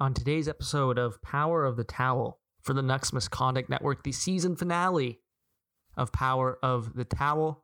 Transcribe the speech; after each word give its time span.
on 0.00 0.12
today's 0.12 0.48
episode 0.48 0.98
of 0.98 1.22
Power 1.22 1.64
of 1.64 1.76
the 1.76 1.84
Towel 1.84 2.40
for 2.60 2.74
the 2.74 2.82
Nucks 2.82 3.12
Misconduct 3.12 3.70
Network, 3.70 4.02
the 4.02 4.12
season 4.12 4.56
finale 4.56 5.20
of 5.96 6.12
Power 6.12 6.58
of 6.62 6.94
the 6.94 7.04
Towel. 7.04 7.62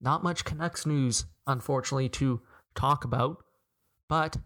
Not 0.00 0.22
much 0.22 0.44
Canucks 0.44 0.84
news, 0.84 1.24
unfortunately, 1.46 2.10
to 2.10 2.42
talk 2.74 3.04
about, 3.04 3.42
but 4.08 4.36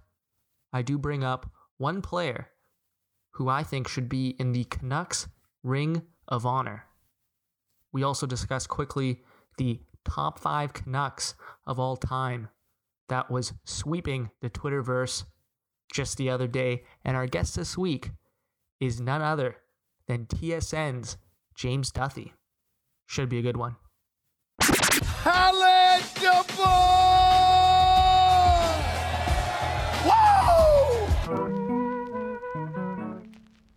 I 0.72 0.82
do 0.82 0.96
bring 0.96 1.24
up 1.24 1.50
one 1.78 2.02
player 2.02 2.50
who 3.32 3.48
I 3.48 3.64
think 3.64 3.88
should 3.88 4.08
be 4.08 4.36
in 4.38 4.52
the 4.52 4.64
Canucks 4.64 5.26
Ring 5.64 6.02
of 6.28 6.46
Honor. 6.46 6.84
We 7.92 8.04
also 8.04 8.26
discuss 8.26 8.66
quickly 8.66 9.22
the 9.56 9.80
top 10.04 10.38
five 10.38 10.72
Canucks 10.72 11.34
of 11.66 11.80
all 11.80 11.96
time 11.96 12.48
that 13.08 13.30
was 13.30 13.54
sweeping 13.64 14.30
the 14.40 14.50
Twitterverse 14.50 15.24
just 15.92 16.16
the 16.16 16.30
other 16.30 16.46
day. 16.46 16.84
And 17.04 17.16
our 17.16 17.26
guest 17.26 17.56
this 17.56 17.76
week 17.76 18.10
is 18.80 19.00
none 19.00 19.22
other 19.22 19.56
than 20.06 20.26
TSN's 20.26 21.16
James 21.54 21.90
Duthie. 21.90 22.32
Should 23.06 23.28
be 23.28 23.38
a 23.38 23.42
good 23.42 23.56
one. 23.56 23.76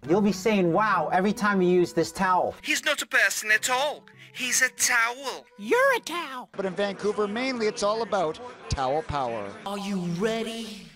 You'll 0.07 0.19
be 0.19 0.33
saying 0.33 0.73
wow 0.73 1.09
every 1.13 1.31
time 1.31 1.61
you 1.61 1.69
use 1.69 1.93
this 1.93 2.11
towel. 2.11 2.53
He's 2.61 2.83
not 2.83 3.01
a 3.01 3.07
person 3.07 3.49
at 3.49 3.69
all. 3.69 4.03
He's 4.33 4.61
a 4.61 4.69
towel. 4.69 5.45
You're 5.57 5.95
a 5.95 5.99
towel. 6.01 6.49
But 6.51 6.65
in 6.65 6.73
Vancouver, 6.73 7.27
mainly 7.27 7.67
it's 7.67 7.81
all 7.81 8.01
about 8.01 8.39
towel 8.67 9.03
power. 9.03 9.49
Are 9.65 9.77
you 9.77 9.99
ready? 10.19 10.90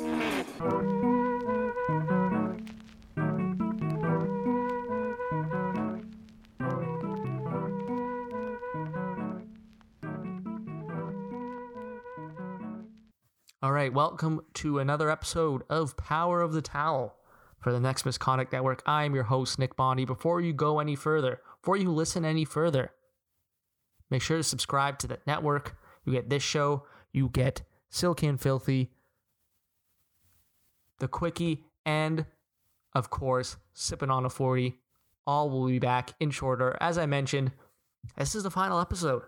All 0.00 0.12
right, 13.72 13.92
welcome 13.92 14.42
to 14.54 14.78
another 14.78 15.10
episode 15.10 15.64
of 15.68 15.96
Power 15.96 16.42
of 16.42 16.52
the 16.52 16.62
Towel 16.62 17.16
for 17.58 17.72
the 17.72 17.80
Nucks 17.80 18.04
Misconduct 18.04 18.52
Network. 18.52 18.84
I 18.86 19.02
am 19.02 19.16
your 19.16 19.24
host, 19.24 19.58
Nick 19.58 19.74
Bondi. 19.74 20.04
Before 20.04 20.40
you 20.40 20.52
go 20.52 20.78
any 20.78 20.94
further, 20.94 21.40
before 21.60 21.76
you 21.76 21.90
listen 21.90 22.24
any 22.24 22.44
further, 22.44 22.92
make 24.10 24.22
sure 24.22 24.36
to 24.36 24.44
subscribe 24.44 25.00
to 25.00 25.08
the 25.08 25.18
network. 25.26 25.76
You 26.04 26.12
get 26.12 26.30
this 26.30 26.44
show, 26.44 26.84
you 27.12 27.30
get 27.30 27.62
Silky 27.90 28.28
and 28.28 28.40
Filthy, 28.40 28.92
The 30.98 31.08
Quickie, 31.08 31.64
and 31.84 32.26
of 32.94 33.10
course, 33.10 33.56
Sipping 33.72 34.10
on 34.10 34.24
a 34.24 34.30
40. 34.30 34.76
All 35.26 35.50
will 35.50 35.66
be 35.66 35.78
back 35.78 36.14
in 36.20 36.30
shorter. 36.30 36.76
As 36.80 36.98
I 36.98 37.06
mentioned, 37.06 37.52
this 38.16 38.34
is 38.34 38.42
the 38.42 38.50
final 38.50 38.80
episode 38.80 39.22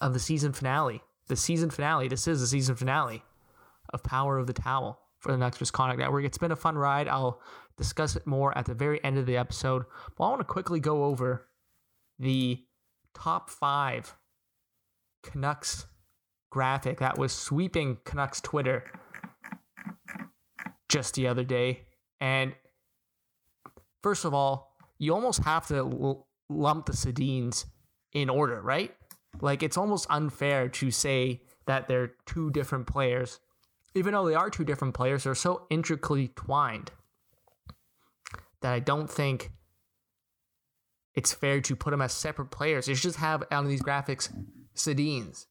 of 0.00 0.12
the 0.12 0.20
season 0.20 0.52
finale. 0.52 1.02
The 1.28 1.36
season 1.36 1.70
finale. 1.70 2.08
This 2.08 2.28
is 2.28 2.40
the 2.40 2.46
season 2.46 2.76
finale 2.76 3.22
of 3.92 4.02
Power 4.02 4.38
of 4.38 4.46
the 4.46 4.52
Towel 4.52 5.00
for 5.18 5.32
the 5.32 5.38
Nucks 5.38 5.60
Misconduct 5.60 5.98
Network. 5.98 6.24
It's 6.24 6.38
been 6.38 6.52
a 6.52 6.56
fun 6.56 6.76
ride. 6.76 7.08
I'll 7.08 7.40
discuss 7.76 8.14
it 8.14 8.26
more 8.26 8.56
at 8.56 8.66
the 8.66 8.74
very 8.74 9.02
end 9.02 9.18
of 9.18 9.26
the 9.26 9.36
episode. 9.36 9.84
But 10.16 10.24
I 10.24 10.28
want 10.28 10.40
to 10.40 10.44
quickly 10.44 10.80
go 10.80 11.04
over 11.04 11.48
the 12.18 12.62
top 13.14 13.50
five 13.50 14.14
Canucks 15.22 15.86
graphic 16.50 16.98
that 16.98 17.18
was 17.18 17.32
sweeping 17.32 17.98
Canucks 18.04 18.40
Twitter 18.40 18.84
just 20.88 21.14
the 21.14 21.26
other 21.26 21.44
day. 21.44 21.82
And 22.20 22.54
first 24.02 24.24
of 24.24 24.34
all, 24.34 24.74
you 24.98 25.14
almost 25.14 25.42
have 25.44 25.66
to 25.68 25.76
l- 25.76 26.26
lump 26.48 26.86
the 26.86 26.92
Sedins 26.92 27.66
in 28.12 28.30
order, 28.30 28.60
right? 28.62 28.94
Like 29.40 29.62
it's 29.62 29.76
almost 29.76 30.06
unfair 30.10 30.68
to 30.68 30.90
say 30.90 31.42
that 31.66 31.88
they're 31.88 32.12
two 32.24 32.50
different 32.50 32.86
players 32.86 33.40
even 33.96 34.12
though 34.12 34.26
they 34.26 34.34
are 34.34 34.50
two 34.50 34.64
different 34.64 34.92
players, 34.92 35.24
they're 35.24 35.34
so 35.34 35.66
intricately 35.70 36.28
twined 36.36 36.90
that 38.60 38.72
I 38.72 38.78
don't 38.78 39.10
think 39.10 39.50
it's 41.14 41.32
fair 41.32 41.62
to 41.62 41.74
put 41.74 41.92
them 41.92 42.02
as 42.02 42.12
separate 42.12 42.50
players. 42.50 42.86
They 42.86 42.94
should 42.94 43.04
just 43.04 43.18
have 43.18 43.44
on 43.50 43.66
these 43.66 43.80
graphics 43.80 44.30
Sedins. 44.74 45.46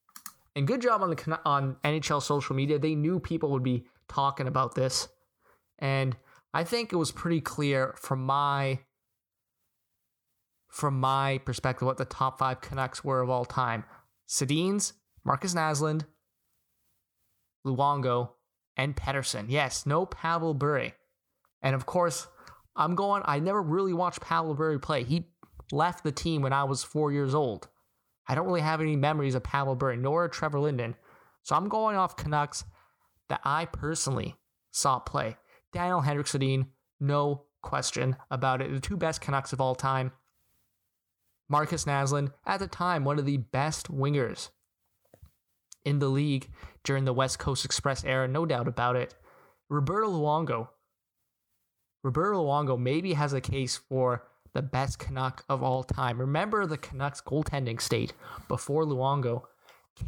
And 0.55 0.67
good 0.67 0.79
job 0.79 1.01
on 1.01 1.09
the 1.09 1.39
on 1.43 1.77
NHL 1.83 2.21
social 2.21 2.55
media. 2.55 2.77
They 2.77 2.93
knew 2.93 3.19
people 3.19 3.49
would 3.49 3.63
be 3.63 3.87
talking 4.07 4.47
about 4.47 4.75
this, 4.75 5.07
and 5.79 6.15
I 6.53 6.63
think 6.63 6.93
it 6.93 6.97
was 6.97 7.11
pretty 7.11 7.41
clear 7.41 7.93
from 7.97 8.25
my 8.25 8.79
from 10.69 10.99
my 10.99 11.39
perspective 11.45 11.85
what 11.85 11.97
the 11.97 12.05
top 12.05 12.39
five 12.39 12.61
Canucks 12.61 13.03
were 13.03 13.21
of 13.21 13.29
all 13.29 13.45
time: 13.45 13.83
Sedins, 14.27 14.93
Markus 15.23 15.53
Naslund, 15.53 16.05
Luongo, 17.65 18.31
and 18.77 18.95
Pettersson. 18.95 19.45
Yes, 19.49 19.85
no 19.85 20.05
Pavel 20.05 20.53
Bure. 20.53 20.91
And 21.61 21.75
of 21.75 21.85
course, 21.85 22.27
I'm 22.75 22.95
going, 22.95 23.23
I 23.25 23.39
never 23.39 23.61
really 23.61 23.93
watched 23.93 24.21
Pavel 24.21 24.53
Bure 24.53 24.79
play. 24.79 25.03
He 25.03 25.27
left 25.71 26.03
the 26.03 26.11
team 26.11 26.41
when 26.41 26.53
I 26.53 26.63
was 26.65 26.83
four 26.83 27.11
years 27.11 27.33
old. 27.33 27.67
I 28.27 28.35
don't 28.35 28.47
really 28.47 28.61
have 28.61 28.81
any 28.81 28.95
memories 28.95 29.35
of 29.35 29.43
Pavel 29.43 29.75
Bure, 29.75 29.95
nor 29.95 30.27
Trevor 30.27 30.59
Linden. 30.59 30.95
So 31.43 31.55
I'm 31.55 31.69
going 31.69 31.95
off 31.95 32.17
Canucks 32.17 32.63
that 33.29 33.41
I 33.43 33.65
personally 33.65 34.35
saw 34.71 34.99
play. 34.99 35.37
Daniel 35.75 35.99
Henrik 35.99 36.25
Sedin, 36.25 36.67
no 37.01 37.43
question 37.61 38.15
about 38.31 38.61
it. 38.61 38.71
The 38.71 38.79
two 38.79 38.95
best 38.95 39.19
Canucks 39.19 39.51
of 39.51 39.59
all 39.59 39.75
time. 39.75 40.13
Markus 41.49 41.83
Naslund, 41.83 42.31
at 42.45 42.61
the 42.61 42.67
time, 42.67 43.03
one 43.03 43.19
of 43.19 43.25
the 43.25 43.35
best 43.35 43.91
wingers 43.91 44.51
in 45.83 45.99
the 45.99 46.07
league 46.07 46.49
during 46.85 47.03
the 47.03 47.11
West 47.11 47.39
Coast 47.39 47.65
Express 47.65 48.05
era, 48.05 48.25
no 48.25 48.45
doubt 48.45 48.69
about 48.69 48.95
it. 48.95 49.15
Roberto 49.67 50.07
Luongo. 50.09 50.69
Roberto 52.03 52.45
Luongo 52.45 52.79
maybe 52.79 53.11
has 53.11 53.33
a 53.33 53.41
case 53.41 53.75
for 53.75 54.23
the 54.53 54.61
best 54.61 54.97
Canuck 54.97 55.43
of 55.49 55.61
all 55.61 55.83
time. 55.83 56.21
Remember 56.21 56.65
the 56.65 56.77
Canucks 56.77 57.19
goaltending 57.19 57.81
state 57.81 58.13
before 58.47 58.85
Luongo 58.85 59.41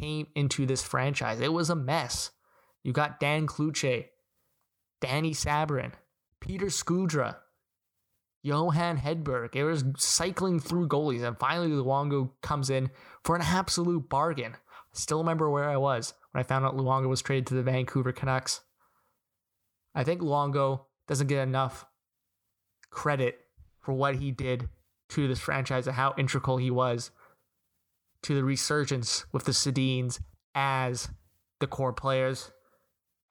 came 0.00 0.28
into 0.34 0.64
this 0.64 0.82
franchise. 0.82 1.40
It 1.40 1.52
was 1.52 1.68
a 1.68 1.76
mess. 1.76 2.30
You 2.82 2.94
got 2.94 3.20
Dan 3.20 3.46
Cloutier, 3.46 4.06
Danny 5.00 5.32
Sabourin, 5.32 5.92
Peter 6.40 6.66
Skudra, 6.66 7.36
Johan 8.42 8.98
Hedberg. 8.98 9.54
It 9.54 9.64
was 9.64 9.84
cycling 9.96 10.60
through 10.60 10.88
goalies, 10.88 11.22
and 11.22 11.38
finally 11.38 11.70
Luongo 11.70 12.30
comes 12.42 12.70
in 12.70 12.90
for 13.24 13.36
an 13.36 13.42
absolute 13.42 14.08
bargain. 14.08 14.54
I 14.54 14.98
Still 14.98 15.18
remember 15.18 15.50
where 15.50 15.68
I 15.68 15.76
was 15.76 16.14
when 16.32 16.40
I 16.40 16.44
found 16.44 16.64
out 16.64 16.76
Luongo 16.76 17.08
was 17.08 17.22
traded 17.22 17.46
to 17.48 17.54
the 17.54 17.62
Vancouver 17.62 18.12
Canucks. 18.12 18.60
I 19.94 20.04
think 20.04 20.20
Luongo 20.20 20.82
doesn't 21.06 21.26
get 21.26 21.42
enough 21.42 21.84
credit 22.90 23.40
for 23.80 23.92
what 23.92 24.16
he 24.16 24.30
did 24.30 24.68
to 25.10 25.26
this 25.26 25.38
franchise 25.38 25.86
and 25.86 25.96
how 25.96 26.14
integral 26.18 26.58
he 26.58 26.70
was 26.70 27.10
to 28.22 28.34
the 28.34 28.44
resurgence 28.44 29.24
with 29.32 29.44
the 29.44 29.52
Sedins 29.52 30.20
as 30.54 31.08
the 31.60 31.66
core 31.66 31.92
players. 31.92 32.50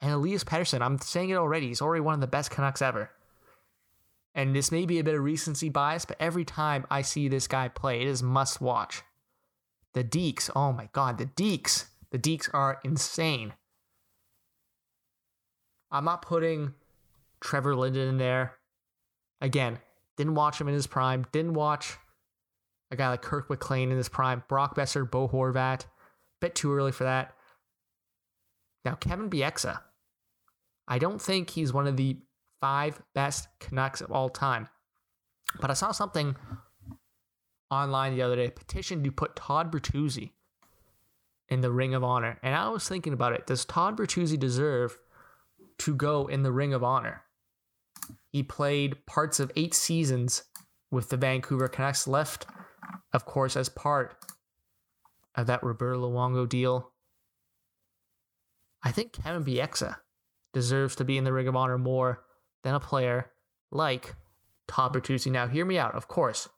And 0.01 0.11
Elias 0.11 0.43
Pettersson, 0.43 0.81
I'm 0.81 0.99
saying 0.99 1.31
it 1.31 1.35
already, 1.35 1.67
he's 1.67 1.81
already 1.81 2.01
one 2.01 2.13
of 2.13 2.21
the 2.21 2.27
best 2.27 2.51
Canucks 2.51 2.81
ever. 2.81 3.11
And 4.35 4.55
this 4.55 4.71
may 4.71 4.85
be 4.85 4.99
a 4.99 5.03
bit 5.03 5.15
of 5.15 5.23
recency 5.23 5.69
bias, 5.69 6.05
but 6.05 6.17
every 6.19 6.45
time 6.45 6.85
I 6.91 7.01
see 7.01 7.27
this 7.27 7.47
guy 7.47 7.67
play, 7.69 8.01
it 8.01 8.07
is 8.07 8.21
must 8.21 8.61
watch. 8.61 9.01
The 9.93 10.03
Deeks, 10.03 10.51
oh 10.55 10.71
my 10.71 10.89
god, 10.93 11.17
the 11.17 11.25
Deeks. 11.25 11.85
The 12.11 12.19
Deeks 12.19 12.47
are 12.53 12.79
insane. 12.83 13.53
I'm 15.89 16.05
not 16.05 16.21
putting 16.21 16.75
Trevor 17.39 17.75
Linden 17.75 18.07
in 18.07 18.17
there. 18.17 18.53
Again, 19.41 19.79
didn't 20.17 20.35
watch 20.35 20.61
him 20.61 20.67
in 20.67 20.73
his 20.73 20.87
prime. 20.87 21.25
Didn't 21.31 21.53
watch 21.53 21.97
a 22.91 22.95
guy 22.95 23.09
like 23.09 23.21
Kirk 23.21 23.49
McLean 23.49 23.91
in 23.91 23.97
his 23.97 24.09
prime. 24.09 24.43
Brock 24.47 24.75
Boeser, 24.75 25.09
Bo 25.09 25.27
Horvat. 25.27 25.85
Bit 26.39 26.55
too 26.55 26.73
early 26.73 26.91
for 26.91 27.03
that. 27.05 27.33
Now, 28.85 28.95
Kevin 28.95 29.29
Bieksa. 29.29 29.79
I 30.87 30.99
don't 30.99 31.21
think 31.21 31.49
he's 31.49 31.73
one 31.73 31.87
of 31.87 31.97
the 31.97 32.17
five 32.61 33.01
best 33.13 33.47
Canucks 33.59 34.01
of 34.01 34.11
all 34.11 34.29
time. 34.29 34.69
But 35.59 35.69
I 35.69 35.73
saw 35.73 35.91
something 35.91 36.35
online 37.69 38.15
the 38.15 38.21
other 38.21 38.35
day 38.35 38.49
petition 38.49 39.03
to 39.03 39.11
put 39.11 39.35
Todd 39.35 39.71
Bertuzzi 39.71 40.31
in 41.49 41.61
the 41.61 41.71
Ring 41.71 41.93
of 41.93 42.03
Honor. 42.03 42.37
And 42.43 42.55
I 42.55 42.69
was 42.69 42.87
thinking 42.87 43.13
about 43.13 43.33
it. 43.33 43.47
Does 43.47 43.65
Todd 43.65 43.97
Bertuzzi 43.97 44.39
deserve 44.39 44.97
to 45.79 45.95
go 45.95 46.27
in 46.27 46.43
the 46.43 46.51
Ring 46.51 46.73
of 46.73 46.83
Honor? 46.83 47.23
He 48.31 48.43
played 48.43 49.05
parts 49.05 49.39
of 49.39 49.51
eight 49.55 49.73
seasons 49.73 50.43
with 50.91 51.09
the 51.09 51.17
Vancouver 51.17 51.67
Canucks, 51.67 52.07
left, 52.07 52.45
of 53.13 53.25
course, 53.25 53.57
as 53.57 53.69
part 53.69 54.15
of 55.35 55.47
that 55.47 55.63
Roberto 55.63 56.09
Luongo 56.09 56.47
deal. 56.47 56.91
I 58.83 58.91
think 58.91 59.13
Kevin 59.13 59.43
Bieksa 59.43 59.97
deserves 60.57 60.95
to 60.95 61.05
be 61.05 61.19
in 61.19 61.23
the 61.23 61.31
Ring 61.31 61.47
of 61.47 61.55
Honor 61.55 61.77
more 61.77 62.23
than 62.63 62.73
a 62.73 62.79
player 62.79 63.29
like 63.71 64.15
Todd 64.67 64.91
Bertuzzi. 64.91 65.31
Now, 65.31 65.45
hear 65.45 65.65
me 65.65 65.77
out. 65.77 65.93
Of 65.93 66.07
course, 66.07 66.49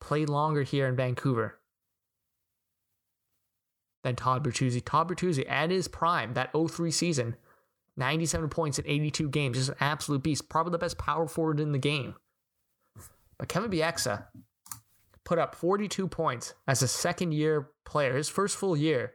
played 0.00 0.28
longer 0.28 0.62
here 0.62 0.86
in 0.86 0.94
Vancouver 0.94 1.58
than 4.04 4.14
Todd 4.14 4.44
Bertuzzi. 4.44 4.80
Todd 4.84 5.08
Bertuzzi 5.08 5.44
at 5.50 5.70
his 5.70 5.88
prime, 5.88 6.34
that 6.34 6.52
03 6.52 6.92
season, 6.92 7.34
97 7.96 8.48
points 8.48 8.78
in 8.78 8.86
82 8.86 9.28
games, 9.28 9.56
just 9.56 9.70
an 9.70 9.76
absolute 9.80 10.22
beast. 10.22 10.48
Probably 10.48 10.70
the 10.70 10.78
best 10.78 10.98
power 10.98 11.26
forward 11.26 11.58
in 11.58 11.72
the 11.72 11.78
game. 11.78 12.14
But 13.38 13.48
Kevin 13.48 13.72
Bieksa 13.72 14.26
put 15.24 15.40
up 15.40 15.56
42 15.56 16.06
points 16.06 16.54
as 16.68 16.80
a 16.80 16.88
second 16.88 17.32
year 17.32 17.70
player, 17.84 18.16
his 18.16 18.28
first 18.28 18.56
full 18.56 18.76
year 18.76 19.14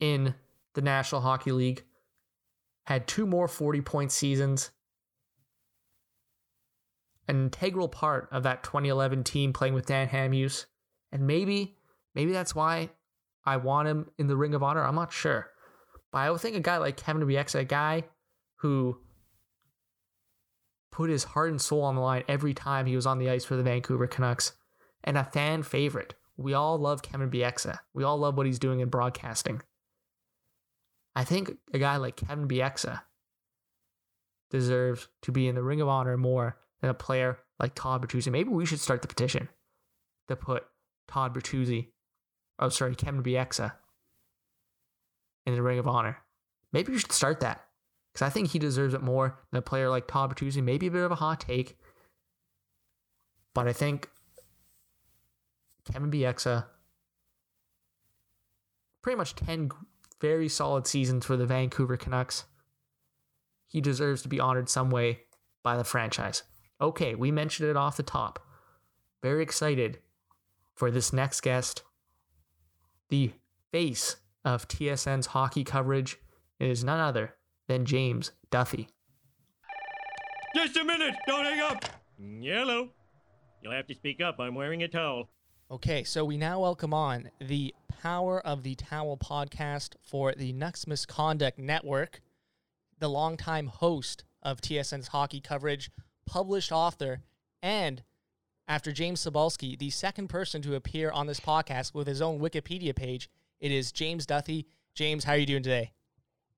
in 0.00 0.34
the 0.74 0.82
National 0.82 1.20
Hockey 1.20 1.52
League. 1.52 1.84
Had 2.86 3.06
two 3.06 3.26
more 3.26 3.48
40 3.48 3.80
point 3.82 4.12
seasons. 4.12 4.70
An 7.28 7.44
integral 7.44 7.88
part 7.88 8.28
of 8.32 8.42
that 8.42 8.62
2011 8.64 9.24
team 9.24 9.52
playing 9.52 9.74
with 9.74 9.86
Dan 9.86 10.08
Hamhuis. 10.08 10.66
And 11.12 11.26
maybe, 11.26 11.76
maybe 12.14 12.32
that's 12.32 12.54
why 12.54 12.90
I 13.44 13.56
want 13.58 13.88
him 13.88 14.10
in 14.18 14.26
the 14.26 14.36
Ring 14.36 14.54
of 14.54 14.62
Honor. 14.62 14.82
I'm 14.82 14.94
not 14.94 15.12
sure. 15.12 15.48
But 16.10 16.18
I 16.18 16.30
would 16.30 16.40
think 16.40 16.56
a 16.56 16.60
guy 16.60 16.78
like 16.78 16.96
Kevin 16.96 17.22
Bieksa, 17.22 17.60
a 17.60 17.64
guy 17.64 18.04
who 18.56 18.98
put 20.90 21.10
his 21.10 21.24
heart 21.24 21.50
and 21.50 21.60
soul 21.60 21.82
on 21.82 21.94
the 21.94 22.00
line 22.00 22.22
every 22.28 22.54
time 22.54 22.86
he 22.86 22.96
was 22.96 23.06
on 23.06 23.18
the 23.18 23.30
ice 23.30 23.44
for 23.44 23.56
the 23.56 23.62
Vancouver 23.62 24.06
Canucks, 24.06 24.52
and 25.02 25.16
a 25.16 25.24
fan 25.24 25.62
favorite. 25.62 26.14
We 26.36 26.54
all 26.54 26.78
love 26.78 27.02
Kevin 27.02 27.30
Bieksa. 27.30 27.78
We 27.94 28.04
all 28.04 28.18
love 28.18 28.36
what 28.36 28.46
he's 28.46 28.58
doing 28.58 28.80
in 28.80 28.88
broadcasting. 28.88 29.62
I 31.14 31.24
think 31.24 31.52
a 31.72 31.78
guy 31.78 31.96
like 31.96 32.16
Kevin 32.16 32.48
Bieksa 32.48 33.02
deserves 34.50 35.08
to 35.22 35.32
be 35.32 35.48
in 35.48 35.54
the 35.54 35.62
Ring 35.62 35.80
of 35.80 35.88
Honor 35.88 36.16
more 36.16 36.58
than 36.80 36.90
a 36.90 36.94
player 36.94 37.38
like 37.58 37.74
Todd 37.74 38.02
Bertuzzi. 38.02 38.30
Maybe 38.30 38.50
we 38.50 38.66
should 38.66 38.80
start 38.80 39.02
the 39.02 39.08
petition 39.08 39.48
to 40.28 40.36
put 40.36 40.64
Todd 41.08 41.34
Bertuzzi, 41.34 41.88
oh 42.58 42.68
sorry, 42.68 42.94
Kevin 42.94 43.22
Bieksa 43.22 43.72
in 45.46 45.54
the 45.54 45.62
Ring 45.62 45.78
of 45.78 45.86
Honor. 45.86 46.18
Maybe 46.72 46.92
we 46.92 46.98
should 46.98 47.12
start 47.12 47.40
that 47.40 47.64
because 48.12 48.26
I 48.26 48.30
think 48.30 48.50
he 48.50 48.58
deserves 48.58 48.94
it 48.94 49.02
more 49.02 49.38
than 49.50 49.58
a 49.58 49.62
player 49.62 49.90
like 49.90 50.06
Todd 50.06 50.34
Bertuzzi. 50.34 50.62
Maybe 50.62 50.86
a 50.86 50.90
bit 50.90 51.02
of 51.02 51.12
a 51.12 51.16
hot 51.16 51.40
take, 51.40 51.76
but 53.54 53.68
I 53.68 53.72
think 53.72 54.08
Kevin 55.90 56.10
Bieksa, 56.10 56.66
pretty 59.02 59.16
much 59.16 59.34
10 59.34 59.70
very 60.22 60.48
solid 60.48 60.86
seasons 60.86 61.26
for 61.26 61.36
the 61.36 61.44
Vancouver 61.44 61.96
Canucks. 61.96 62.44
He 63.66 63.80
deserves 63.80 64.22
to 64.22 64.28
be 64.28 64.38
honored 64.38 64.68
some 64.68 64.88
way 64.88 65.22
by 65.64 65.76
the 65.76 65.84
franchise. 65.84 66.44
Okay, 66.80 67.16
we 67.16 67.32
mentioned 67.32 67.68
it 67.68 67.76
off 67.76 67.96
the 67.96 68.04
top. 68.04 68.38
Very 69.20 69.42
excited 69.42 69.98
for 70.74 70.90
this 70.90 71.12
next 71.12 71.40
guest, 71.40 71.82
the 73.08 73.32
face 73.72 74.16
of 74.44 74.68
TSN's 74.68 75.26
hockey 75.26 75.64
coverage. 75.64 76.18
It 76.60 76.68
is 76.68 76.84
none 76.84 77.00
other 77.00 77.34
than 77.66 77.84
James 77.84 78.30
Duthie. 78.50 78.88
Just 80.54 80.76
a 80.76 80.84
minute! 80.84 81.14
Don't 81.26 81.44
hang 81.44 81.60
up! 81.60 81.84
Yellow. 82.18 82.90
You'll 83.62 83.72
have 83.72 83.86
to 83.88 83.94
speak 83.94 84.20
up. 84.20 84.38
I'm 84.38 84.54
wearing 84.54 84.82
a 84.82 84.88
towel. 84.88 85.30
Okay, 85.72 86.04
so 86.04 86.22
we 86.22 86.36
now 86.36 86.60
welcome 86.60 86.92
on 86.92 87.30
the 87.40 87.74
Power 88.02 88.46
of 88.46 88.62
the 88.62 88.74
Towel 88.74 89.16
podcast 89.16 89.94
for 90.02 90.34
the 90.34 90.52
Nucks 90.52 90.86
Misconduct 90.86 91.58
Network, 91.58 92.20
the 92.98 93.08
longtime 93.08 93.68
host 93.68 94.22
of 94.42 94.60
TSN's 94.60 95.08
hockey 95.08 95.40
coverage, 95.40 95.90
published 96.26 96.72
author, 96.72 97.22
and 97.62 98.02
after 98.68 98.92
James 98.92 99.24
Sabalski, 99.24 99.78
the 99.78 99.88
second 99.88 100.28
person 100.28 100.60
to 100.60 100.74
appear 100.74 101.10
on 101.10 101.26
this 101.26 101.40
podcast 101.40 101.94
with 101.94 102.06
his 102.06 102.20
own 102.20 102.38
Wikipedia 102.38 102.94
page, 102.94 103.30
it 103.58 103.72
is 103.72 103.92
James 103.92 104.26
Duthie. 104.26 104.66
James, 104.94 105.24
how 105.24 105.32
are 105.32 105.38
you 105.38 105.46
doing 105.46 105.62
today? 105.62 105.92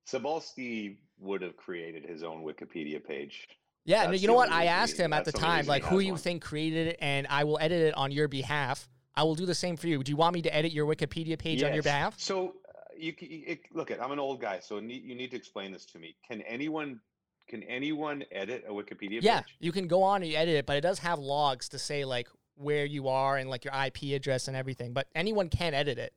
Sabalski 0.08 0.96
would 1.20 1.40
have 1.40 1.56
created 1.56 2.04
his 2.04 2.24
own 2.24 2.42
Wikipedia 2.42 3.00
page. 3.06 3.46
Yeah, 3.84 4.06
no, 4.06 4.12
you 4.12 4.26
know 4.26 4.34
what? 4.34 4.50
I 4.50 4.64
asked 4.64 4.96
him 4.96 5.12
at 5.12 5.24
the 5.24 5.30
that's 5.30 5.40
the 5.40 5.46
only 5.46 5.58
time, 5.58 5.66
like, 5.66 5.84
who 5.84 6.00
you 6.00 6.14
one. 6.14 6.20
think 6.20 6.42
created 6.42 6.88
it, 6.88 6.98
and 7.00 7.28
I 7.30 7.44
will 7.44 7.58
edit 7.60 7.80
it 7.80 7.94
on 7.96 8.10
your 8.10 8.26
behalf. 8.26 8.88
I 9.16 9.22
will 9.22 9.34
do 9.34 9.46
the 9.46 9.54
same 9.54 9.76
for 9.76 9.86
you. 9.86 10.02
Do 10.02 10.10
you 10.10 10.16
want 10.16 10.34
me 10.34 10.42
to 10.42 10.54
edit 10.54 10.72
your 10.72 10.86
Wikipedia 10.86 11.38
page 11.38 11.62
on 11.62 11.68
your 11.68 11.76
Yes. 11.76 11.84
behalf? 11.84 12.14
So 12.18 12.56
uh, 12.68 12.72
you, 12.96 13.14
it, 13.20 13.60
look 13.72 13.90
at 13.90 14.02
I'm 14.02 14.10
an 14.12 14.18
old 14.18 14.40
guy, 14.40 14.60
so 14.60 14.80
need, 14.80 15.04
you 15.04 15.14
need 15.14 15.30
to 15.30 15.36
explain 15.36 15.72
this 15.72 15.84
to 15.86 15.98
me. 15.98 16.16
Can 16.26 16.42
anyone 16.42 17.00
can 17.46 17.62
anyone 17.64 18.24
edit 18.32 18.64
a 18.66 18.72
Wikipedia 18.72 19.20
Yeah, 19.20 19.40
page? 19.40 19.56
Yeah, 19.60 19.66
you 19.66 19.72
can 19.72 19.86
go 19.86 20.02
on 20.02 20.22
and 20.22 20.30
you 20.30 20.36
edit 20.36 20.54
it, 20.54 20.66
but 20.66 20.76
it 20.76 20.80
does 20.80 20.98
have 21.00 21.18
logs 21.18 21.68
to 21.70 21.78
say 21.78 22.04
like 22.04 22.28
where 22.56 22.86
you 22.86 23.08
are 23.08 23.36
and 23.36 23.50
like 23.50 23.64
your 23.64 23.74
IP 23.74 24.14
address 24.14 24.48
and 24.48 24.56
everything. 24.56 24.92
But 24.92 25.08
anyone 25.14 25.50
can 25.50 25.74
edit 25.74 25.98
it. 25.98 26.14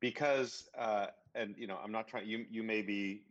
Because 0.00 0.68
uh, 0.76 1.06
and 1.34 1.54
you 1.56 1.66
know 1.66 1.78
I'm 1.82 1.92
not 1.92 2.08
trying. 2.08 2.28
You 2.28 2.44
you 2.50 2.62
may 2.62 2.82
be 2.82 3.22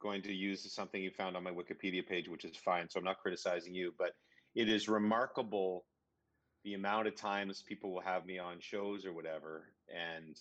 going 0.00 0.22
to 0.22 0.32
use 0.32 0.70
something 0.72 1.02
you 1.02 1.10
found 1.10 1.36
on 1.36 1.42
my 1.42 1.50
Wikipedia 1.50 2.06
page, 2.06 2.28
which 2.28 2.44
is 2.44 2.56
fine. 2.56 2.88
So 2.88 2.98
I'm 2.98 3.04
not 3.04 3.18
criticizing 3.18 3.74
you, 3.74 3.94
but 3.98 4.12
it 4.54 4.68
is 4.68 4.88
remarkable 4.88 5.84
the 6.66 6.74
amount 6.74 7.06
of 7.06 7.14
times 7.14 7.62
people 7.66 7.92
will 7.92 8.00
have 8.00 8.26
me 8.26 8.40
on 8.40 8.56
shows 8.58 9.06
or 9.06 9.12
whatever, 9.12 9.68
and 9.88 10.36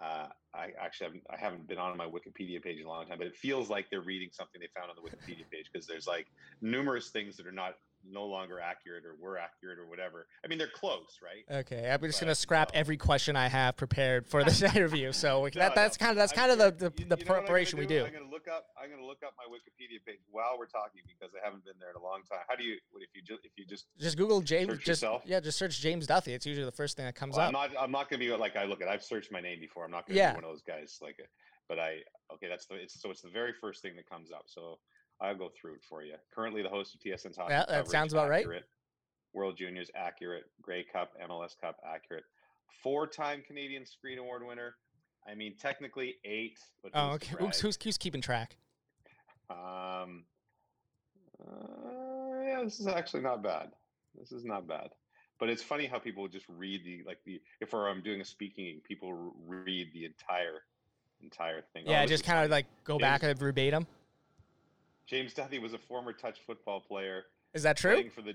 uh, 0.00 0.28
I 0.54 0.68
actually 0.80 1.06
haven't, 1.06 1.22
I 1.28 1.36
haven't 1.36 1.66
been 1.66 1.76
on 1.76 1.96
my 1.96 2.06
Wikipedia 2.06 2.62
page 2.62 2.78
in 2.78 2.86
a 2.86 2.88
long 2.88 3.04
time, 3.06 3.18
but 3.18 3.26
it 3.26 3.36
feels 3.36 3.68
like 3.68 3.90
they're 3.90 4.00
reading 4.00 4.28
something 4.30 4.60
they 4.60 4.68
found 4.78 4.90
on 4.90 4.96
the 4.96 5.02
Wikipedia 5.02 5.50
page 5.50 5.68
because 5.72 5.88
there's 5.88 6.06
like 6.06 6.28
numerous 6.62 7.10
things 7.10 7.36
that 7.36 7.48
are 7.48 7.52
not 7.52 7.74
no 8.08 8.24
longer 8.26 8.58
accurate 8.60 9.04
or 9.04 9.14
were 9.20 9.36
accurate 9.38 9.78
or 9.78 9.86
whatever. 9.86 10.26
I 10.44 10.48
mean, 10.48 10.58
they're 10.58 10.68
close, 10.74 11.18
right? 11.22 11.44
Okay, 11.60 11.90
I'm 11.90 12.00
just 12.02 12.18
But, 12.20 12.26
gonna 12.26 12.34
scrap 12.34 12.72
no. 12.72 12.80
every 12.80 12.96
question 12.96 13.36
I 13.36 13.48
have 13.48 13.76
prepared 13.76 14.26
for 14.26 14.42
this 14.42 14.62
interview. 14.76 15.12
So 15.12 15.42
No, 15.44 15.48
that, 15.54 15.74
that's 15.74 16.00
no, 16.00 16.06
kind 16.06 16.10
of 16.12 16.16
that's 16.16 16.32
I'm 16.32 16.38
kind 16.38 16.52
of 16.52 16.58
the 16.58 16.90
the, 16.90 17.02
you- 17.02 17.08
the 17.08 17.18
you 17.18 17.24
preparation 17.24 17.78
we 17.78 17.86
do. 17.86 18.04
I'm 18.04 18.12
gonna 18.12 18.30
look 18.30 18.48
up. 18.48 18.66
I'm 18.82 18.90
gonna 18.90 19.04
look 19.06 19.18
up 19.24 19.34
my 19.36 19.44
Wikipedia 19.44 20.04
page 20.06 20.20
while 20.30 20.56
we're 20.58 20.66
talking 20.66 21.02
because 21.06 21.34
I 21.34 21.44
haven't 21.44 21.64
been 21.64 21.74
there 21.78 21.90
in 21.90 21.96
a 21.96 22.02
long 22.02 22.20
time. 22.30 22.40
How 22.48 22.56
do 22.56 22.64
you? 22.64 22.76
What 22.90 23.02
if 23.02 23.10
you 23.14 23.22
just 23.22 23.40
if 23.44 23.52
you 23.56 23.66
just? 23.66 23.86
Just 23.98 24.16
Google 24.16 24.40
James. 24.40 24.68
Just 24.78 24.86
yourself? 25.02 25.22
yeah, 25.26 25.40
just 25.40 25.58
search 25.58 25.78
James 25.80 26.06
Duthie. 26.06 26.32
It's 26.32 26.46
usually 26.46 26.64
the 26.66 26.72
first 26.72 26.96
thing 26.96 27.04
that 27.06 27.14
comes 27.14 27.36
Well, 27.36 27.42
up. 27.48 27.54
I'm 27.54 27.72
not. 27.72 27.82
I'm 27.82 27.90
not 27.92 28.08
gonna 28.08 28.20
be 28.20 28.30
like 28.34 28.56
I 28.56 28.64
look 28.64 28.80
at. 28.82 28.88
I've 28.88 29.02
searched 29.04 29.30
my 29.30 29.40
name 29.40 29.60
before. 29.60 29.84
I'm 29.84 29.90
not 29.90 30.06
gonna 30.06 30.18
Yeah. 30.18 30.32
be 30.32 30.36
one 30.36 30.44
of 30.44 30.50
those 30.50 30.62
guys 30.62 30.98
like 31.02 31.18
it. 31.18 31.28
But 31.68 31.78
I 31.78 31.98
okay. 32.34 32.48
That's 32.48 32.66
the. 32.66 32.76
It's 32.76 33.00
so 33.00 33.10
it's 33.10 33.20
the 33.22 33.28
very 33.30 33.52
first 33.60 33.82
thing 33.82 33.94
that 33.96 34.08
comes 34.08 34.32
up. 34.32 34.44
So 34.46 34.78
I'll 35.20 35.36
go 35.36 35.50
through 35.60 35.74
it 35.74 35.82
for 35.88 36.02
you. 36.02 36.14
Currently, 36.34 36.62
the 36.62 36.68
host 36.68 36.94
of 36.94 37.00
TSN's 37.00 37.36
hockey. 37.36 37.52
Yeah, 37.52 37.64
that 37.68 37.88
sounds 37.88 38.12
about 38.12 38.28
right. 38.28 38.40
accurate. 38.40 38.64
World 39.32 39.56
Juniors 39.56 39.90
accurate. 39.94 40.44
Grey 40.62 40.84
Cup, 40.90 41.12
MLS 41.28 41.52
Cup 41.60 41.76
accurate. 41.86 42.24
Four-time 42.82 43.42
Canadian 43.46 43.84
Screen 43.84 44.18
Award 44.18 44.46
winner. 44.46 44.74
I 45.28 45.34
mean, 45.34 45.54
technically 45.60 46.16
eight. 46.24 46.58
But 46.82 46.92
oh, 46.94 47.10
okay. 47.12 47.36
Who's, 47.38 47.60
who's 47.60 47.78
who's 47.82 47.98
keeping 47.98 48.20
track? 48.20 48.56
Um, 49.50 50.24
uh, 51.40 52.42
yeah, 52.46 52.60
this 52.64 52.80
is 52.80 52.86
actually 52.86 53.22
not 53.22 53.42
bad. 53.42 53.70
This 54.18 54.32
is 54.32 54.44
not 54.44 54.66
bad. 54.66 54.88
But 55.38 55.48
it's 55.48 55.62
funny 55.62 55.86
how 55.86 55.98
people 55.98 56.28
just 56.28 56.46
read 56.48 56.84
the 56.84 57.02
like 57.06 57.18
the 57.24 57.40
if 57.60 57.74
I'm 57.74 58.02
doing 58.02 58.20
a 58.20 58.24
speaking, 58.24 58.80
people 58.86 59.32
read 59.46 59.88
the 59.92 60.04
entire 60.04 60.62
entire 61.22 61.62
thing. 61.72 61.84
Oh, 61.86 61.90
Yeah, 61.90 62.02
this 62.02 62.10
just 62.10 62.24
kind 62.24 62.44
of 62.44 62.50
like 62.50 62.66
go 62.84 62.98
back 62.98 63.22
and 63.22 63.38
verbatim. 63.38 63.86
James 65.10 65.34
Duthie 65.34 65.60
was 65.60 65.74
a 65.74 65.78
former 65.78 66.12
touch 66.12 66.38
football 66.46 66.80
player 66.80 67.24
Is 67.52 67.64
that 67.64 67.76
true? 67.76 67.94
playing 67.94 68.10
for 68.10 68.22
the 68.22 68.34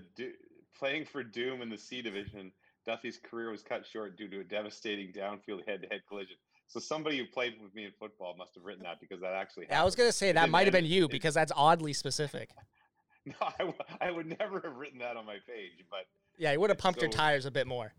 playing 0.77 1.05
for 1.05 1.23
Doom 1.23 1.61
in 1.61 1.69
the 1.69 1.77
C 1.77 2.01
division. 2.01 2.51
Duthie's 2.85 3.17
career 3.17 3.49
was 3.49 3.63
cut 3.63 3.85
short 3.85 4.17
due 4.17 4.27
to 4.27 4.41
a 4.41 4.43
devastating 4.43 5.11
downfield 5.13 5.65
head-to-head 5.67 6.01
collision. 6.07 6.35
So 6.67 6.79
somebody 6.79 7.17
who 7.17 7.25
played 7.25 7.53
with 7.63 7.73
me 7.73 7.85
in 7.85 7.91
football 7.97 8.35
must 8.37 8.55
have 8.55 8.65
written 8.65 8.83
that 8.83 8.99
because 8.99 9.21
that 9.21 9.33
actually. 9.33 9.67
Yeah, 9.69 9.81
I 9.81 9.85
was 9.85 9.95
gonna 9.95 10.11
say 10.11 10.33
that 10.33 10.49
might 10.49 10.65
have 10.67 10.73
been 10.73 10.85
you 10.85 11.07
because 11.07 11.33
that's 11.33 11.51
oddly 11.55 11.93
specific. 11.93 12.49
No, 13.27 13.33
I, 13.41 13.57
w- 13.57 13.77
I 13.99 14.11
would 14.11 14.37
never 14.37 14.61
have 14.63 14.75
written 14.75 14.99
that 14.99 15.17
on 15.17 15.25
my 15.25 15.37
page, 15.47 15.83
but 15.89 16.05
Yeah, 16.37 16.51
you 16.51 16.59
would 16.59 16.69
have 16.69 16.77
pumped 16.77 17.01
your 17.01 17.09
tires 17.09 17.47
a 17.47 17.49
bit 17.49 17.65
more. 17.65 17.91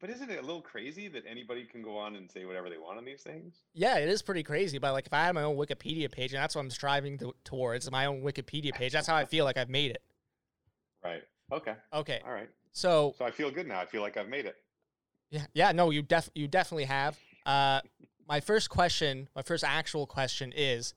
But 0.00 0.10
isn't 0.10 0.30
it 0.30 0.38
a 0.38 0.42
little 0.42 0.60
crazy 0.60 1.08
that 1.08 1.24
anybody 1.28 1.64
can 1.64 1.82
go 1.82 1.96
on 1.96 2.16
and 2.16 2.30
say 2.30 2.44
whatever 2.44 2.68
they 2.68 2.78
want 2.78 2.98
on 2.98 3.04
these 3.04 3.22
things? 3.22 3.54
Yeah, 3.74 3.98
it 3.98 4.08
is 4.08 4.22
pretty 4.22 4.42
crazy. 4.42 4.78
But 4.78 4.92
like, 4.92 5.06
if 5.06 5.12
I 5.12 5.26
had 5.26 5.34
my 5.34 5.42
own 5.42 5.56
Wikipedia 5.56 6.10
page, 6.10 6.32
and 6.32 6.42
that's 6.42 6.54
what 6.54 6.62
I'm 6.62 6.70
striving 6.70 7.18
to, 7.18 7.34
towards, 7.44 7.90
my 7.90 8.06
own 8.06 8.22
Wikipedia 8.22 8.72
page, 8.72 8.92
that's 8.92 9.06
how 9.06 9.16
I 9.16 9.24
feel 9.24 9.44
like 9.44 9.56
I've 9.56 9.70
made 9.70 9.90
it. 9.90 10.02
Right. 11.04 11.22
Okay. 11.52 11.74
Okay, 11.92 12.20
All 12.26 12.32
right. 12.32 12.50
so 12.72 13.14
So 13.16 13.24
I 13.24 13.30
feel 13.30 13.50
good 13.50 13.68
now. 13.68 13.80
I 13.80 13.86
feel 13.86 14.02
like 14.02 14.16
I've 14.16 14.28
made 14.28 14.46
it. 14.46 14.56
Yeah, 15.30 15.46
yeah, 15.54 15.72
no, 15.72 15.90
you 15.90 16.02
def 16.02 16.28
you 16.34 16.48
definitely 16.48 16.84
have. 16.84 17.16
Uh, 17.44 17.80
my 18.28 18.40
first 18.40 18.70
question, 18.70 19.28
my 19.36 19.42
first 19.42 19.62
actual 19.62 20.06
question 20.06 20.52
is, 20.56 20.94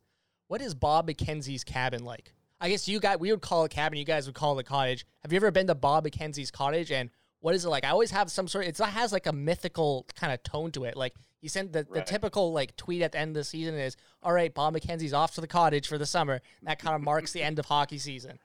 what 0.47 0.61
is 0.61 0.73
Bob 0.73 1.07
McKenzie's 1.07 1.63
cabin 1.63 2.03
like? 2.03 2.33
I 2.61 2.69
guess 2.69 2.87
you 2.87 2.99
guys, 2.99 3.19
we 3.19 3.31
would 3.31 3.41
call 3.41 3.65
it 3.65 3.71
cabin, 3.71 3.97
you 3.97 4.05
guys 4.05 4.25
would 4.25 4.35
call 4.35 4.57
it 4.57 4.61
a 4.61 4.63
cottage. 4.63 5.05
Have 5.21 5.31
you 5.31 5.37
ever 5.37 5.51
been 5.51 5.67
to 5.67 5.75
Bob 5.75 6.05
McKenzie's 6.05 6.51
cottage? 6.51 6.91
And 6.91 7.09
what 7.41 7.55
is 7.55 7.65
it 7.65 7.69
like? 7.69 7.83
I 7.85 7.89
always 7.89 8.11
have 8.11 8.29
some 8.31 8.47
sort. 8.47 8.65
It's, 8.65 8.79
it 8.79 8.85
has 8.87 9.11
like 9.11 9.25
a 9.27 9.33
mythical 9.33 10.05
kind 10.15 10.33
of 10.33 10.43
tone 10.43 10.71
to 10.73 10.83
it. 10.85 10.97
Like 10.97 11.13
He 11.41 11.47
sent 11.47 11.71
the, 11.73 11.85
the 11.91 12.01
typical 12.01 12.51
like 12.51 12.75
tweet 12.75 13.01
at 13.01 13.11
the 13.13 13.19
end 13.19 13.29
of 13.31 13.35
the 13.35 13.43
season 13.43 13.75
is, 13.75 13.95
"All 14.23 14.33
right, 14.33 14.53
Bob 14.53 14.75
McKenzie's 14.75 15.13
off 15.13 15.35
to 15.35 15.41
the 15.41 15.47
cottage 15.47 15.87
for 15.87 15.97
the 15.97 16.05
summer." 16.05 16.41
That 16.63 16.79
kind 16.79 16.95
of 16.95 17.01
marks 17.01 17.31
the 17.31 17.41
end 17.43 17.57
of 17.59 17.65
hockey 17.65 17.97
season. 17.97 18.39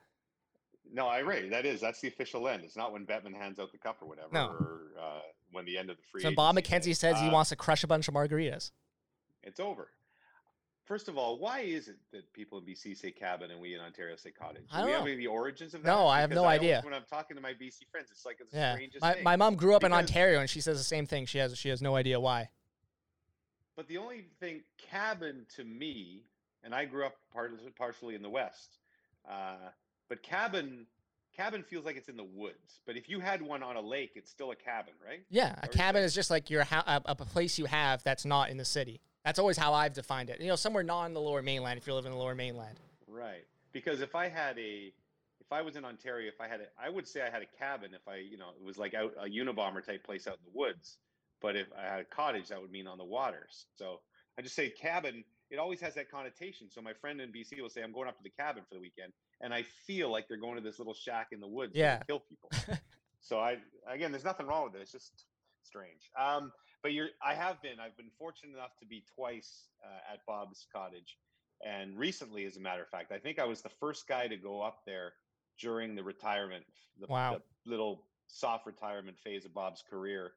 No, 0.92 1.08
I 1.08 1.18
agree. 1.18 1.48
That 1.48 1.66
is 1.66 1.80
that's 1.80 2.00
the 2.00 2.06
official 2.08 2.46
end. 2.46 2.62
It's 2.62 2.76
not 2.76 2.92
when 2.92 3.04
Bettman 3.04 3.34
hands 3.34 3.58
out 3.58 3.72
the 3.72 3.78
cup 3.78 3.96
or 4.00 4.06
whatever, 4.06 4.28
No. 4.32 4.46
or 4.46 4.80
uh, 5.00 5.20
when 5.50 5.64
the 5.64 5.76
end 5.76 5.90
of 5.90 5.96
the 5.96 6.02
free. 6.12 6.22
So 6.22 6.30
Bob 6.32 6.54
McKenzie 6.56 6.94
says 6.94 7.18
he 7.20 7.26
Uh, 7.28 7.32
wants 7.32 7.50
to 7.50 7.56
crush 7.56 7.82
a 7.82 7.88
bunch 7.88 8.06
of 8.06 8.14
margaritas. 8.14 8.70
It's 9.42 9.58
over. 9.58 9.88
First 10.84 11.08
of 11.08 11.16
all, 11.16 11.38
why 11.38 11.60
is 11.60 11.88
it 11.88 11.96
that 12.12 12.30
people 12.34 12.58
in 12.58 12.64
BC 12.64 12.94
say 12.96 13.10
cabin 13.10 13.50
and 13.50 13.58
we 13.60 13.74
in 13.74 13.80
Ontario 13.80 14.16
say 14.16 14.30
cottage? 14.30 14.64
I 14.70 14.76
Do 14.76 14.80
don't 14.82 14.86
we 14.86 14.92
have 14.92 15.00
know. 15.00 15.06
any 15.06 15.16
the 15.16 15.26
origins 15.28 15.72
of 15.72 15.82
that? 15.82 15.88
No, 15.88 16.06
I 16.06 16.20
have 16.20 16.28
Because 16.28 16.42
no 16.42 16.44
always- 16.44 16.60
idea. 16.60 16.80
when 16.84 16.92
I'm 16.92 17.04
talking 17.08 17.36
to 17.36 17.40
my 17.42 17.54
BC 17.54 17.86
friends, 17.90 18.08
it's 18.10 18.26
like 18.26 18.36
it's 18.40 18.50
the 18.52 18.58
Yeah, 18.58 18.74
strangest 18.74 19.00
my, 19.00 19.14
thing. 19.14 19.24
my 19.24 19.36
mom 19.36 19.56
grew 19.56 19.74
up 19.74 19.82
in 19.82 19.92
Because- 19.92 20.10
Ontario 20.10 20.40
and 20.40 20.50
she 20.50 20.60
says 20.60 20.76
the 20.76 20.84
same 20.84 21.06
thing. 21.06 21.24
She 21.24 21.38
has 21.38 21.56
she 21.56 21.70
has 21.70 21.80
no 21.80 21.96
idea 21.96 22.20
why. 22.20 22.50
But 23.76 23.88
the 23.88 23.96
only 23.96 24.26
thing, 24.40 24.62
cabin 24.76 25.46
to 25.56 25.64
me, 25.64 26.26
and 26.62 26.74
I 26.74 26.84
grew 26.84 27.06
up 27.06 27.16
part, 27.32 27.52
partially 27.76 28.14
in 28.14 28.22
the 28.22 28.30
West, 28.30 28.76
uh, 29.28 29.56
but 30.08 30.22
cabin, 30.22 30.86
cabin 31.34 31.62
feels 31.64 31.84
like 31.86 31.96
it's 31.96 32.08
in 32.10 32.16
the 32.16 32.22
woods. 32.24 32.80
But 32.86 32.96
if 32.98 33.08
you 33.08 33.20
had 33.20 33.40
one 33.42 33.62
on 33.62 33.76
a 33.76 33.80
lake, 33.80 34.12
it's 34.16 34.30
still 34.30 34.50
a 34.52 34.56
cabin, 34.56 34.92
right? 35.04 35.24
Yeah, 35.30 35.58
a 35.62 35.64
Or 35.64 35.68
cabin 35.68 36.04
is 36.04 36.14
just 36.14 36.30
like 36.30 36.50
your 36.50 36.62
hou- 36.64 36.84
a, 36.86 37.02
a 37.06 37.14
place 37.16 37.58
you 37.58 37.64
have 37.64 38.02
that's 38.04 38.24
not 38.26 38.50
in 38.50 38.58
the 38.58 38.64
city. 38.66 39.00
That's 39.24 39.38
always 39.38 39.56
how 39.56 39.72
I've 39.72 39.94
defined 39.94 40.30
it. 40.30 40.40
You 40.40 40.48
know, 40.48 40.56
somewhere 40.56 40.82
not 40.82 41.06
in 41.06 41.14
the 41.14 41.20
Lower 41.20 41.42
Mainland 41.42 41.78
if 41.78 41.86
you're 41.86 41.96
living 41.96 42.12
in 42.12 42.18
the 42.18 42.22
Lower 42.22 42.34
Mainland. 42.34 42.78
Right. 43.08 43.44
Because 43.72 44.00
if 44.00 44.14
I 44.14 44.28
had 44.28 44.58
a, 44.58 44.92
if 45.40 45.50
I 45.52 45.62
was 45.62 45.76
in 45.76 45.84
Ontario, 45.84 46.28
if 46.28 46.40
I 46.40 46.48
had 46.48 46.60
a, 46.60 46.64
I 46.82 46.90
would 46.90 47.08
say 47.08 47.22
I 47.22 47.30
had 47.30 47.42
a 47.42 47.58
cabin 47.58 47.90
if 47.94 48.06
I, 48.06 48.16
you 48.16 48.36
know, 48.36 48.50
it 48.58 48.64
was 48.64 48.76
like 48.78 48.92
out 48.94 49.12
a 49.18 49.26
Unabomber 49.28 49.84
type 49.84 50.04
place 50.04 50.26
out 50.26 50.34
in 50.34 50.52
the 50.52 50.58
woods. 50.58 50.98
But 51.40 51.56
if 51.56 51.66
I 51.78 51.82
had 51.82 52.00
a 52.00 52.04
cottage, 52.04 52.48
that 52.48 52.60
would 52.60 52.70
mean 52.70 52.86
on 52.86 52.98
the 52.98 53.04
waters. 53.04 53.66
So 53.76 54.00
I 54.38 54.42
just 54.42 54.54
say 54.54 54.70
cabin. 54.70 55.24
It 55.50 55.58
always 55.58 55.80
has 55.80 55.94
that 55.94 56.10
connotation. 56.10 56.70
So 56.70 56.80
my 56.80 56.92
friend 56.94 57.20
in 57.20 57.30
BC 57.30 57.60
will 57.60 57.68
say, 57.68 57.82
"I'm 57.82 57.92
going 57.92 58.08
up 58.08 58.16
to 58.16 58.22
the 58.22 58.30
cabin 58.30 58.62
for 58.68 58.74
the 58.74 58.80
weekend," 58.80 59.12
and 59.42 59.52
I 59.52 59.62
feel 59.86 60.10
like 60.10 60.26
they're 60.26 60.38
going 60.38 60.56
to 60.56 60.62
this 60.62 60.78
little 60.78 60.94
shack 60.94 61.28
in 61.32 61.40
the 61.40 61.46
woods 61.46 61.72
Yeah. 61.74 61.98
kill 62.06 62.20
people. 62.20 62.50
so 63.20 63.38
I, 63.38 63.58
again, 63.86 64.10
there's 64.10 64.24
nothing 64.24 64.46
wrong 64.46 64.64
with 64.64 64.74
it. 64.76 64.80
It's 64.82 64.92
just 64.92 65.24
strange. 65.62 66.10
Um, 66.18 66.50
but 66.84 66.92
you're, 66.92 67.08
I 67.22 67.34
have 67.34 67.60
been, 67.62 67.80
I've 67.80 67.96
been 67.96 68.10
fortunate 68.18 68.52
enough 68.52 68.76
to 68.78 68.86
be 68.86 69.02
twice 69.16 69.70
uh, 69.82 70.12
at 70.12 70.20
Bob's 70.26 70.66
cottage, 70.70 71.16
and 71.66 71.98
recently, 71.98 72.44
as 72.44 72.58
a 72.58 72.60
matter 72.60 72.82
of 72.82 72.90
fact, 72.90 73.10
I 73.10 73.18
think 73.18 73.38
I 73.38 73.46
was 73.46 73.62
the 73.62 73.70
first 73.70 74.06
guy 74.06 74.28
to 74.28 74.36
go 74.36 74.60
up 74.60 74.82
there 74.86 75.14
during 75.58 75.94
the 75.94 76.04
retirement, 76.04 76.64
the, 77.00 77.06
Wow. 77.08 77.38
the 77.64 77.70
little 77.70 78.04
soft 78.26 78.66
retirement 78.66 79.18
phase 79.18 79.46
of 79.46 79.54
Bob's 79.54 79.82
career. 79.88 80.32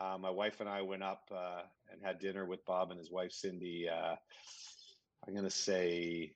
Uh, 0.00 0.16
my 0.18 0.30
wife 0.30 0.60
and 0.60 0.68
I 0.68 0.80
went 0.80 1.02
up 1.02 1.24
uh, 1.30 1.62
and 1.92 2.00
had 2.02 2.18
dinner 2.18 2.46
with 2.46 2.64
Bob 2.64 2.90
and 2.90 2.98
his 2.98 3.10
wife 3.10 3.30
Cindy. 3.30 3.86
Uh, 3.86 4.16
I'm 5.28 5.34
gonna 5.34 5.50
say 5.50 6.32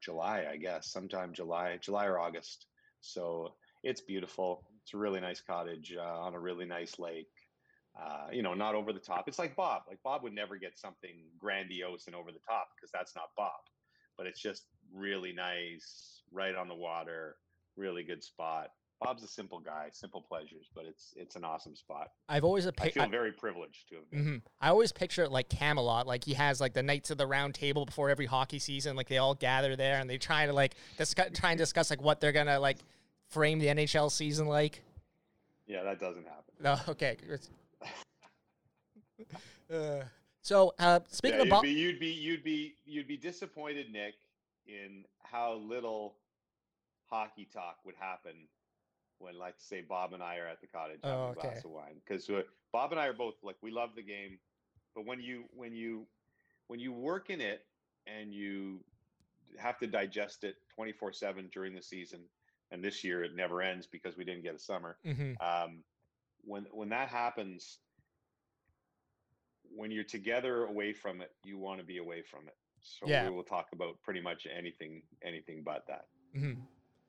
July, 0.00 0.46
I 0.50 0.56
guess, 0.56 0.90
sometime 0.90 1.32
July, 1.32 1.78
July 1.80 2.06
or 2.06 2.18
August. 2.18 2.66
So 3.00 3.54
it's 3.84 4.00
beautiful. 4.00 4.64
It's 4.82 4.94
a 4.94 4.96
really 4.98 5.20
nice 5.20 5.40
cottage 5.40 5.94
uh, 5.96 6.20
on 6.20 6.34
a 6.34 6.40
really 6.40 6.64
nice 6.64 6.98
lake. 6.98 7.28
Uh, 8.00 8.28
you 8.32 8.42
know, 8.42 8.54
not 8.54 8.74
over 8.74 8.92
the 8.92 9.00
top. 9.00 9.28
It's 9.28 9.38
like 9.38 9.54
Bob. 9.54 9.82
Like 9.88 9.98
Bob 10.02 10.22
would 10.22 10.34
never 10.34 10.56
get 10.56 10.78
something 10.78 11.24
grandiose 11.38 12.06
and 12.06 12.16
over 12.16 12.32
the 12.32 12.40
top 12.46 12.68
because 12.74 12.90
that's 12.92 13.14
not 13.14 13.26
Bob. 13.36 13.60
But 14.16 14.26
it's 14.26 14.40
just 14.40 14.64
really 14.94 15.32
nice, 15.32 16.22
right 16.30 16.54
on 16.54 16.68
the 16.68 16.74
water, 16.74 17.36
really 17.76 18.02
good 18.02 18.24
spot. 18.24 18.68
Bob's 19.02 19.22
a 19.22 19.28
simple 19.28 19.58
guy, 19.58 19.88
simple 19.92 20.22
pleasures, 20.22 20.70
but 20.74 20.84
it's 20.86 21.12
it's 21.16 21.34
an 21.34 21.44
awesome 21.44 21.74
spot. 21.74 22.08
I've 22.28 22.44
always 22.44 22.66
a 22.66 22.72
I 22.78 22.90
feel 22.90 23.08
very 23.08 23.32
privileged 23.32 23.88
to 23.88 23.96
have 23.96 24.10
been. 24.10 24.24
hmm 24.24 24.36
I 24.60 24.68
always 24.68 24.92
picture 24.92 25.24
it 25.24 25.32
like 25.32 25.48
Camelot, 25.48 26.06
like 26.06 26.24
he 26.24 26.34
has 26.34 26.60
like 26.60 26.72
the 26.72 26.82
Knights 26.82 27.10
of 27.10 27.18
the 27.18 27.26
Round 27.26 27.54
Table 27.54 27.84
before 27.84 28.10
every 28.10 28.26
hockey 28.26 28.58
season, 28.58 28.94
like 28.94 29.08
they 29.08 29.18
all 29.18 29.34
gather 29.34 29.74
there 29.76 29.98
and 29.98 30.08
they 30.08 30.18
try 30.18 30.46
to 30.46 30.52
like 30.52 30.76
discuss, 30.98 31.30
try 31.34 31.50
and 31.50 31.58
discuss 31.58 31.90
like 31.90 32.00
what 32.00 32.20
they're 32.20 32.32
gonna 32.32 32.60
like 32.60 32.78
frame 33.28 33.58
the 33.58 33.66
NHL 33.66 34.10
season 34.10 34.46
like. 34.46 34.82
Yeah, 35.66 35.82
that 35.82 35.98
doesn't 35.98 36.24
happen. 36.24 36.54
No, 36.60 36.78
okay. 36.92 37.16
Uh, 39.72 40.02
so 40.42 40.74
uh, 40.78 41.00
speaking 41.08 41.46
Yeah, 41.46 41.56
of 41.58 41.64
you'd 41.64 41.78
you'd 41.78 42.00
be 42.00 42.10
you'd 42.12 42.44
be 42.44 42.74
you'd 42.84 43.08
be 43.08 43.16
disappointed, 43.16 43.90
Nick, 43.90 44.14
in 44.66 45.04
how 45.22 45.54
little 45.54 46.16
hockey 47.08 47.48
talk 47.50 47.78
would 47.84 47.94
happen 47.98 48.32
when, 49.18 49.38
like, 49.38 49.54
say, 49.58 49.80
Bob 49.80 50.12
and 50.12 50.22
I 50.22 50.38
are 50.38 50.46
at 50.46 50.60
the 50.60 50.66
cottage 50.66 51.00
having 51.02 51.16
Oh, 51.18 51.30
a 51.30 51.34
glass 51.34 51.64
of 51.64 51.70
wine. 51.70 51.94
Because 52.06 52.28
Bob 52.72 52.90
and 52.90 53.00
I 53.00 53.06
are 53.06 53.12
both 53.14 53.34
like 53.42 53.56
we 53.62 53.70
love 53.70 53.90
the 53.94 54.02
game, 54.02 54.38
but 54.94 55.06
when 55.06 55.20
you 55.20 55.44
when 55.54 55.74
you 55.74 56.06
when 56.66 56.80
you 56.80 56.92
work 56.92 57.30
in 57.30 57.40
it 57.40 57.64
and 58.06 58.34
you 58.34 58.80
have 59.58 59.78
to 59.78 59.86
digest 59.86 60.44
it 60.44 60.56
twenty 60.74 60.92
four 60.92 61.12
seven 61.12 61.48
during 61.52 61.74
the 61.74 61.82
season, 61.82 62.20
and 62.72 62.84
this 62.84 63.04
year 63.04 63.22
it 63.24 63.34
never 63.34 63.62
ends 63.62 63.86
because 63.86 64.16
we 64.18 64.24
didn't 64.24 64.42
get 64.42 64.54
a 64.54 64.58
summer 64.58 64.98
Mhm. 65.06 65.36
um, 65.40 65.82
when 66.44 66.66
when 66.72 66.88
that 66.90 67.08
happens 67.08 67.78
when 69.74 69.90
you're 69.90 70.04
together 70.04 70.64
away 70.64 70.92
from 70.92 71.20
it 71.20 71.30
you 71.44 71.58
want 71.58 71.78
to 71.80 71.84
be 71.84 71.98
away 71.98 72.22
from 72.22 72.46
it 72.46 72.56
so 72.80 73.06
Yeah. 73.08 73.28
we 73.28 73.34
will 73.34 73.44
talk 73.44 73.68
about 73.72 74.00
pretty 74.02 74.20
much 74.20 74.46
anything 74.46 75.02
anything 75.22 75.62
but 75.62 75.86
that 75.86 76.08
Mhm. 76.34 76.66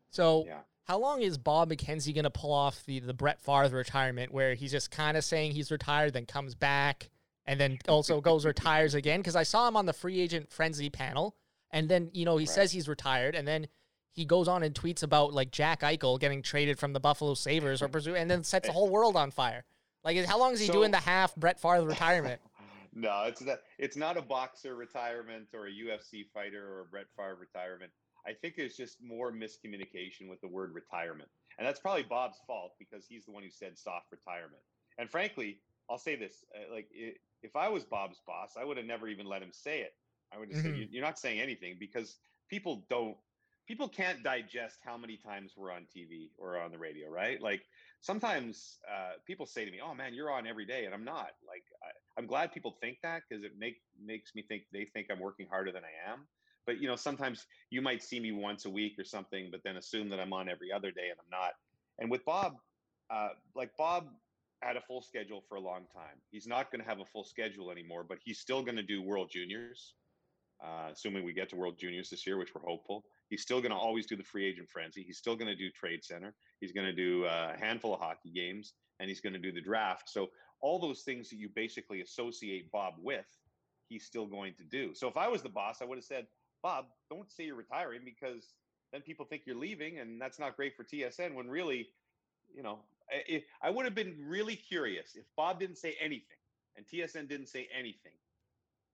so 0.09 0.45
yeah 0.45 0.61
how 0.85 0.97
long 0.99 1.21
is 1.21 1.37
Bob 1.37 1.69
McKenzie 1.69 2.13
gonna 2.13 2.29
pull 2.29 2.51
off 2.51 2.83
the 2.85 2.99
the 2.99 3.13
Brett 3.13 3.39
Favre 3.39 3.69
retirement, 3.77 4.33
where 4.33 4.53
he's 4.53 4.71
just 4.71 4.91
kind 4.91 5.15
of 5.15 5.23
saying 5.23 5.53
he's 5.53 5.71
retired, 5.71 6.11
then 6.11 6.25
comes 6.25 6.55
back, 6.55 7.09
and 7.45 7.57
then 7.57 7.79
also 7.87 8.19
goes 8.19 8.45
retires 8.45 8.93
again? 8.93 9.21
Because 9.21 9.37
I 9.37 9.43
saw 9.43 9.65
him 9.65 9.77
on 9.77 9.85
the 9.85 9.93
free 9.93 10.19
agent 10.19 10.51
frenzy 10.51 10.89
panel, 10.89 11.37
and 11.71 11.87
then 11.87 12.11
you 12.13 12.25
know 12.25 12.35
he 12.35 12.43
Right. 12.45 12.49
says 12.53 12.73
he's 12.73 12.89
retired, 12.89 13.33
and 13.33 13.47
then 13.47 13.69
he 14.13 14.25
goes 14.25 14.47
on 14.47 14.63
and 14.63 14.73
tweets 14.73 15.03
about 15.03 15.33
like 15.33 15.51
Jack 15.51 15.81
Eichel 15.81 16.19
getting 16.19 16.41
traded 16.41 16.79
from 16.79 16.93
the 16.93 16.99
Buffalo 16.99 17.33
Sabres, 17.33 17.81
or 17.81 17.87
presume, 17.89 18.15
and 18.15 18.29
then 18.31 18.43
sets 18.43 18.67
the 18.67 18.73
whole 18.73 18.89
world 18.89 19.15
on 19.15 19.31
fire. 19.31 19.65
Like, 20.03 20.23
how 20.25 20.37
long 20.39 20.53
is 20.53 20.59
he 20.59 20.67
doing 20.67 20.91
the 20.91 20.97
half 20.97 21.35
Brett 21.35 21.59
Favre 21.59 21.83
retirement? 21.83 22.39
no 22.95 23.23
it's 23.25 23.41
not 23.41 23.57
it's 23.79 23.97
not 23.97 24.17
a 24.17 24.21
boxer 24.21 24.75
retirement 24.75 25.47
or 25.55 25.65
a 25.65 25.71
ufc 25.71 26.27
fighter 26.31 26.63
or 26.75 26.81
a 26.81 26.85
brett 26.85 27.07
Favre 27.17 27.35
retirement 27.39 27.91
i 28.27 28.31
think 28.31 28.55
there's 28.55 28.77
just 28.77 29.01
more 29.01 29.31
miscommunication 29.31 30.29
with 30.29 30.39
the 30.41 30.47
word 30.47 30.75
retirement 30.75 31.27
and 31.57 31.67
that's 31.67 31.79
probably 31.79 32.03
bob's 32.03 32.37
fault 32.45 32.73
because 32.77 33.03
he's 33.07 33.25
the 33.25 33.31
one 33.31 33.41
who 33.41 33.49
said 33.49 33.79
soft 33.79 34.11
retirement 34.11 34.61
and 34.99 35.09
frankly 35.09 35.57
i'll 35.89 35.97
say 35.97 36.15
this 36.15 36.45
uh, 36.55 36.71
like 36.71 36.87
i 36.95 37.13
if 37.41 37.55
i 37.55 37.67
was 37.67 37.83
bob's 37.83 38.21
boss 38.27 38.51
i 38.59 38.63
would 38.63 38.77
have 38.77 38.85
never 38.85 39.07
even 39.07 39.25
let 39.25 39.41
him 39.41 39.51
say 39.51 39.79
it 39.79 39.95
i 40.31 40.37
would 40.37 40.51
have 40.53 40.61
said 40.61 40.73
Mhm. 40.73 40.77
"You- 40.77 40.87
you're 40.91 41.03
not 41.03 41.17
saying 41.17 41.39
anything 41.39 41.77
because 41.79 42.17
people 42.47 42.85
don't 42.91 43.17
people 43.67 43.87
can't 43.87 44.23
digest 44.23 44.79
how 44.83 44.97
many 44.97 45.17
times 45.17 45.53
we're 45.57 45.71
on 45.71 45.85
tv 45.95 46.29
or 46.37 46.59
on 46.59 46.71
the 46.71 46.77
radio 46.77 47.09
right? 47.09 47.41
Like 47.41 47.61
sometimes 48.01 48.79
uh, 48.89 49.13
people 49.25 49.45
say 49.45 49.65
to 49.65 49.71
me 49.71 49.79
oh 49.83 49.93
man 49.93 50.13
you're 50.13 50.31
on 50.31 50.47
every 50.47 50.65
day 50.65 50.85
and 50.85 50.93
i'm 50.93 51.05
not. 51.05 51.31
Like 51.47 51.63
I, 51.81 52.19
i'm 52.19 52.27
glad 52.27 52.51
people 52.51 52.75
think 52.81 52.97
that 53.03 53.23
because 53.27 53.43
it 53.43 53.53
make 53.57 53.77
makes 54.03 54.35
me 54.35 54.41
think 54.41 54.63
they 54.71 54.85
think 54.85 55.07
i'm 55.11 55.19
working 55.19 55.47
harder 55.49 55.71
than 55.71 55.83
i 55.83 56.11
am. 56.11 56.19
But 56.65 56.81
you 56.81 56.87
know 56.87 56.95
sometimes 56.95 57.45
you 57.69 57.81
might 57.81 58.03
see 58.03 58.19
me 58.19 58.31
once 58.31 58.65
a 58.65 58.69
week 58.69 58.97
or 58.99 59.03
something 59.03 59.49
but 59.51 59.61
then 59.63 59.77
assume 59.77 60.09
that 60.09 60.19
i'm 60.19 60.33
on 60.33 60.49
every 60.49 60.71
other 60.71 60.91
day 60.91 61.09
and 61.09 61.19
i'm 61.19 61.31
not. 61.31 61.53
And 61.99 62.09
with 62.11 62.25
bob 62.25 62.57
uh, 63.09 63.29
like 63.55 63.71
bob 63.77 64.07
had 64.61 64.77
a 64.77 64.81
full 64.81 65.01
schedule 65.01 65.43
for 65.49 65.55
a 65.55 65.59
long 65.59 65.81
time. 65.93 66.15
He's 66.31 66.47
not 66.47 66.71
going 66.71 66.81
to 66.81 66.87
have 66.87 67.01
a 67.01 67.05
full 67.05 67.23
schedule 67.23 67.71
anymore 67.71 68.03
but 68.07 68.17
he's 68.23 68.39
still 68.39 68.63
going 68.63 68.77
to 68.77 68.83
do 68.83 69.01
world 69.01 69.29
juniors 69.31 69.93
uh, 70.63 70.89
assuming 70.91 71.23
we 71.25 71.33
get 71.33 71.49
to 71.49 71.55
world 71.55 71.77
juniors 71.77 72.09
this 72.09 72.25
year 72.25 72.37
which 72.37 72.53
we're 72.55 72.61
hopeful 72.61 73.03
he's 73.33 73.41
still 73.41 73.61
going 73.61 73.71
to 73.71 73.75
always 73.75 74.05
do 74.05 74.15
the 74.15 74.23
free 74.23 74.45
agent 74.45 74.69
frenzy 74.69 75.01
he's 75.01 75.17
still 75.17 75.35
going 75.35 75.47
to 75.47 75.55
do 75.55 75.69
trade 75.71 76.03
center 76.03 76.35
he's 76.61 76.71
going 76.71 76.85
to 76.85 76.93
do 76.93 77.25
uh, 77.25 77.53
a 77.55 77.59
handful 77.59 77.95
of 77.95 77.99
hockey 77.99 78.29
games 78.29 78.73
and 78.99 79.09
he's 79.09 79.21
going 79.21 79.33
to 79.33 79.39
do 79.39 79.51
the 79.51 79.59
draft. 79.61 80.09
So 80.09 80.29
all 80.61 80.79
those 80.79 81.01
things 81.01 81.29
that 81.29 81.37
you 81.37 81.49
basically 81.49 82.01
associate 82.01 82.71
bob 82.71 82.93
with 83.01 83.25
he's 83.89 84.05
still 84.05 84.27
going 84.27 84.53
to 84.55 84.63
do. 84.63 84.93
So 84.93 85.07
if 85.07 85.17
i 85.17 85.27
was 85.27 85.41
the 85.41 85.49
boss 85.49 85.81
i 85.81 85.85
would 85.85 85.97
have 85.97 86.05
said 86.05 86.27
bob 86.61 86.85
don't 87.09 87.31
say 87.31 87.45
you're 87.45 87.55
retiring 87.55 88.01
because 88.05 88.53
then 88.91 89.01
people 89.01 89.25
think 89.25 89.41
you're 89.45 89.57
leaving 89.57 89.99
and 89.99 90.21
that's 90.21 90.39
not 90.39 90.55
great 90.55 90.75
for 90.77 90.83
tsn 90.83 91.33
when 91.33 91.49
really 91.49 91.87
you 92.55 92.63
know 92.63 92.79
I- 93.11 93.43
i 93.63 93.69
would 93.69 93.85
have 93.85 93.95
been 93.95 94.15
really 94.25 94.55
curious. 94.55 95.15
If 95.15 95.25
bob 95.35 95.59
didn't 95.59 95.77
say 95.79 95.95
anything 95.99 96.37
and 96.77 96.85
tsn 96.85 97.27
didn't 97.27 97.49
say 97.49 97.67
anything 97.77 98.13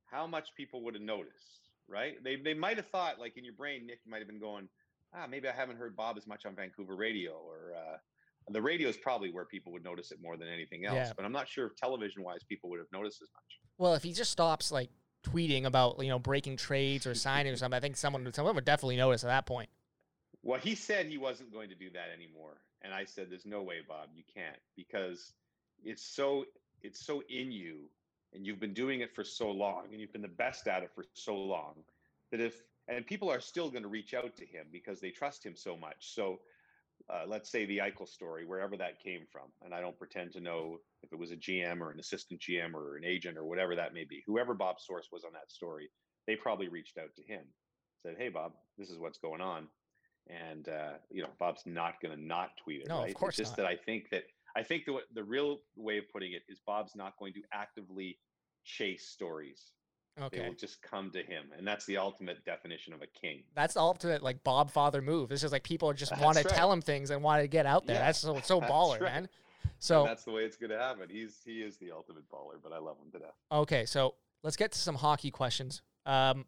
how 0.05 0.25
much 0.25 0.55
people 0.55 0.81
would 0.83 0.95
have 0.95 1.03
noticed 1.03 1.68
right 1.89 2.23
they, 2.23 2.35
they 2.35 2.53
might 2.53 2.77
have 2.77 2.87
thought 2.87 3.19
like 3.19 3.35
in 3.37 3.43
your 3.43 3.53
brain 3.53 3.85
nick 3.87 3.99
you 4.05 4.11
might 4.11 4.19
have 4.19 4.27
been 4.27 4.39
going 4.39 4.67
ah 5.15 5.25
maybe 5.29 5.47
i 5.47 5.51
haven't 5.51 5.77
heard 5.77 5.95
bob 5.95 6.17
as 6.17 6.27
much 6.27 6.45
on 6.45 6.55
vancouver 6.55 6.95
radio 6.95 7.31
or 7.33 7.73
uh, 7.75 7.97
the 8.51 8.61
radio 8.61 8.89
is 8.89 8.97
probably 8.97 9.31
where 9.31 9.45
people 9.45 9.71
would 9.71 9.83
notice 9.83 10.11
it 10.11 10.17
more 10.21 10.35
than 10.37 10.47
anything 10.47 10.85
else 10.85 10.95
Yeah. 10.95 11.11
but 11.15 11.25
i'm 11.25 11.31
not 11.31 11.47
sure 11.47 11.67
if 11.67 11.75
television 11.75 12.23
wise 12.23 12.43
people 12.43 12.69
would 12.69 12.79
have 12.79 12.91
noticed 12.93 13.21
as 13.21 13.29
much 13.33 13.59
Well, 13.77 13.93
if 13.95 14.03
he 14.03 14.13
just 14.13 14.31
stops 14.31 14.71
like 14.71 14.89
tweeting 15.23 15.65
about 15.65 16.01
you 16.01 16.07
know 16.09 16.19
breaking 16.19 16.57
trades 16.57 17.05
or 17.05 17.13
signing 17.13 17.51
or 17.51 17.57
something, 17.57 17.75
I 17.77 17.81
think 17.81 17.97
someone 17.97 18.31
someone 18.33 18.55
would 18.55 18.65
definitely 18.65 18.95
notice 18.97 19.23
at 19.23 19.27
that 19.27 19.45
point. 19.45 19.69
Well, 20.43 20.59
he 20.59 20.75
said 20.75 21.07
he 21.07 21.17
wasn't 21.17 21.51
going 21.51 21.67
to 21.69 21.75
do 21.75 21.89
that 21.91 22.07
anymore, 22.15 22.61
and 22.81 22.93
I 22.93 23.03
said, 23.05 23.27
"There's 23.29 23.45
no 23.45 23.61
way, 23.61 23.79
Bob. 23.85 24.09
You 24.15 24.23
can't 24.33 24.55
because 24.77 25.33
it's 25.83 26.01
so 26.03 26.45
it's 26.81 27.05
so 27.05 27.21
in 27.29 27.51
you 27.51 27.89
and 28.33 28.45
you've 28.45 28.59
been 28.59 28.73
doing 28.73 29.01
it 29.01 29.13
for 29.13 29.23
so 29.23 29.49
long, 29.49 29.85
and 29.91 29.99
you've 29.99 30.13
been 30.13 30.21
the 30.21 30.27
best 30.27 30.67
at 30.67 30.83
it 30.83 30.91
for 30.93 31.03
so 31.13 31.35
long, 31.35 31.75
that 32.31 32.39
if 32.39 32.61
and 32.87 33.05
people 33.05 33.29
are 33.29 33.39
still 33.39 33.69
going 33.69 33.83
to 33.83 33.89
reach 33.89 34.13
out 34.13 34.35
to 34.37 34.45
him 34.45 34.65
because 34.71 34.99
they 34.99 35.11
trust 35.11 35.45
him 35.45 35.55
so 35.55 35.77
much. 35.77 36.13
So 36.13 36.39
uh, 37.09 37.23
let's 37.27 37.51
say 37.51 37.65
the 37.65 37.77
Eichel 37.77 38.07
story, 38.07 38.45
wherever 38.45 38.75
that 38.77 39.01
came 39.01 39.25
from, 39.31 39.49
and 39.63 39.73
I 39.73 39.79
don't 39.79 39.97
pretend 39.97 40.33
to 40.33 40.41
know 40.41 40.77
if 41.03 41.13
it 41.13 41.19
was 41.19 41.31
a 41.31 41.35
GM 41.35 41.81
or 41.81 41.91
an 41.91 41.99
assistant 41.99 42.41
GM 42.41 42.73
or 42.73 42.97
an 42.97 43.05
agent 43.05 43.37
or 43.37 43.45
whatever 43.45 43.75
that 43.75 43.93
may 43.93 44.05
be. 44.05 44.23
Whoever 44.25 44.53
Bob's 44.53 44.85
source 44.85 45.07
was 45.11 45.23
on 45.23 45.33
that 45.33 45.51
story, 45.51 45.89
they 46.27 46.35
probably 46.35 46.67
reached 46.67 46.97
out 46.97 47.15
to 47.15 47.23
him, 47.23 47.43
said, 48.03 48.15
"Hey, 48.17 48.29
Bob, 48.29 48.53
this 48.77 48.89
is 48.89 48.99
what's 48.99 49.17
going 49.17 49.41
on," 49.41 49.67
and 50.27 50.67
uh, 50.67 50.93
you 51.09 51.21
know, 51.21 51.29
Bob's 51.39 51.63
not 51.65 52.01
going 52.01 52.15
to 52.15 52.21
not 52.21 52.51
tweet 52.63 52.81
it. 52.81 52.87
No, 52.89 52.97
of 52.97 53.03
right? 53.03 53.15
course 53.15 53.39
It's 53.39 53.49
just 53.49 53.57
not. 53.57 53.63
that 53.63 53.71
I 53.71 53.75
think 53.75 54.09
that 54.11 54.23
I 54.55 54.63
think 54.63 54.85
the 54.85 54.99
the 55.13 55.23
real 55.23 55.59
way 55.75 55.97
of 55.97 56.09
putting 56.11 56.33
it 56.33 56.43
is 56.49 56.59
Bob's 56.65 56.95
not 56.95 57.13
going 57.17 57.33
to 57.33 57.41
actively 57.53 58.17
chase 58.63 59.05
stories. 59.07 59.71
Okay. 60.21 60.39
They 60.39 60.47
will 60.47 60.55
just 60.55 60.81
come 60.81 61.11
to 61.11 61.19
him, 61.19 61.45
and 61.57 61.65
that's 61.65 61.85
the 61.85 61.97
ultimate 61.97 62.43
definition 62.43 62.93
of 62.93 63.01
a 63.01 63.07
king. 63.07 63.43
That's 63.55 63.75
the 63.75 63.79
ultimate 63.79 64.21
like 64.21 64.43
Bob 64.43 64.69
Father 64.69 65.01
move. 65.01 65.31
It's 65.31 65.41
just 65.41 65.53
like 65.53 65.63
people 65.63 65.93
just 65.93 66.17
want 66.19 66.37
to 66.37 66.43
right. 66.43 66.53
tell 66.53 66.71
him 66.71 66.81
things 66.81 67.09
and 67.09 67.23
want 67.23 67.41
to 67.41 67.47
get 67.47 67.65
out 67.65 67.85
there. 67.85 67.95
Yeah, 67.95 68.05
that's 68.07 68.19
so 68.19 68.39
so 68.43 68.59
baller, 68.61 68.99
right. 68.99 69.13
man. 69.13 69.17
And 69.17 69.29
So 69.79 70.03
that's 70.03 70.25
the 70.25 70.31
way 70.31 70.43
it's 70.43 70.57
going 70.57 70.71
to 70.71 70.79
happen. 70.79 71.07
He's 71.09 71.37
he 71.45 71.61
is 71.61 71.77
the 71.77 71.91
ultimate 71.91 72.29
baller, 72.29 72.57
but 72.61 72.73
I 72.73 72.79
love 72.79 72.97
him 72.97 73.11
to 73.13 73.19
death. 73.19 73.35
okay, 73.51 73.85
so 73.85 74.15
let's 74.43 74.57
get 74.57 74.71
to 74.73 74.79
some 74.79 74.95
hockey 74.95 75.31
questions. 75.31 75.81
Um, 76.05 76.45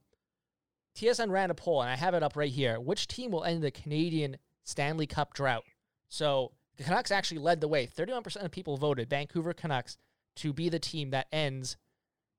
TSN 0.96 1.30
ran 1.30 1.52
a 1.52 1.56
poll, 1.56 1.82
and 1.82 1.90
I 1.90 1.96
have 1.96 2.14
it 2.14 2.24
up 2.24 2.36
right 2.36 2.52
here. 2.52 2.80
Which 2.80 3.08
team 3.08 3.32
will 3.32 3.44
end 3.44 3.64
the 3.64 3.72
Canadian 3.72 4.38
Stanley 4.64 5.08
Cup 5.08 5.34
drought? 5.34 5.64
So 6.10 6.52
the 6.82 6.86
Canucks 6.90 7.12
actually 7.12 7.38
led 7.38 7.62
the 7.62 7.68
way. 7.68 7.86
Thirty-one 7.86 8.24
percent 8.24 8.44
of 8.44 8.52
people 8.52 8.76
voted 8.76 9.08
Vancouver 9.10 9.54
Canucks 9.54 9.98
to 10.38 10.52
be 10.52 10.68
the 10.68 10.80
team 10.80 11.12
that 11.12 11.28
ends 11.32 11.78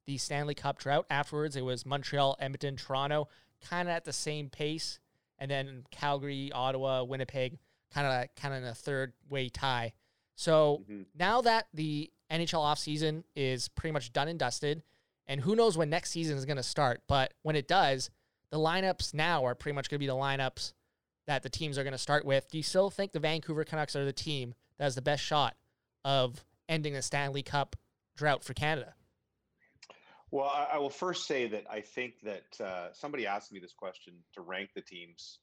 the 0.06 0.18
Stanley 0.18 0.54
Cup 0.54 0.78
drought. 0.78 1.06
Afterwards, 1.08 1.54
it 1.54 1.64
was 1.64 1.86
Montreal, 1.86 2.36
Edmonton, 2.40 2.76
Toronto, 2.76 3.28
kind 3.60 3.88
of 3.88 3.94
at 3.94 4.04
the 4.04 4.12
same 4.12 4.50
pace, 4.50 4.98
and 5.38 5.48
then 5.48 5.84
Calgary, 5.92 6.50
Ottawa, 6.52 7.04
Winnipeg, 7.04 7.58
kind 7.94 8.04
of 8.06 8.34
kind 8.34 8.52
of 8.52 8.62
in 8.64 8.68
a 8.68 8.74
third 8.74 9.12
way 9.28 9.48
tie. 9.48 9.92
So 10.34 10.84
Mhm. 10.90 11.06
now 11.14 11.40
that 11.42 11.68
the 11.72 12.10
NHL 12.28 12.62
offseason 12.62 13.22
is 13.36 13.68
pretty 13.68 13.92
much 13.92 14.12
done 14.12 14.26
and 14.26 14.40
dusted, 14.40 14.82
and 15.28 15.42
who 15.42 15.54
knows 15.54 15.76
when 15.76 15.88
next 15.88 16.10
season 16.10 16.36
is 16.36 16.46
going 16.46 16.56
to 16.56 16.62
start, 16.64 17.02
but 17.06 17.32
when 17.42 17.54
it 17.54 17.68
does, 17.68 18.10
the 18.50 18.58
lineups 18.58 19.14
now 19.14 19.44
are 19.44 19.54
pretty 19.54 19.74
much 19.76 19.88
going 19.88 19.98
to 19.98 20.00
be 20.00 20.06
the 20.08 20.14
lineups 20.14 20.72
that 21.26 21.42
the 21.42 21.50
teams 21.50 21.78
are 21.78 21.84
going 21.84 21.92
to 21.92 21.98
start 21.98 22.24
with. 22.24 22.50
Do 22.50 22.56
you 22.56 22.62
still 22.62 22.90
think 22.90 23.12
the 23.12 23.20
Vancouver 23.20 23.64
Canucks 23.64 23.96
are 23.96 24.04
the 24.04 24.12
team 24.12 24.54
that 24.78 24.84
has 24.84 24.94
the 24.94 25.02
best 25.02 25.22
shot 25.22 25.54
of 26.04 26.44
ending 26.68 26.94
the 26.94 27.02
Stanley 27.02 27.42
Cup 27.42 27.76
drought 28.16 28.42
for 28.44 28.54
Canada? 28.54 28.94
Well, 30.30 30.50
I, 30.52 30.74
I 30.74 30.78
will 30.78 30.90
first 30.90 31.26
say 31.26 31.46
that 31.48 31.64
I 31.70 31.80
think 31.80 32.14
that 32.22 32.64
uh, 32.64 32.92
somebody 32.92 33.26
asked 33.26 33.52
me 33.52 33.60
this 33.60 33.74
question 33.74 34.14
to 34.34 34.40
rank 34.40 34.70
the 34.74 34.80
teams 34.80 35.38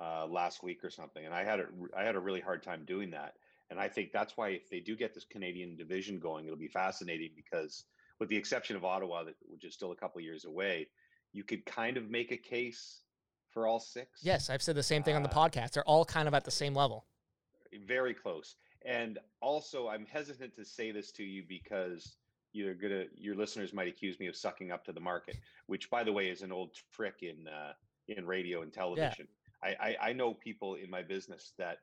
uh, 0.00 0.26
last 0.26 0.62
week 0.62 0.84
or 0.84 0.90
something, 0.90 1.24
and 1.24 1.34
I 1.34 1.44
had 1.44 1.60
a, 1.60 1.66
I 1.96 2.02
had 2.02 2.16
a 2.16 2.20
really 2.20 2.40
hard 2.40 2.62
time 2.62 2.84
doing 2.84 3.10
that. 3.10 3.34
And 3.70 3.80
I 3.80 3.88
think 3.88 4.12
that's 4.12 4.36
why 4.36 4.50
if 4.50 4.68
they 4.68 4.80
do 4.80 4.94
get 4.94 5.12
this 5.14 5.24
Canadian 5.24 5.76
division 5.76 6.20
going, 6.20 6.44
it'll 6.44 6.56
be 6.56 6.68
fascinating 6.68 7.30
because, 7.34 7.84
with 8.20 8.28
the 8.28 8.36
exception 8.36 8.76
of 8.76 8.84
Ottawa, 8.84 9.24
which 9.48 9.64
is 9.64 9.74
still 9.74 9.92
a 9.92 9.96
couple 9.96 10.20
years 10.20 10.44
away, 10.44 10.86
you 11.32 11.42
could 11.42 11.66
kind 11.66 11.96
of 11.96 12.08
make 12.08 12.30
a 12.30 12.36
case 12.36 13.00
for 13.56 13.66
all 13.66 13.80
six. 13.80 14.20
Yes, 14.22 14.50
I've 14.50 14.60
said 14.60 14.76
the 14.76 14.82
same 14.82 15.02
thing 15.02 15.16
on 15.16 15.22
the 15.22 15.30
Uh, 15.30 15.48
podcast. 15.48 15.70
They're 15.72 15.88
all 15.88 16.04
kind 16.04 16.28
of 16.28 16.34
at 16.34 16.44
the 16.44 16.50
same 16.50 16.74
level. 16.74 17.06
very 17.86 18.12
close. 18.14 18.56
And 18.84 19.18
also, 19.40 19.88
I'm 19.88 20.04
hesitant 20.06 20.54
to 20.56 20.64
say 20.64 20.90
this 20.92 21.10
to 21.12 21.24
you 21.24 21.42
because 21.48 22.16
you're 22.52 22.74
gonna 22.74 23.04
your 23.14 23.34
listeners 23.34 23.72
might 23.72 23.88
accuse 23.88 24.18
me 24.20 24.26
of 24.28 24.36
sucking 24.36 24.70
up 24.72 24.84
to 24.84 24.92
the 24.92 25.00
market, 25.00 25.36
which, 25.66 25.88
by 25.90 26.04
the 26.04 26.12
way, 26.12 26.28
is 26.28 26.42
an 26.42 26.52
old 26.52 26.70
trick 26.92 27.22
in 27.22 27.48
uh, 27.48 27.72
in 28.08 28.26
radio 28.26 28.60
and 28.62 28.72
television. 28.74 29.26
I, 29.62 29.70
I 29.80 29.96
I 30.08 30.12
know 30.12 30.34
people 30.34 30.74
in 30.74 30.88
my 30.90 31.02
business 31.02 31.52
that 31.58 31.78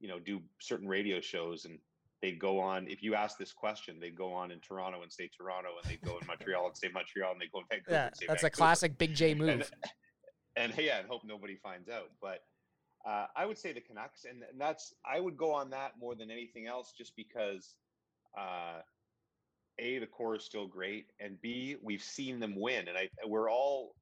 you 0.00 0.08
know 0.08 0.18
do 0.18 0.40
certain 0.60 0.88
radio 0.88 1.20
shows 1.20 1.64
and 1.66 1.78
they 2.22 2.32
go 2.32 2.58
on. 2.58 2.88
If 2.88 3.02
you 3.02 3.14
ask 3.14 3.38
this 3.38 3.52
question, 3.52 4.00
they 4.00 4.10
go 4.10 4.32
on 4.32 4.50
in 4.50 4.60
Toronto 4.60 5.02
and 5.02 5.12
say 5.12 5.28
Toronto, 5.28 5.68
and 5.82 5.90
they 5.90 5.98
go 6.04 6.18
in 6.18 6.26
Montreal 6.26 6.66
and 6.66 6.76
say 6.76 6.88
Montreal, 6.92 7.32
and 7.32 7.40
they 7.40 7.46
go 7.52 7.60
in 7.60 7.66
Vancouver 7.70 7.94
Yeah, 7.96 8.06
and 8.08 8.16
say 8.16 8.26
that's 8.26 8.44
a 8.44 8.50
classic 8.50 8.96
Big 8.98 9.14
J 9.14 9.34
move. 9.34 9.48
and, 9.50 9.64
and 10.58 10.76
yeah, 10.78 10.98
and 10.98 11.08
hope 11.08 11.24
nobody 11.24 11.56
finds 11.56 11.88
out. 11.88 12.10
But 12.20 12.40
uh, 13.04 13.26
I 13.36 13.46
would 13.46 13.58
say 13.58 13.72
the 13.72 13.80
Canucks, 13.80 14.24
and, 14.24 14.42
and 14.42 14.60
that's 14.60 14.94
I 15.04 15.20
would 15.20 15.36
go 15.36 15.52
on 15.52 15.70
that 15.70 15.98
more 15.98 16.14
than 16.14 16.30
anything 16.30 16.66
else, 16.66 16.92
just 16.92 17.16
because 17.16 17.76
uh, 18.36 18.82
a 19.78 19.98
the 19.98 20.06
core 20.06 20.36
is 20.36 20.44
still 20.44 20.66
great, 20.68 21.12
and 21.20 21.40
b 21.40 21.76
we've 21.82 22.02
seen 22.02 22.40
them 22.40 22.56
win, 22.56 22.88
and 22.88 22.98
I 22.98 23.08
we're 23.26 23.50
all. 23.50 23.96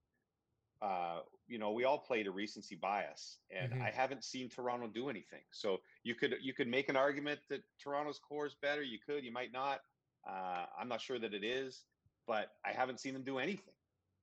Uh, 0.82 1.22
you 1.46 1.58
know, 1.58 1.72
we 1.72 1.84
all 1.84 1.98
played 1.98 2.26
a 2.26 2.30
recency 2.30 2.76
bias, 2.76 3.40
and 3.50 3.72
Mhm. 3.72 3.80
I 3.80 3.90
haven't 3.90 4.24
seen 4.24 4.50
Toronto 4.50 4.88
do 4.88 5.08
anything. 5.08 5.44
So 5.50 5.82
you 6.02 6.14
could 6.14 6.36
you 6.42 6.52
could 6.52 6.68
make 6.68 6.90
an 6.90 6.96
argument 6.96 7.40
that 7.48 7.62
Toronto's 7.78 8.18
core 8.18 8.46
is 8.46 8.54
better. 8.54 8.82
You 8.82 8.98
could, 8.98 9.24
you 9.24 9.32
might 9.32 9.52
not. 9.52 9.80
Uh, 10.26 10.66
I'm 10.78 10.88
not 10.88 11.00
sure 11.00 11.18
that 11.18 11.32
it 11.34 11.44
is, 11.44 11.86
but 12.26 12.58
I 12.64 12.72
haven't 12.72 13.00
seen 13.00 13.14
them 13.14 13.24
do 13.24 13.38
anything. 13.38 13.74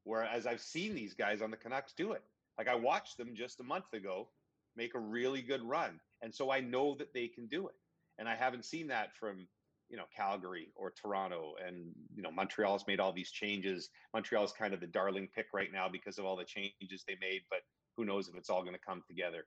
Whereas 0.03 0.45
I've 0.45 0.61
seen 0.61 0.95
these 0.95 1.13
guys 1.13 1.41
on 1.41 1.51
the 1.51 1.57
Canucks 1.57 1.93
do 1.93 2.11
it. 2.11 2.23
Like 2.57 2.67
I 2.67 2.75
watched 2.75 3.17
them 3.17 3.35
just 3.35 3.59
a 3.59 3.63
month 3.63 3.93
ago 3.93 4.29
make 4.75 4.95
a 4.95 4.99
really 4.99 5.41
good 5.41 5.61
run. 5.63 5.99
And 6.21 6.33
so 6.33 6.51
I 6.51 6.59
know 6.59 6.95
that 6.95 7.13
they 7.13 7.27
can 7.27 7.47
do 7.47 7.67
it. 7.67 7.75
And 8.17 8.27
I 8.27 8.35
haven't 8.35 8.65
seen 8.65 8.87
that 8.87 9.15
from, 9.15 9.47
you 9.89 9.97
know, 9.97 10.05
Calgary 10.15 10.69
or 10.75 10.91
Toronto. 10.91 11.53
And, 11.65 11.93
you 12.15 12.21
know, 12.21 12.31
Montreal's 12.31 12.85
made 12.87 12.99
all 12.99 13.13
these 13.13 13.31
changes. 13.31 13.89
Montreal's 14.13 14.51
kind 14.51 14.73
of 14.73 14.79
the 14.79 14.87
darling 14.87 15.27
pick 15.33 15.47
right 15.53 15.71
now 15.71 15.87
because 15.89 16.17
of 16.17 16.25
all 16.25 16.35
the 16.35 16.45
changes 16.45 17.03
they 17.07 17.17
made, 17.21 17.41
but 17.49 17.59
who 17.95 18.05
knows 18.05 18.27
if 18.27 18.35
it's 18.35 18.49
all 18.49 18.61
going 18.61 18.73
to 18.73 18.79
come 18.79 19.03
together. 19.07 19.45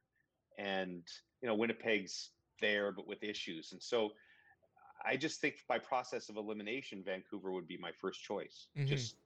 And, 0.59 1.03
you 1.43 1.49
know, 1.49 1.55
Winnipeg's 1.55 2.31
there, 2.61 2.93
but 2.93 3.07
with 3.07 3.23
issues. 3.23 3.73
And 3.73 3.83
so 3.83 4.13
I 5.05 5.17
just 5.17 5.41
think 5.41 5.57
by 5.69 5.79
process 5.79 6.29
of 6.29 6.37
elimination, 6.37 7.03
Vancouver 7.05 7.53
would 7.53 7.69
be 7.69 7.77
my 7.77 7.93
first 8.01 8.23
choice. 8.23 8.69
Mhm. 8.77 8.87
Just 8.87 9.17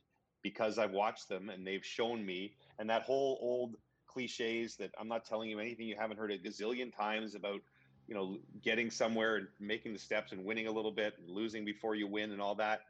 because 0.43 0.79
I've 0.79 0.93
watched 0.93 1.29
them 1.29 1.51
and 1.51 1.67
they've 1.67 1.85
shown 1.85 2.25
me, 2.25 2.55
and 2.79 2.89
that 2.91 3.03
whole 3.03 3.39
old 3.41 3.77
cliches 4.07 4.77
that 4.77 4.91
I'm 4.99 5.09
not 5.09 5.25
telling 5.25 5.51
you 5.51 5.61
anything 5.61 5.87
you 5.87 5.97
haven't 5.99 6.19
heard 6.19 6.33
a 6.33 6.39
gazillion 6.39 6.95
times 6.95 7.35
about, 7.35 7.61
you 8.09 8.15
know, 8.15 8.39
getting 8.63 8.91
somewhere 8.91 9.37
and 9.37 9.49
making 9.61 9.93
the 9.93 9.99
steps 9.99 10.33
and 10.33 10.45
winning 10.45 10.67
a 10.67 10.73
little 10.73 10.91
bit 10.91 11.15
and 11.19 11.31
losing 11.31 11.65
before 11.65 11.95
you 11.95 12.09
win 12.09 12.33
and 12.33 12.41
all 12.41 12.57
that. 12.57 12.81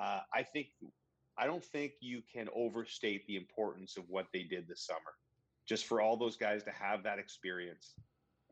Uh, 0.00 0.20
I 0.32 0.42
think, 0.42 0.68
I 1.36 1.46
don't 1.46 1.64
think 1.64 1.92
you 2.00 2.22
can 2.32 2.48
overstate 2.54 3.26
the 3.26 3.36
importance 3.36 3.96
of 3.96 4.04
what 4.08 4.26
they 4.32 4.44
did 4.44 4.66
this 4.66 4.86
summer. 4.86 5.12
Just 5.68 5.86
for 5.86 6.00
all 6.00 6.16
those 6.16 6.36
guys 6.36 6.62
to 6.64 6.70
have 6.70 7.02
that 7.02 7.18
experience 7.18 7.94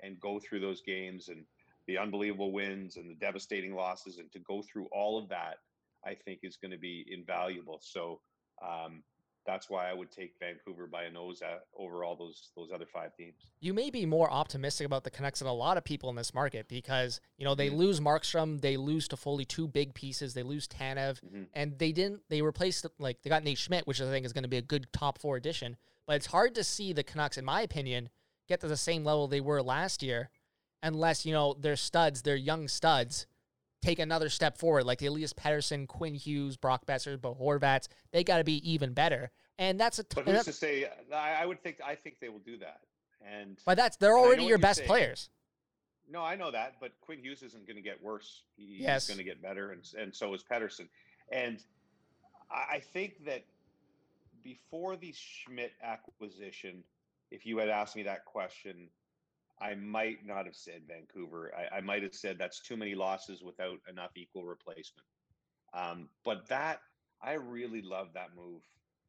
and 0.02 0.20
go 0.20 0.38
through 0.38 0.60
those 0.60 0.82
games 0.82 1.28
and 1.28 1.44
the 1.86 1.96
unbelievable 1.96 2.52
wins 2.52 2.96
and 2.96 3.10
the 3.10 3.14
devastating 3.14 3.74
losses 3.74 4.18
and 4.18 4.30
to 4.32 4.38
go 4.40 4.62
through 4.62 4.88
all 4.92 5.18
of 5.18 5.28
that, 5.30 5.56
I 6.04 6.14
think 6.14 6.40
is 6.42 6.56
going 6.56 6.70
to 6.70 6.78
be 6.78 7.06
invaluable. 7.10 7.78
So 7.82 8.20
um, 8.60 9.02
that's 9.46 9.70
why 9.70 9.88
I 9.90 9.94
would 9.94 10.10
take 10.12 10.34
Vancouver 10.38 10.86
by 10.86 11.04
a 11.04 11.10
nose 11.10 11.40
at, 11.40 11.62
over 11.76 12.04
all 12.04 12.14
those 12.14 12.50
those 12.56 12.70
other 12.74 12.84
five 12.92 13.16
teams. 13.16 13.34
you 13.60 13.72
may 13.72 13.88
be 13.90 14.04
more 14.06 14.30
optimistic 14.30 14.84
about 14.86 15.02
the 15.02 15.10
Canucks 15.10 15.38
than 15.38 15.48
a 15.48 15.52
lot 15.52 15.76
of 15.78 15.84
people 15.84 16.10
in 16.10 16.16
this 16.16 16.34
market 16.34 16.68
because 16.68 17.20
you 17.38 17.44
know 17.44 17.54
they 17.54 17.70
Mhm. 17.70 17.76
lose 17.76 18.00
Markstrom, 18.00 18.60
they 18.60 18.76
lose 18.76 19.08
Toffoli 19.08 19.46
two 19.48 19.66
big 19.66 19.94
pieces, 19.94 20.34
they 20.34 20.42
lose 20.42 20.68
Tanev, 20.68 21.20
Mhm. 21.22 21.48
and 21.54 21.78
they 21.78 21.90
didn't. 21.90 22.22
They 22.28 22.42
replaced 22.42 22.86
like 22.98 23.22
they 23.22 23.30
got 23.30 23.42
Nate 23.42 23.58
Schmidt, 23.58 23.86
which 23.86 24.00
I 24.00 24.04
think 24.10 24.26
is 24.26 24.32
going 24.34 24.42
to 24.44 24.48
be 24.48 24.58
a 24.58 24.62
good 24.62 24.92
top 24.92 25.18
four 25.18 25.36
addition. 25.36 25.76
But 26.06 26.16
it's 26.16 26.26
hard 26.26 26.54
to 26.56 26.62
see 26.64 26.92
the 26.92 27.02
Canucks, 27.02 27.38
in 27.38 27.44
my 27.44 27.62
opinion, 27.62 28.10
get 28.46 28.60
to 28.60 28.68
the 28.68 28.76
same 28.76 29.04
level 29.04 29.26
they 29.26 29.40
were 29.40 29.62
last 29.62 30.02
year, 30.02 30.28
unless 30.82 31.24
you 31.24 31.32
know 31.32 31.54
their 31.54 31.76
studs, 31.76 32.22
their 32.22 32.36
young 32.36 32.68
studs, 32.68 33.26
take 33.82 33.98
another 33.98 34.28
step 34.28 34.58
forward, 34.58 34.84
like 34.84 34.98
the 34.98 35.06
Elias 35.06 35.32
Pettersson, 35.32 35.86
Quinn 35.88 36.14
Hughes, 36.14 36.56
Brock 36.56 36.86
Boeser, 36.86 37.20
Bo 37.20 37.34
Horvats. 37.34 37.88
They 38.12 38.24
got 38.24 38.38
to 38.38 38.44
be 38.44 38.70
even 38.70 38.92
better, 38.92 39.30
and 39.58 39.78
that's 39.80 39.98
a. 39.98 40.04
T- 40.04 40.22
But 40.22 40.28
who's 40.28 40.44
to 40.44 40.52
say? 40.52 40.88
I, 41.14 41.42
I 41.42 41.46
would 41.46 41.62
think 41.62 41.78
I 41.84 41.94
think 41.94 42.16
they 42.20 42.28
will 42.28 42.38
do 42.40 42.56
that. 42.58 42.80
And 43.26 43.58
but 43.66 43.76
that's 43.76 43.96
they're 43.96 44.10
and 44.10 44.18
I 44.18 44.22
know 44.22 44.26
already 44.26 44.44
your 44.44 44.58
best 44.58 44.78
saying. 44.78 44.88
players. 44.88 45.28
no, 46.10 46.22
I 46.22 46.36
know 46.36 46.50
that. 46.50 46.74
But 46.80 46.92
Quinn 47.00 47.18
Hughes 47.18 47.42
isn't 47.42 47.66
going 47.66 47.76
to 47.76 47.82
get 47.82 48.02
worse. 48.02 48.42
He's 48.56 48.80
Yes. 48.80 49.06
going 49.06 49.18
to 49.18 49.24
get 49.24 49.42
better, 49.42 49.72
and 49.72 49.82
and 49.98 50.14
so 50.14 50.32
is 50.34 50.42
Pettersson. 50.42 50.88
And 51.32 51.62
I 52.50 52.80
think 52.92 53.24
that 53.26 53.44
before 54.42 54.96
the 54.96 55.12
Schmidt 55.16 55.72
acquisition, 55.82 56.82
if 57.30 57.44
you 57.46 57.58
had 57.58 57.68
asked 57.68 57.94
me 57.94 58.02
that 58.04 58.24
question, 58.24 58.88
I 59.60 59.74
might 59.74 60.24
not 60.24 60.46
have 60.46 60.56
said 60.56 60.82
Vancouver. 60.88 61.52
I, 61.54 61.78
I 61.78 61.80
might 61.80 62.02
have 62.02 62.14
said 62.14 62.38
that's 62.38 62.60
too 62.60 62.76
many 62.76 62.94
losses 62.94 63.42
without 63.42 63.78
enough 63.88 64.12
equal 64.16 64.44
replacement. 64.44 65.06
Um, 65.74 66.08
but 66.24 66.48
that 66.48 66.80
I 67.22 67.34
really 67.34 67.82
love 67.82 68.08
that 68.14 68.34
move. 68.34 68.62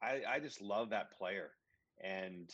I, 0.03 0.21
I 0.27 0.39
just 0.39 0.61
love 0.61 0.89
that 0.89 1.11
player, 1.11 1.51
and 2.03 2.53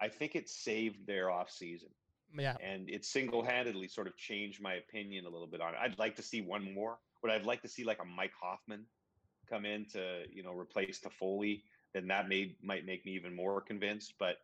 I 0.00 0.08
think 0.08 0.34
it 0.34 0.48
saved 0.48 1.06
their 1.06 1.26
offseason 1.26 1.90
Yeah, 2.36 2.56
and 2.60 2.90
it 2.90 3.04
single-handedly 3.04 3.88
sort 3.88 4.06
of 4.06 4.16
changed 4.16 4.60
my 4.60 4.74
opinion 4.74 5.26
a 5.26 5.28
little 5.28 5.46
bit 5.46 5.60
on 5.60 5.74
it. 5.74 5.78
I'd 5.80 5.98
like 5.98 6.16
to 6.16 6.22
see 6.22 6.40
one 6.40 6.74
more. 6.74 6.98
Would 7.22 7.32
I'd 7.32 7.46
like 7.46 7.62
to 7.62 7.68
see 7.68 7.84
like 7.84 8.00
a 8.02 8.04
Mike 8.04 8.32
Hoffman 8.40 8.84
come 9.48 9.64
in 9.64 9.86
to 9.92 10.24
you 10.30 10.42
know 10.42 10.52
replace 10.52 11.00
Toffoli, 11.00 11.62
then 11.94 12.08
that 12.08 12.28
may 12.28 12.56
might 12.62 12.84
make 12.84 13.04
me 13.04 13.12
even 13.12 13.34
more 13.34 13.60
convinced. 13.60 14.14
But 14.18 14.38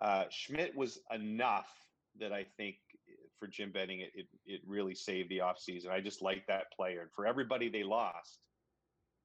uh, 0.00 0.24
Schmidt 0.30 0.74
was 0.76 1.00
enough 1.14 1.68
that 2.20 2.32
I 2.32 2.44
think 2.56 2.76
for 3.38 3.46
Jim 3.46 3.70
Benning 3.70 4.00
it, 4.00 4.12
it 4.14 4.26
it 4.46 4.60
really 4.66 4.94
saved 4.94 5.30
the 5.30 5.38
offseason. 5.38 5.90
I 5.90 6.00
just 6.00 6.22
like 6.22 6.46
that 6.46 6.72
player, 6.72 7.02
and 7.02 7.12
for 7.12 7.26
everybody 7.26 7.68
they 7.68 7.84
lost, 7.84 8.40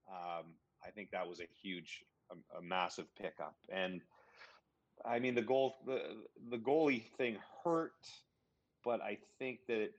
um, 0.09 0.53
I 0.85 0.89
think 0.91 1.11
that 1.11 1.27
was 1.27 1.39
a 1.39 1.47
huge, 1.61 2.03
a, 2.31 2.57
a 2.57 2.61
massive 2.61 3.05
pickup. 3.15 3.55
And 3.71 4.01
I 5.05 5.19
mean 5.19 5.35
the 5.35 5.41
goal 5.41 5.75
the 5.85 6.01
the 6.49 6.57
goalie 6.57 7.03
thing 7.17 7.37
hurt, 7.63 7.93
but 8.83 9.01
I 9.01 9.17
think 9.39 9.59
that 9.67 9.89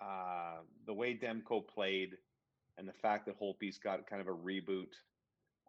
uh, 0.00 0.58
the 0.86 0.94
way 0.94 1.14
Demko 1.16 1.66
played 1.66 2.10
and 2.78 2.86
the 2.86 2.92
fact 2.92 3.26
that 3.26 3.40
Holtby's 3.40 3.78
got 3.78 4.06
kind 4.06 4.20
of 4.20 4.28
a 4.28 4.36
reboot, 4.36 4.92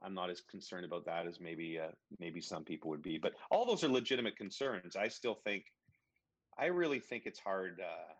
I'm 0.04 0.14
not 0.14 0.30
as 0.30 0.42
concerned 0.42 0.86
about 0.86 1.06
that 1.06 1.26
as 1.26 1.40
maybe 1.40 1.80
uh, 1.80 1.92
maybe 2.20 2.42
some 2.42 2.64
people 2.64 2.90
would 2.90 3.02
be. 3.02 3.18
But 3.18 3.34
all 3.50 3.66
those 3.66 3.84
are 3.84 3.90
legitimate 3.90 4.36
concerns. 4.38 4.96
I 4.96 5.08
still 5.08 5.36
think, 5.44 5.66
I 6.58 6.66
really 6.66 7.00
think 7.00 7.24
it's 7.26 7.40
hard. 7.40 7.80
Uh, 7.80 8.14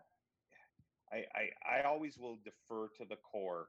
I, 1.12 1.24
I 1.34 1.78
I 1.78 1.82
always 1.82 2.18
will 2.18 2.38
defer 2.44 2.88
to 2.98 3.04
the 3.08 3.16
core 3.16 3.68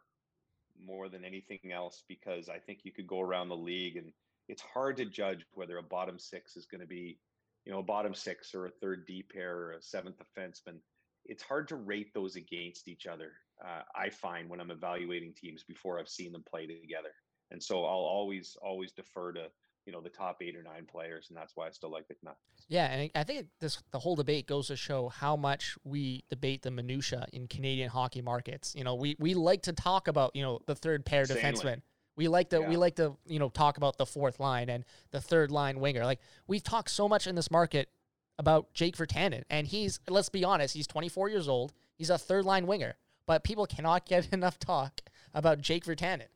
more 0.86 1.10
than 1.10 1.26
anything 1.26 1.72
else 1.72 2.04
because 2.08 2.50
I 2.50 2.58
think 2.58 2.80
you 2.84 2.92
could 2.92 3.08
go 3.08 3.20
around 3.20 3.50
the 3.50 3.56
league 3.58 3.98
and 3.98 4.12
it's 4.48 4.62
hard 4.62 4.98
to 4.98 5.06
judge 5.06 5.46
whether 5.54 5.78
a 5.78 5.84
bottom 5.84 6.18
six 6.18 6.56
is 6.56 6.66
going 6.66 6.82
to 6.82 6.88
be, 6.88 7.20
you 7.66 7.72
know, 7.72 7.80
a 7.80 7.84
bottom 7.84 8.14
six 8.14 8.56
or 8.56 8.66
a 8.66 8.72
third 8.72 9.06
D 9.06 9.24
pair 9.24 9.58
or 9.58 9.72
a 9.74 9.82
seventh 9.82 10.16
defenseman. 10.18 10.78
It's 11.26 11.44
hard 11.44 11.68
to 11.68 11.76
rate 11.76 12.14
those 12.14 12.36
against 12.36 12.88
each 12.88 13.06
other. 13.06 13.34
Uh, 13.64 13.82
I 13.96 14.10
find 14.10 14.50
when 14.50 14.60
I'm 14.60 14.72
evaluating 14.72 15.34
teams 15.34 15.64
before 15.64 16.00
I've 16.00 16.10
seen 16.10 16.32
them 16.32 16.44
play 16.50 16.66
together, 16.66 17.14
and 17.52 17.62
so 17.62 17.84
I'll 17.86 17.98
always 17.98 18.56
always 18.62 18.92
defer 18.94 19.34
to 19.34 19.48
you 19.86 19.94
know 19.94 20.02
the 20.02 20.10
top 20.10 20.42
eight 20.42 20.56
or 20.56 20.64
nine 20.64 20.86
players, 20.86 21.28
and 21.30 21.38
that's 21.38 21.56
why 21.56 21.68
I 21.68 21.72
still 21.72 21.92
like 21.92 22.08
the 22.08 22.14
Canucks. 22.16 22.40
Yeah, 22.68 22.86
and 22.86 23.10
I 23.16 23.24
think 23.24 23.48
this 23.60 23.82
the 23.92 24.00
whole 24.00 24.16
debate 24.16 24.48
goes 24.48 24.68
to 24.68 24.76
show 24.76 25.10
how 25.10 25.36
much 25.36 25.76
we 25.84 26.24
debate 26.30 26.62
the 26.62 26.72
minutia 26.72 27.26
in 27.34 27.48
Canadian 27.48 27.90
hockey 27.90 28.22
markets. 28.22 28.76
You 28.76 28.84
know, 28.84 28.96
we 28.96 29.16
we 29.20 29.34
like 29.34 29.64
to 29.64 29.74
talk 29.74 30.08
about 30.08 30.36
you 30.36 30.44
know 30.44 30.60
the 30.66 30.76
third 30.76 31.06
pair 31.06 31.22
Insanely. 31.22 31.42
defenseman. 31.42 31.82
We 32.16 32.28
like 32.28 32.50
to 32.50 32.62
we 32.62 32.78
like 32.78 32.96
to 32.98 33.16
you 33.26 33.40
know 33.40 33.50
talk 33.50 33.78
about 33.78 33.98
the 33.98 34.06
fourth 34.06 34.40
line 34.40 34.70
and 34.70 34.86
the 35.12 35.22
third 35.22 35.52
line 35.52 35.80
winger. 35.80 36.06
Like 36.06 36.20
we've 36.48 36.64
talked 36.64 36.92
so 36.92 37.08
much 37.08 37.28
in 37.28 37.36
this 37.36 37.50
market 37.50 37.90
about 38.38 38.74
Jake 38.74 38.98
Virtanen, 38.98 39.44
and 39.50 39.66
he's 39.66 40.00
let's 40.10 40.30
be 40.30 40.44
honest, 40.44 40.74
he's 40.74 40.88
24 40.88 41.30
years 41.30 41.48
old. 41.48 41.74
He's 41.96 42.10
a 42.10 42.18
third 42.18 42.46
line 42.46 42.68
winger, 42.68 42.96
but 43.26 43.44
people 43.44 43.66
cannot 43.66 44.06
get 44.06 44.28
enough 44.34 44.60
talk 44.60 45.02
about 45.34 45.62
Jake 45.62 45.86
Virtanen. 45.86 46.28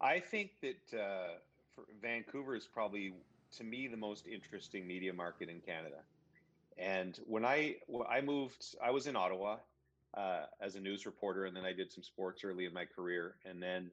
I 0.00 0.20
think 0.20 0.50
that 0.60 0.98
uh, 0.98 1.38
Vancouver 2.04 2.54
is 2.54 2.66
probably, 2.66 3.14
to 3.56 3.64
me, 3.64 3.88
the 3.88 3.96
most 3.96 4.26
interesting 4.26 4.86
media 4.86 5.12
market 5.12 5.48
in 5.48 5.60
Canada. 5.60 5.98
And 6.76 7.18
when 7.26 7.44
I 7.44 7.76
when 7.86 8.06
I 8.10 8.20
moved, 8.20 8.74
I 8.84 8.90
was 8.90 9.06
in 9.06 9.14
Ottawa 9.14 9.58
uh, 10.16 10.46
as 10.60 10.74
a 10.74 10.80
news 10.80 11.06
reporter, 11.06 11.44
and 11.44 11.56
then 11.56 11.64
I 11.64 11.72
did 11.72 11.92
some 11.92 12.02
sports 12.02 12.42
early 12.42 12.64
in 12.64 12.72
my 12.72 12.84
career, 12.84 13.36
and 13.44 13.62
then 13.62 13.92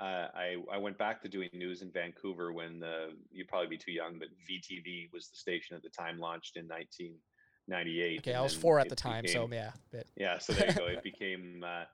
uh, 0.00 0.28
I 0.34 0.56
I 0.72 0.78
went 0.78 0.96
back 0.96 1.22
to 1.22 1.28
doing 1.28 1.48
news 1.52 1.82
in 1.82 1.90
Vancouver 1.90 2.52
when 2.52 2.78
the 2.78 3.08
you'd 3.32 3.48
probably 3.48 3.66
be 3.66 3.78
too 3.78 3.90
young, 3.90 4.20
but 4.20 4.28
VTV 4.48 5.12
was 5.12 5.28
the 5.28 5.36
station 5.36 5.74
at 5.74 5.82
the 5.82 5.88
time, 5.88 6.20
launched 6.20 6.56
in 6.56 6.68
1998. 6.68 8.20
Okay, 8.20 8.34
I 8.34 8.40
was 8.40 8.54
four 8.54 8.78
at 8.78 8.88
the 8.88 8.94
time, 8.94 9.22
became- 9.22 9.50
so 9.50 9.54
yeah, 9.54 9.72
yeah, 10.16 10.38
so 10.38 10.52
there 10.52 10.68
you 10.68 10.74
go. 10.74 10.86
It 10.86 11.02
became 11.12 11.64
uh, 11.66 11.84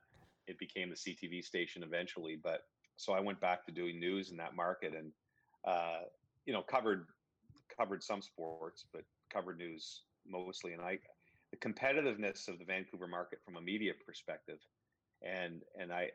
it 0.47 0.59
became 0.59 0.91
the 0.91 0.97
CTV 0.97 1.43
station 1.43 1.83
eventually, 1.83 2.39
but 2.41 2.61
so 2.99 3.15
I 3.15 3.21
went 3.21 3.41
back 3.41 3.65
to 3.67 3.73
doing 3.73 3.99
news 3.99 4.31
in 4.31 4.37
that 4.37 4.55
market 4.55 4.95
and 4.95 5.13
uh, 5.67 6.01
you 6.45 6.53
know 6.53 6.63
covered 6.63 7.07
covered 7.77 8.03
some 8.03 8.23
sports, 8.23 8.85
but 8.93 9.03
covered 9.33 9.59
news 9.59 10.03
mostly. 10.27 10.73
And 10.73 10.83
I 10.83 10.99
the 11.51 11.59
competitiveness 11.59 12.49
of 12.49 12.59
the 12.59 12.65
Vancouver 12.65 13.07
market 13.07 13.41
from 13.45 13.57
a 13.57 13.61
media 13.61 13.93
perspective, 14.05 14.59
and 15.23 15.63
and 15.81 15.93
I 15.93 16.11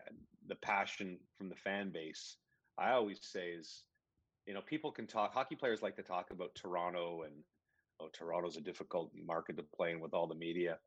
the 0.47 0.55
passion 0.55 1.17
from 1.37 1.49
the 1.49 1.55
fan 1.55 1.91
base. 1.91 2.37
I 2.77 2.91
always 2.91 3.19
say 3.21 3.49
is, 3.49 3.83
you 4.45 4.53
know, 4.53 4.61
people 4.61 4.91
can 4.91 5.07
talk. 5.07 5.33
Hockey 5.33 5.55
players 5.55 5.81
like 5.81 5.95
to 5.97 6.03
talk 6.03 6.31
about 6.31 6.55
Toronto 6.55 7.23
and 7.23 7.33
oh, 7.99 8.09
Toronto's 8.13 8.57
a 8.57 8.61
difficult 8.61 9.11
market 9.15 9.57
to 9.57 9.63
play 9.75 9.91
in 9.91 9.99
with 9.99 10.13
all 10.13 10.27
the 10.27 10.35
media. 10.35 10.77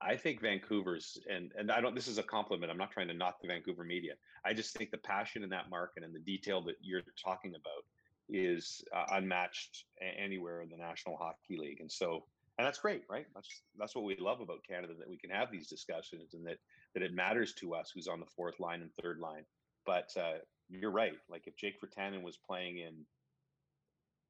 I 0.00 0.16
think 0.16 0.40
Vancouver's 0.40 1.18
and 1.30 1.52
and 1.58 1.72
I 1.72 1.80
don't. 1.80 1.94
This 1.94 2.08
is 2.08 2.18
a 2.18 2.22
compliment. 2.22 2.70
I'm 2.70 2.78
not 2.78 2.92
trying 2.92 3.08
to 3.08 3.14
knock 3.14 3.40
the 3.42 3.48
Vancouver 3.48 3.84
media. 3.84 4.12
I 4.44 4.52
just 4.52 4.76
think 4.76 4.90
the 4.90 4.98
passion 4.98 5.42
in 5.42 5.50
that 5.50 5.70
market 5.70 6.04
and 6.04 6.14
the 6.14 6.20
detail 6.20 6.60
that 6.62 6.76
you're 6.80 7.02
talking 7.22 7.54
about 7.54 7.84
is 8.28 8.82
uh, 8.94 9.04
unmatched 9.12 9.84
anywhere 10.18 10.60
in 10.62 10.68
the 10.68 10.76
National 10.76 11.16
Hockey 11.16 11.56
League. 11.58 11.80
And 11.80 11.90
so, 11.90 12.24
and 12.58 12.66
that's 12.66 12.78
great, 12.78 13.02
right? 13.08 13.26
That's 13.34 13.48
that's 13.78 13.94
what 13.94 14.04
we 14.04 14.16
love 14.18 14.40
about 14.40 14.58
Canada 14.68 14.94
that 14.98 15.08
we 15.08 15.16
can 15.16 15.30
have 15.30 15.50
these 15.50 15.68
discussions 15.68 16.34
and 16.34 16.46
that 16.46 16.58
that 16.94 17.02
it 17.02 17.12
matters 17.14 17.54
to 17.54 17.74
us 17.74 17.90
who's 17.94 18.08
on 18.08 18.20
the 18.20 18.26
fourth 18.36 18.58
line 18.60 18.82
and 18.82 18.90
third 19.02 19.18
line. 19.20 19.44
But 19.86 20.10
uh, 20.16 20.38
you're 20.68 20.90
right. 20.90 21.12
Like 21.30 21.44
if 21.46 21.56
Jake 21.56 21.74
Virtanen 21.80 22.22
was 22.22 22.36
playing 22.36 22.78
in, 22.78 22.94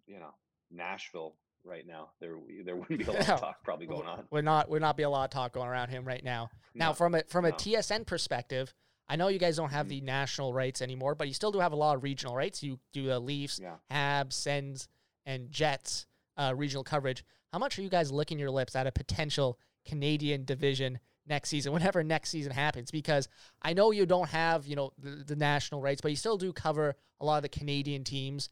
you 0.06 0.20
know, 0.20 0.34
Nashville 0.70 1.34
right 1.64 1.86
now, 1.86 2.10
there 2.20 2.36
there 2.64 2.76
wouldn't 2.76 2.98
be 2.98 3.04
a 3.04 3.10
lot 3.12 3.26
No. 3.28 3.34
of 3.34 3.40
talk 3.40 3.64
probably 3.64 3.86
going 3.86 4.06
on. 4.06 4.24
would 4.30 4.44
not 4.44 4.68
would 4.70 4.82
not 4.82 4.96
be 4.96 5.02
a 5.02 5.10
lot 5.10 5.24
of 5.24 5.30
talk 5.30 5.52
going 5.52 5.68
around 5.68 5.88
him 5.88 6.04
right 6.06 6.22
now. 6.22 6.50
Now, 6.74 6.88
No, 6.88 6.94
from 6.94 7.14
a 7.14 7.22
from 7.28 7.44
a 7.44 7.50
no. 7.50 7.56
TSN 7.56 8.06
perspective, 8.06 8.72
I 9.08 9.16
know 9.16 9.28
you 9.28 9.38
guys 9.38 9.56
don't 9.56 9.70
have 9.70 9.86
Mhm. 9.86 9.90
the 9.90 10.00
national 10.02 10.52
rights 10.52 10.82
anymore, 10.82 11.14
but 11.14 11.28
you 11.28 11.34
still 11.34 11.50
do 11.52 11.60
have 11.60 11.72
a 11.72 11.76
lot 11.76 11.96
of 11.96 12.02
regional 12.02 12.34
rights. 12.36 12.62
You 12.62 12.78
do 12.92 13.06
the 13.06 13.18
Leafs, 13.18 13.58
Yeah. 13.58 13.76
Habs, 13.90 14.34
Sens, 14.34 14.88
and 15.24 15.50
Jets 15.50 16.06
uh, 16.36 16.52
regional 16.56 16.84
coverage. 16.84 17.24
How 17.52 17.58
much 17.58 17.78
are 17.78 17.82
you 17.82 17.88
guys 17.88 18.12
licking 18.12 18.38
your 18.38 18.50
lips 18.50 18.76
at 18.76 18.86
a 18.86 18.92
potential 18.92 19.58
Canadian 19.86 20.44
division 20.44 21.00
next 21.26 21.48
season, 21.48 21.72
whenever 21.92 22.04
next 22.04 22.30
season 22.30 22.52
happens? 22.52 22.90
Because 22.90 23.28
I 23.62 23.72
know 23.72 23.90
you 23.90 24.04
don't 24.06 24.28
have 24.28 24.66
you 24.66 24.76
know 24.76 24.92
the, 24.98 25.10
the 25.24 25.36
national 25.36 25.80
rights, 25.80 26.00
but 26.00 26.10
you 26.10 26.16
still 26.16 26.36
do 26.36 26.52
cover 26.52 26.94
a 27.20 27.24
lot 27.24 27.36
of 27.38 27.42
the 27.42 27.48
Canadian 27.48 28.04
teams. 28.04 28.50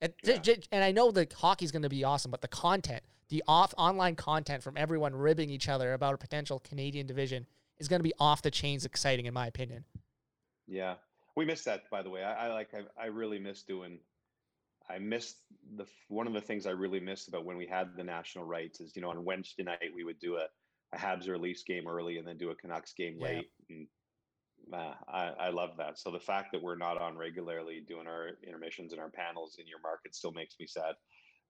And, 0.00 0.14
Yeah. 0.22 0.40
and 0.70 0.84
I 0.84 0.92
know 0.92 1.10
the 1.10 1.26
hockey's 1.36 1.72
going 1.72 1.82
to 1.82 1.88
be 1.88 2.04
awesome, 2.04 2.30
but 2.30 2.40
the 2.40 2.46
content, 2.48 3.02
the 3.30 3.42
off 3.48 3.74
online 3.76 4.14
content 4.14 4.62
from 4.62 4.76
everyone 4.76 5.14
ribbing 5.16 5.50
each 5.50 5.68
other 5.68 5.92
about 5.92 6.14
a 6.14 6.18
potential 6.18 6.60
Canadian 6.60 7.06
division 7.08 7.46
is 7.78 7.88
going 7.88 8.00
to 8.00 8.04
be 8.04 8.14
off 8.18 8.42
the 8.42 8.50
chains 8.50 8.84
exciting, 8.84 9.26
in 9.26 9.34
my 9.34 9.46
opinion. 9.46 9.84
Yeah, 10.66 10.96
we 11.36 11.44
missed 11.44 11.64
that, 11.64 11.88
by 11.90 12.02
the 12.02 12.10
way. 12.10 12.22
I, 12.22 12.48
I 12.48 12.52
like, 12.52 12.68
I, 12.74 13.02
I 13.02 13.06
really 13.06 13.38
miss 13.38 13.62
doing. 13.62 13.98
I 14.90 14.98
missed 14.98 15.36
the 15.76 15.86
one 16.08 16.26
of 16.26 16.32
the 16.32 16.40
things 16.40 16.66
I 16.66 16.70
really 16.70 17.00
missed 17.00 17.28
about 17.28 17.44
when 17.44 17.58
we 17.58 17.66
had 17.66 17.94
the 17.96 18.04
national 18.04 18.44
rights 18.46 18.80
is 18.80 18.96
you 18.96 19.02
know 19.02 19.10
on 19.10 19.24
Wednesday 19.24 19.62
night 19.62 19.90
we 19.94 20.02
would 20.02 20.18
do 20.18 20.36
a, 20.36 20.46
a 20.94 20.98
Habs 20.98 21.28
or 21.28 21.38
Leafs 21.38 21.62
game 21.62 21.86
early 21.86 22.16
and 22.16 22.26
then 22.26 22.38
do 22.38 22.50
a 22.50 22.54
Canucks 22.54 22.94
game 22.94 23.18
Yeah. 23.18 23.26
late. 23.28 23.50
And, 23.68 23.86
uh, 24.72 24.94
I 25.06 25.26
I 25.38 25.48
love 25.50 25.76
that. 25.78 25.98
So 25.98 26.10
the 26.10 26.18
fact 26.20 26.52
that 26.52 26.62
we're 26.62 26.76
not 26.76 27.00
on 27.00 27.16
regularly 27.18 27.80
doing 27.86 28.06
our 28.06 28.30
intermissions 28.46 28.92
and 28.92 29.00
our 29.00 29.10
panels 29.10 29.56
in 29.58 29.66
your 29.66 29.80
market 29.80 30.14
still 30.14 30.32
makes 30.32 30.54
me 30.58 30.66
sad 30.66 30.94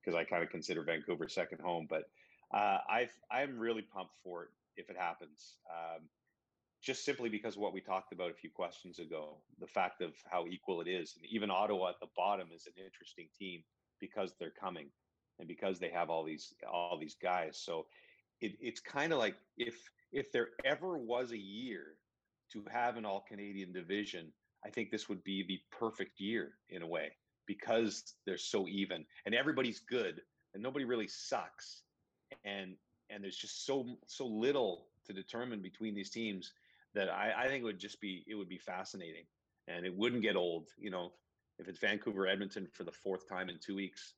because 0.00 0.16
I 0.16 0.24
kind 0.24 0.42
of 0.42 0.50
consider 0.50 0.82
Vancouver 0.82 1.28
second 1.28 1.60
home. 1.60 1.86
But 1.88 2.04
uh, 2.52 2.78
I 2.88 3.08
I'm 3.30 3.58
really 3.58 3.82
pumped 3.82 4.14
for 4.24 4.44
it 4.44 4.48
if 4.76 4.90
it 4.90 4.96
happens. 4.96 5.54
Um, 5.70 6.02
just 6.82 7.04
simply 7.04 7.28
because 7.28 7.56
of 7.56 7.62
what 7.62 7.72
we 7.72 7.80
talked 7.80 8.12
about 8.12 8.30
a 8.30 8.34
few 8.34 8.50
questions 8.50 8.98
ago, 8.98 9.36
the 9.60 9.66
fact 9.66 10.00
of 10.00 10.12
how 10.30 10.46
equal 10.46 10.80
it 10.80 10.88
is, 10.88 11.14
and 11.16 11.24
even 11.30 11.50
Ottawa 11.50 11.90
at 11.90 12.00
the 12.00 12.06
bottom 12.16 12.48
is 12.54 12.66
an 12.66 12.82
interesting 12.82 13.28
team 13.38 13.62
because 14.00 14.34
they're 14.38 14.50
coming 14.50 14.86
and 15.38 15.48
because 15.48 15.78
they 15.78 15.90
have 15.90 16.10
all 16.10 16.24
these 16.24 16.54
all 16.70 16.98
these 16.98 17.16
guys. 17.20 17.58
So 17.58 17.86
it, 18.40 18.52
it's 18.60 18.80
kind 18.80 19.12
of 19.12 19.18
like 19.18 19.36
if 19.56 19.76
if 20.12 20.30
there 20.32 20.48
ever 20.64 20.96
was 20.96 21.32
a 21.32 21.38
year 21.38 21.96
to 22.52 22.64
have 22.70 22.96
an 22.96 23.04
all 23.04 23.24
Canadian 23.28 23.72
division, 23.72 24.32
I 24.64 24.70
think 24.70 24.90
this 24.90 25.08
would 25.08 25.22
be 25.24 25.44
the 25.46 25.60
perfect 25.76 26.20
year 26.20 26.52
in 26.70 26.82
a 26.82 26.86
way 26.86 27.10
because 27.46 28.14
they're 28.26 28.38
so 28.38 28.68
even 28.68 29.04
and 29.26 29.34
everybody's 29.34 29.80
good 29.80 30.20
and 30.54 30.62
nobody 30.62 30.84
really 30.84 31.08
sucks 31.08 31.82
and 32.44 32.74
and 33.10 33.24
there's 33.24 33.36
just 33.36 33.66
so 33.66 33.96
so 34.06 34.26
little 34.26 34.86
to 35.06 35.12
determine 35.12 35.60
between 35.60 35.94
these 35.94 36.10
teams 36.10 36.52
that 36.94 37.08
I, 37.08 37.32
I 37.44 37.48
think 37.48 37.62
it 37.62 37.64
would 37.64 37.78
just 37.78 38.00
be 38.00 38.24
it 38.26 38.34
would 38.34 38.48
be 38.48 38.58
fascinating 38.58 39.24
and 39.66 39.84
it 39.86 39.94
wouldn't 39.94 40.22
get 40.22 40.36
old 40.36 40.68
you 40.78 40.90
know 40.90 41.12
if 41.58 41.68
it's 41.68 41.78
vancouver 41.78 42.26
edmonton 42.26 42.66
for 42.72 42.84
the 42.84 42.92
fourth 42.92 43.28
time 43.28 43.48
in 43.48 43.58
two 43.58 43.74
weeks 43.76 44.14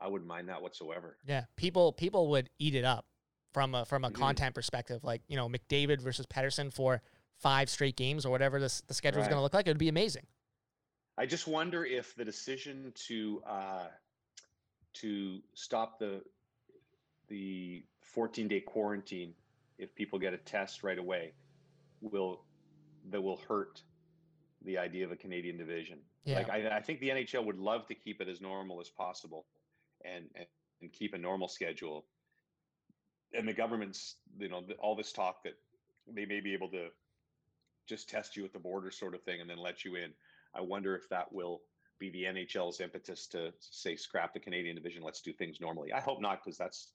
i 0.00 0.08
wouldn't 0.08 0.28
mind 0.28 0.48
that 0.48 0.60
whatsoever 0.62 1.18
Yeah, 1.26 1.44
people 1.56 1.92
people 1.92 2.28
would 2.30 2.48
eat 2.58 2.74
it 2.74 2.84
up 2.84 3.06
from 3.52 3.74
a 3.74 3.84
from 3.84 4.04
a 4.04 4.10
Mhm. 4.10 4.14
content 4.14 4.54
perspective. 4.54 5.02
Like 5.04 5.22
you 5.28 5.36
know 5.36 5.48
McDavid 5.48 6.00
versus 6.00 6.24
Pettersson 6.26 6.72
for 6.72 7.02
five 7.36 7.68
straight 7.68 7.96
games 7.96 8.24
or 8.24 8.30
whatever 8.30 8.60
this 8.60 8.80
the 8.82 8.94
schedule 8.94 9.20
is 9.20 9.26
going 9.28 9.38
to 9.38 9.42
look 9.42 9.54
like. 9.54 9.66
It 9.66 9.70
would 9.70 9.78
be 9.78 9.88
amazing. 9.88 10.26
i 11.18 11.26
just 11.26 11.46
wonder 11.46 11.84
if 11.84 12.14
the 12.14 12.24
decision 12.24 12.92
to 12.94 13.42
uh 13.46 13.88
to 14.94 15.40
stop 15.54 15.98
the 15.98 16.22
the 17.28 17.84
14 18.00 18.48
day 18.48 18.60
quarantine 18.60 19.34
if 19.78 19.94
people 19.94 20.18
get 20.18 20.32
a 20.34 20.38
test 20.38 20.82
right 20.82 20.98
away 20.98 21.32
will 22.00 22.44
that 23.10 23.22
will 23.22 23.40
hurt 23.48 23.82
the 24.64 24.78
idea 24.78 25.04
of 25.04 25.12
a 25.12 25.16
Canadian 25.16 25.56
division. 25.56 25.98
Yeah. 26.24 26.38
Like 26.38 26.50
I, 26.50 26.76
I 26.76 26.80
think 26.80 27.00
the 27.00 27.08
NHL 27.08 27.44
would 27.44 27.58
love 27.58 27.86
to 27.88 27.94
keep 27.94 28.20
it 28.20 28.28
as 28.28 28.40
normal 28.40 28.80
as 28.80 28.88
possible, 28.88 29.46
and 30.04 30.26
and, 30.34 30.46
and 30.82 30.92
keep 30.92 31.14
a 31.14 31.18
normal 31.18 31.48
schedule. 31.48 32.06
And 33.32 33.46
the 33.46 33.52
government's, 33.52 34.16
you 34.38 34.48
know, 34.48 34.62
all 34.80 34.96
this 34.96 35.12
talk 35.12 35.44
that 35.44 35.54
they 36.12 36.26
may 36.26 36.40
be 36.40 36.52
able 36.52 36.68
to 36.70 36.88
just 37.88 38.08
test 38.08 38.36
you 38.36 38.44
at 38.44 38.52
the 38.52 38.58
border, 38.58 38.90
sort 38.90 39.14
of 39.14 39.22
thing, 39.22 39.40
and 39.40 39.48
then 39.48 39.58
let 39.58 39.84
you 39.84 39.94
in. 39.96 40.12
I 40.54 40.60
wonder 40.60 40.96
if 40.96 41.08
that 41.10 41.32
will 41.32 41.62
be 42.00 42.10
the 42.10 42.24
NHL's 42.24 42.80
impetus 42.80 43.26
to 43.28 43.52
say 43.60 43.94
scrap 43.94 44.34
the 44.34 44.40
Canadian 44.40 44.74
division. 44.74 45.02
Let's 45.02 45.20
do 45.20 45.32
things 45.32 45.60
normally. 45.60 45.92
I 45.92 46.00
hope 46.00 46.20
not, 46.20 46.42
because 46.42 46.58
that's. 46.58 46.88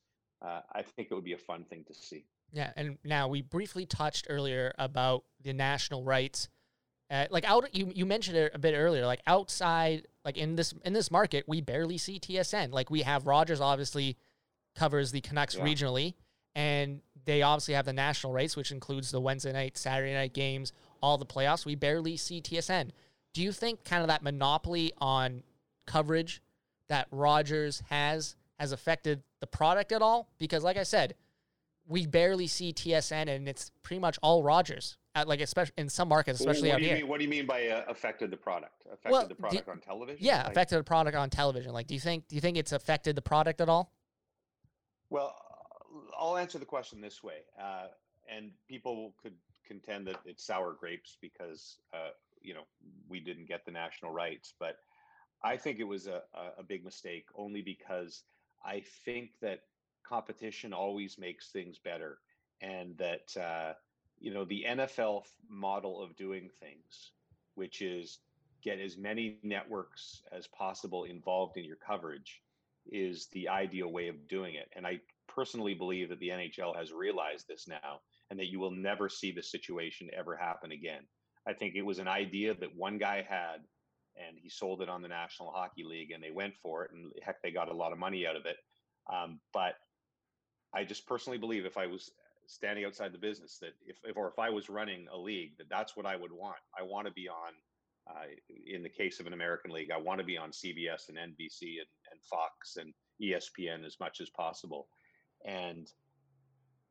Uh, 0.46 0.60
I 0.74 0.82
think 0.82 1.08
it 1.10 1.14
would 1.14 1.24
be 1.24 1.34
a 1.34 1.38
fun 1.38 1.64
thing 1.64 1.86
to 1.88 1.94
see. 1.94 2.26
Yeah, 2.56 2.72
and 2.78 2.98
now 3.04 3.28
we 3.28 3.42
briefly 3.42 3.86
touched 3.86 4.28
earlier 4.30 4.74
about 4.80 5.26
the 5.44 5.52
national 5.52 6.04
rights. 6.06 6.48
Uh, 7.12 7.26
like 7.30 7.44
out, 7.44 7.76
you 7.76 7.92
you 7.94 8.06
mentioned 8.06 8.38
it 8.38 8.52
a 8.56 8.60
bit 8.60 8.74
earlier. 8.76 9.06
Like 9.06 9.20
outside, 9.28 10.08
like 10.24 10.38
in 10.38 10.56
this 10.56 10.74
in 10.86 10.94
this 10.94 11.12
market, 11.12 11.44
we 11.48 11.60
barely 11.60 11.98
see 11.98 12.18
TSN. 12.18 12.72
Like 12.72 12.90
we 12.90 13.02
have 13.02 13.28
Rogers, 13.28 13.60
obviously 13.60 14.16
covers 14.74 15.12
the 15.12 15.20
Canucks 15.20 15.56
Yeah. 15.56 15.66
regionally, 15.66 16.14
and 16.56 17.02
they 17.26 17.42
obviously 17.42 17.74
have 17.74 17.86
the 17.86 17.94
national 17.94 18.32
rights, 18.32 18.56
which 18.56 18.72
includes 18.72 19.12
the 19.12 19.20
Wednesday 19.20 19.52
night, 19.52 19.78
Saturday 19.78 20.14
night 20.14 20.34
games, 20.34 20.72
all 21.02 21.18
the 21.18 21.26
playoffs. 21.26 21.66
We 21.66 21.76
barely 21.76 22.16
see 22.16 22.40
TSN. 22.42 22.92
Do 23.34 23.44
you 23.44 23.52
think 23.52 23.84
kind 23.84 24.02
of 24.02 24.08
that 24.08 24.24
monopoly 24.24 24.94
on 25.00 25.44
coverage 25.86 26.42
that 26.88 27.08
Rogers 27.12 27.84
has 27.90 28.38
has 28.60 28.72
affected 28.72 29.24
the 29.42 29.48
product 29.48 29.92
at 29.92 30.02
all? 30.02 30.30
Because, 30.38 30.64
like 30.64 30.78
I 30.78 30.84
said, 30.84 31.16
we 31.88 32.06
barely 32.06 32.48
see 32.48 32.74
TSN, 32.74 33.30
and 33.30 33.48
it's 33.48 33.72
pretty 33.84 34.00
much 34.00 34.18
all 34.22 34.44
Rogers. 34.44 34.98
At 35.14 35.30
like 35.30 35.40
especially 35.40 35.74
in 35.78 35.88
some 35.88 36.10
markets, 36.10 36.42
especially 36.42 36.68
what 36.70 36.76
out 36.76 36.80
do 36.80 36.84
you 36.84 36.90
here. 36.90 36.98
mean? 36.98 37.08
What 37.08 37.20
do 37.20 37.24
you 37.24 37.30
mean 37.30 37.46
by 37.46 37.68
uh, 37.70 37.86
affected 37.88 38.32
the 38.32 38.38
product? 38.38 38.84
Affected 38.86 39.12
Well, 39.12 39.28
the 39.28 39.36
product 39.36 39.70
on 39.70 39.80
television? 39.80 40.26
Yeah, 40.26 40.40
Like- 40.44 40.52
affected 40.52 40.80
the 40.80 40.84
product 40.84 41.16
on 41.16 41.30
television. 41.30 41.72
Like, 41.72 41.88
do 41.88 41.94
you 41.94 42.02
think 42.02 42.28
do 42.28 42.36
you 42.36 42.42
think 42.42 42.58
it's 42.58 42.74
affected 42.74 43.16
the 43.16 43.22
product 43.22 43.62
at 43.62 43.70
all? 43.70 43.94
Well, 45.10 45.34
I'll 46.20 46.36
answer 46.36 46.60
the 46.60 46.66
question 46.66 47.00
this 47.00 47.24
way, 47.24 47.44
uh, 47.62 47.88
and 48.30 48.52
people 48.68 49.14
could 49.22 49.36
contend 49.66 50.06
that 50.08 50.18
it's 50.26 50.44
sour 50.46 50.74
grapes 50.74 51.18
because 51.22 51.78
uh, 51.94 52.10
you 52.42 52.54
know 52.54 52.64
we 53.08 53.22
didn't 53.22 53.48
get 53.48 53.64
the 53.66 53.72
national 53.72 54.12
rights, 54.12 54.54
but 54.60 54.80
I 55.44 55.56
think 55.56 55.80
it 55.80 55.86
was 55.86 56.08
a, 56.08 56.24
a 56.58 56.64
big 56.64 56.84
mistake 56.84 57.28
only 57.36 57.62
because 57.62 58.24
I 58.66 58.84
think 59.06 59.30
that 59.42 59.62
competition 60.08 60.74
always 60.74 61.18
makes 61.18 61.50
things 61.50 61.80
better, 61.80 62.20
and 62.62 62.98
that 62.98 63.36
uh, 63.38 63.74
you 64.20 64.34
know 64.34 64.46
the 64.46 64.66
NFL 64.68 65.24
model 65.50 66.02
of 66.02 66.16
doing 66.16 66.50
things, 66.60 67.12
which 67.56 67.82
is 67.82 68.20
get 68.64 68.80
as 68.80 68.98
many 68.98 69.38
networks 69.44 70.24
as 70.32 70.48
possible 70.48 71.04
involved 71.04 71.56
in 71.58 71.64
your 71.64 71.78
coverage 71.78 72.42
is 72.92 73.28
the 73.32 73.48
ideal 73.48 73.92
way 73.92 74.08
of 74.08 74.28
doing 74.28 74.56
it. 74.56 74.70
And 74.76 74.86
I 74.86 75.00
personally 75.28 75.74
believe 75.74 76.10
that 76.10 76.20
the 76.20 76.30
NHL 76.30 76.76
has 76.76 76.92
realized 76.92 77.48
this 77.48 77.68
now 77.68 78.02
and 78.30 78.40
that 78.40 78.50
you 78.50 78.60
will 78.60 78.72
never 78.72 79.08
see 79.08 79.32
this 79.32 79.52
situation 79.52 80.10
ever 80.18 80.36
happen 80.36 80.72
again. 80.72 81.04
I 81.48 81.54
think 81.54 81.76
it 81.76 81.84
was 81.84 82.00
an 82.00 82.08
idea 82.08 82.56
that 82.56 82.76
one 82.76 82.98
guy 82.98 83.24
had 83.28 83.62
and 84.16 84.38
he 84.42 84.50
sold 84.50 84.82
it 84.82 84.90
on 84.90 85.02
the 85.02 85.08
National 85.08 85.52
Hockey 85.52 85.84
League 85.84 86.12
and 86.12 86.24
they 86.24 86.32
went 86.32 86.56
for 86.56 86.86
it 86.86 86.92
and 86.92 87.12
heck 87.22 87.42
they 87.42 87.52
got 87.52 87.70
a 87.70 87.76
lot 87.76 87.92
of 87.92 88.00
money 88.00 88.26
out 88.26 88.36
of 88.36 88.46
it. 88.46 88.58
Um, 89.12 89.40
but 89.54 89.76
I 90.76 90.84
just 90.84 91.08
personally 91.08 91.38
believe 91.38 91.66
if 91.66 91.78
I 91.78 91.88
was 91.88 92.12
standing 92.48 92.86
outside 92.86 93.12
the 93.12 93.18
business 93.18 93.58
that 93.60 93.74
if, 93.86 93.98
if 94.04 94.18
or 94.18 94.28
if 94.28 94.38
I 94.38 94.50
was 94.50 94.70
running 94.70 95.08
a 95.12 95.18
league 95.18 95.58
that 95.58 95.70
that's 95.70 95.98
what 95.98 96.06
I 96.06 96.16
would 96.16 96.32
want. 96.32 96.58
I 96.78 96.84
want 96.84 97.08
to 97.08 97.14
be 97.14 97.28
on 97.28 97.54
uh, 98.08 98.26
in 98.68 98.84
the 98.84 98.90
case 98.90 99.20
of 99.20 99.26
an 99.26 99.34
American 99.34 99.72
league, 99.72 99.90
I 99.92 99.98
want 99.98 100.20
to 100.20 100.26
be 100.26 100.38
on 100.38 100.52
CBS 100.52 101.10
and 101.10 101.18
NBC 101.18 101.80
and, 101.80 101.90
and 102.12 102.22
Fox 102.30 102.78
and 102.78 102.94
ESPN 103.22 103.86
as 103.86 103.98
much 104.00 104.22
as 104.22 104.30
possible. 104.30 104.88
And 105.44 105.90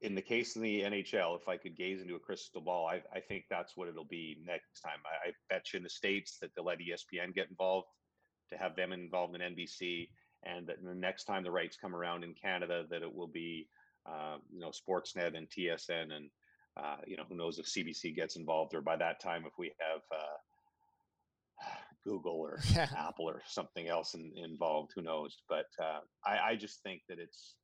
in 0.00 0.14
the 0.14 0.22
case 0.22 0.56
of 0.56 0.62
the 0.62 0.82
NHL, 0.82 1.38
if 1.40 1.48
I 1.48 1.56
could 1.56 1.76
gaze 1.76 2.02
into 2.02 2.16
a 2.16 2.20
crystal 2.20 2.60
ball, 2.60 2.88
I, 2.88 3.00
I 3.14 3.20
think 3.20 3.44
that's 3.48 3.76
what 3.76 3.88
it'll 3.88 4.04
be 4.04 4.38
next 4.44 4.80
time. 4.80 4.98
I, 5.06 5.28
I 5.28 5.32
bet 5.48 5.72
you 5.72 5.76
in 5.76 5.84
the 5.84 5.90
States 5.90 6.38
that 6.40 6.50
they'll 6.54 6.64
let 6.64 6.78
ESPN 6.78 7.34
get 7.34 7.48
involved 7.48 7.88
to 8.50 8.58
have 8.58 8.74
them 8.76 8.92
involved 8.92 9.34
in 9.36 9.40
NBC. 9.40 10.08
And 10.44 10.66
that 10.66 10.82
the 10.82 10.94
next 10.94 11.24
time 11.24 11.42
the 11.42 11.50
rights 11.50 11.76
come 11.80 11.94
around 11.94 12.24
in 12.24 12.34
Canada, 12.34 12.84
that 12.90 13.02
it 13.02 13.14
will 13.14 13.28
be, 13.28 13.68
uh, 14.06 14.36
you 14.52 14.60
know, 14.60 14.70
Sportsnet 14.70 15.36
and 15.36 15.48
TSN 15.48 16.12
and, 16.12 16.30
uh, 16.76 16.96
you 17.06 17.16
know, 17.16 17.24
who 17.28 17.36
knows 17.36 17.58
if 17.58 17.66
CBC 17.66 18.14
gets 18.14 18.36
involved 18.36 18.74
or 18.74 18.80
by 18.82 18.96
that 18.96 19.20
time, 19.20 19.44
if 19.46 19.52
we 19.58 19.72
have, 19.78 20.00
uh, 20.12 20.36
Google 22.04 22.40
or 22.40 22.58
Yeah. 22.74 22.88
Apple 22.96 23.28
or 23.28 23.42
something 23.46 23.88
else 23.88 24.14
in, 24.14 24.32
involved. 24.36 24.92
Who 24.94 25.02
knows? 25.02 25.38
But 25.48 25.66
uh, 25.82 26.00
I, 26.26 26.50
I 26.50 26.56
just 26.56 26.82
think 26.82 27.02
that 27.08 27.18
it's 27.18 27.54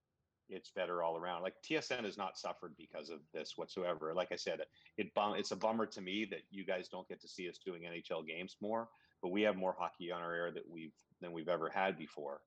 it's 0.51 0.71
better 0.75 1.03
all 1.03 1.17
around. 1.17 1.43
Like 1.43 1.55
TSN 1.69 2.05
has 2.05 2.19
not 2.19 2.37
suffered 2.37 2.75
because 2.77 3.09
of 3.09 3.21
this 3.33 3.53
whatsoever. 3.57 4.13
Like 4.15 4.33
I 4.33 4.37
said, 4.37 4.61
it 4.99 5.15
bum, 5.15 5.35
it's 5.37 5.53
a 5.53 5.57
bummer 5.57 5.87
to 5.87 6.01
me 6.01 6.27
that 6.31 6.41
you 6.51 6.65
guys 6.65 6.89
don't 6.89 7.09
get 7.09 7.21
to 7.23 7.29
see 7.29 7.49
us 7.49 7.59
doing 7.65 7.83
NHL 7.83 8.27
games 8.27 8.57
more. 8.61 8.89
But 9.23 9.31
we 9.31 9.43
have 9.43 9.57
more 9.57 9.77
hockey 9.79 10.11
on 10.11 10.23
our 10.23 10.35
air 10.35 10.51
that 10.53 10.69
we've 10.69 10.93
than 11.21 11.33
we've 11.33 11.49
ever 11.49 11.71
had 11.73 11.99
before. 11.99 12.41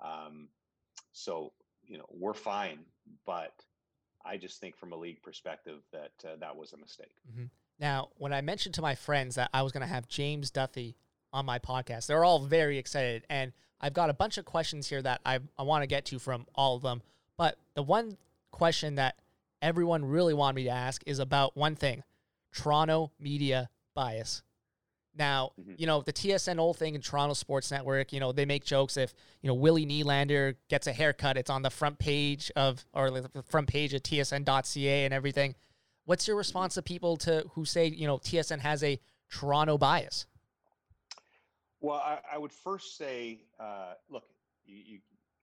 Um, 0.00 0.48
so 1.12 1.52
you 1.86 1.98
know 1.98 2.06
we're 2.10 2.34
fine, 2.34 2.80
but 3.26 3.52
I 4.24 4.36
just 4.36 4.60
think 4.60 4.76
from 4.76 4.92
a 4.92 4.96
league 4.96 5.22
perspective 5.22 5.80
that 5.92 6.12
uh, 6.24 6.36
that 6.40 6.56
was 6.56 6.72
a 6.72 6.76
mistake. 6.76 7.14
Mm-hmm. 7.30 7.46
Now, 7.80 8.08
when 8.16 8.32
I 8.32 8.40
mentioned 8.40 8.74
to 8.74 8.82
my 8.82 8.94
friends 8.94 9.36
that 9.36 9.50
I 9.54 9.62
was 9.62 9.72
going 9.72 9.82
to 9.82 9.92
have 9.92 10.08
James 10.08 10.50
Duthie 10.50 10.96
on 11.32 11.46
my 11.46 11.58
podcast, 11.58 12.06
they're 12.06 12.24
all 12.24 12.40
very 12.40 12.78
excited. 12.78 13.24
And 13.30 13.52
I've 13.80 13.92
got 13.92 14.10
a 14.10 14.14
bunch 14.14 14.38
of 14.38 14.44
questions 14.44 14.88
here 14.88 15.00
that 15.02 15.20
I, 15.24 15.38
I 15.56 15.62
want 15.62 15.82
to 15.82 15.86
get 15.86 16.04
to 16.06 16.18
from 16.18 16.46
all 16.54 16.76
of 16.76 16.82
them. 16.82 17.02
But 17.36 17.56
the 17.74 17.82
one 17.82 18.16
question 18.50 18.96
that 18.96 19.16
everyone 19.62 20.04
really 20.04 20.34
wanted 20.34 20.56
me 20.56 20.64
to 20.64 20.70
ask 20.70 21.02
is 21.06 21.20
about 21.20 21.56
one 21.56 21.76
thing 21.76 22.02
Toronto 22.52 23.12
media 23.20 23.70
bias. 23.94 24.42
Now, 25.18 25.52
Mhm. 25.58 25.78
you 25.78 25.86
know, 25.86 26.00
the 26.00 26.12
TSN 26.12 26.58
old 26.60 26.78
thing 26.78 26.94
in 26.94 27.02
Toronto 27.02 27.34
Sports 27.34 27.70
Network, 27.70 28.12
you 28.12 28.20
know, 28.20 28.30
they 28.30 28.44
make 28.44 28.64
jokes 28.64 28.96
if, 28.96 29.12
you 29.42 29.48
know, 29.48 29.54
Willie 29.54 29.84
Nylander 29.84 30.56
gets 30.68 30.86
a 30.86 30.92
haircut, 30.92 31.36
it's 31.36 31.50
on 31.50 31.62
the 31.62 31.70
front 31.70 31.98
page 31.98 32.52
of, 32.54 32.86
or 32.94 33.10
like 33.10 33.32
the 33.32 33.42
front 33.42 33.68
page 33.68 33.92
of 33.92 34.02
TSN.ca 34.02 35.04
and 35.04 35.12
everything. 35.12 35.56
What's 36.04 36.26
your 36.28 36.36
response 36.36 36.74
to 36.74 36.82
people 36.82 37.16
to 37.18 37.50
who 37.52 37.64
say, 37.64 37.86
you 37.88 38.06
know, 38.06 38.18
TSN 38.18 38.60
has 38.60 38.82
a 38.84 39.00
Toronto 39.28 39.76
bias? 39.76 40.26
Well, 41.80 41.96
I, 41.96 42.20
I 42.32 42.38
would 42.38 42.52
first 42.52 42.96
say, 42.96 43.40
uh, 43.60 43.94
look, 44.08 44.24
you, 44.64 44.76
you, 44.76 44.98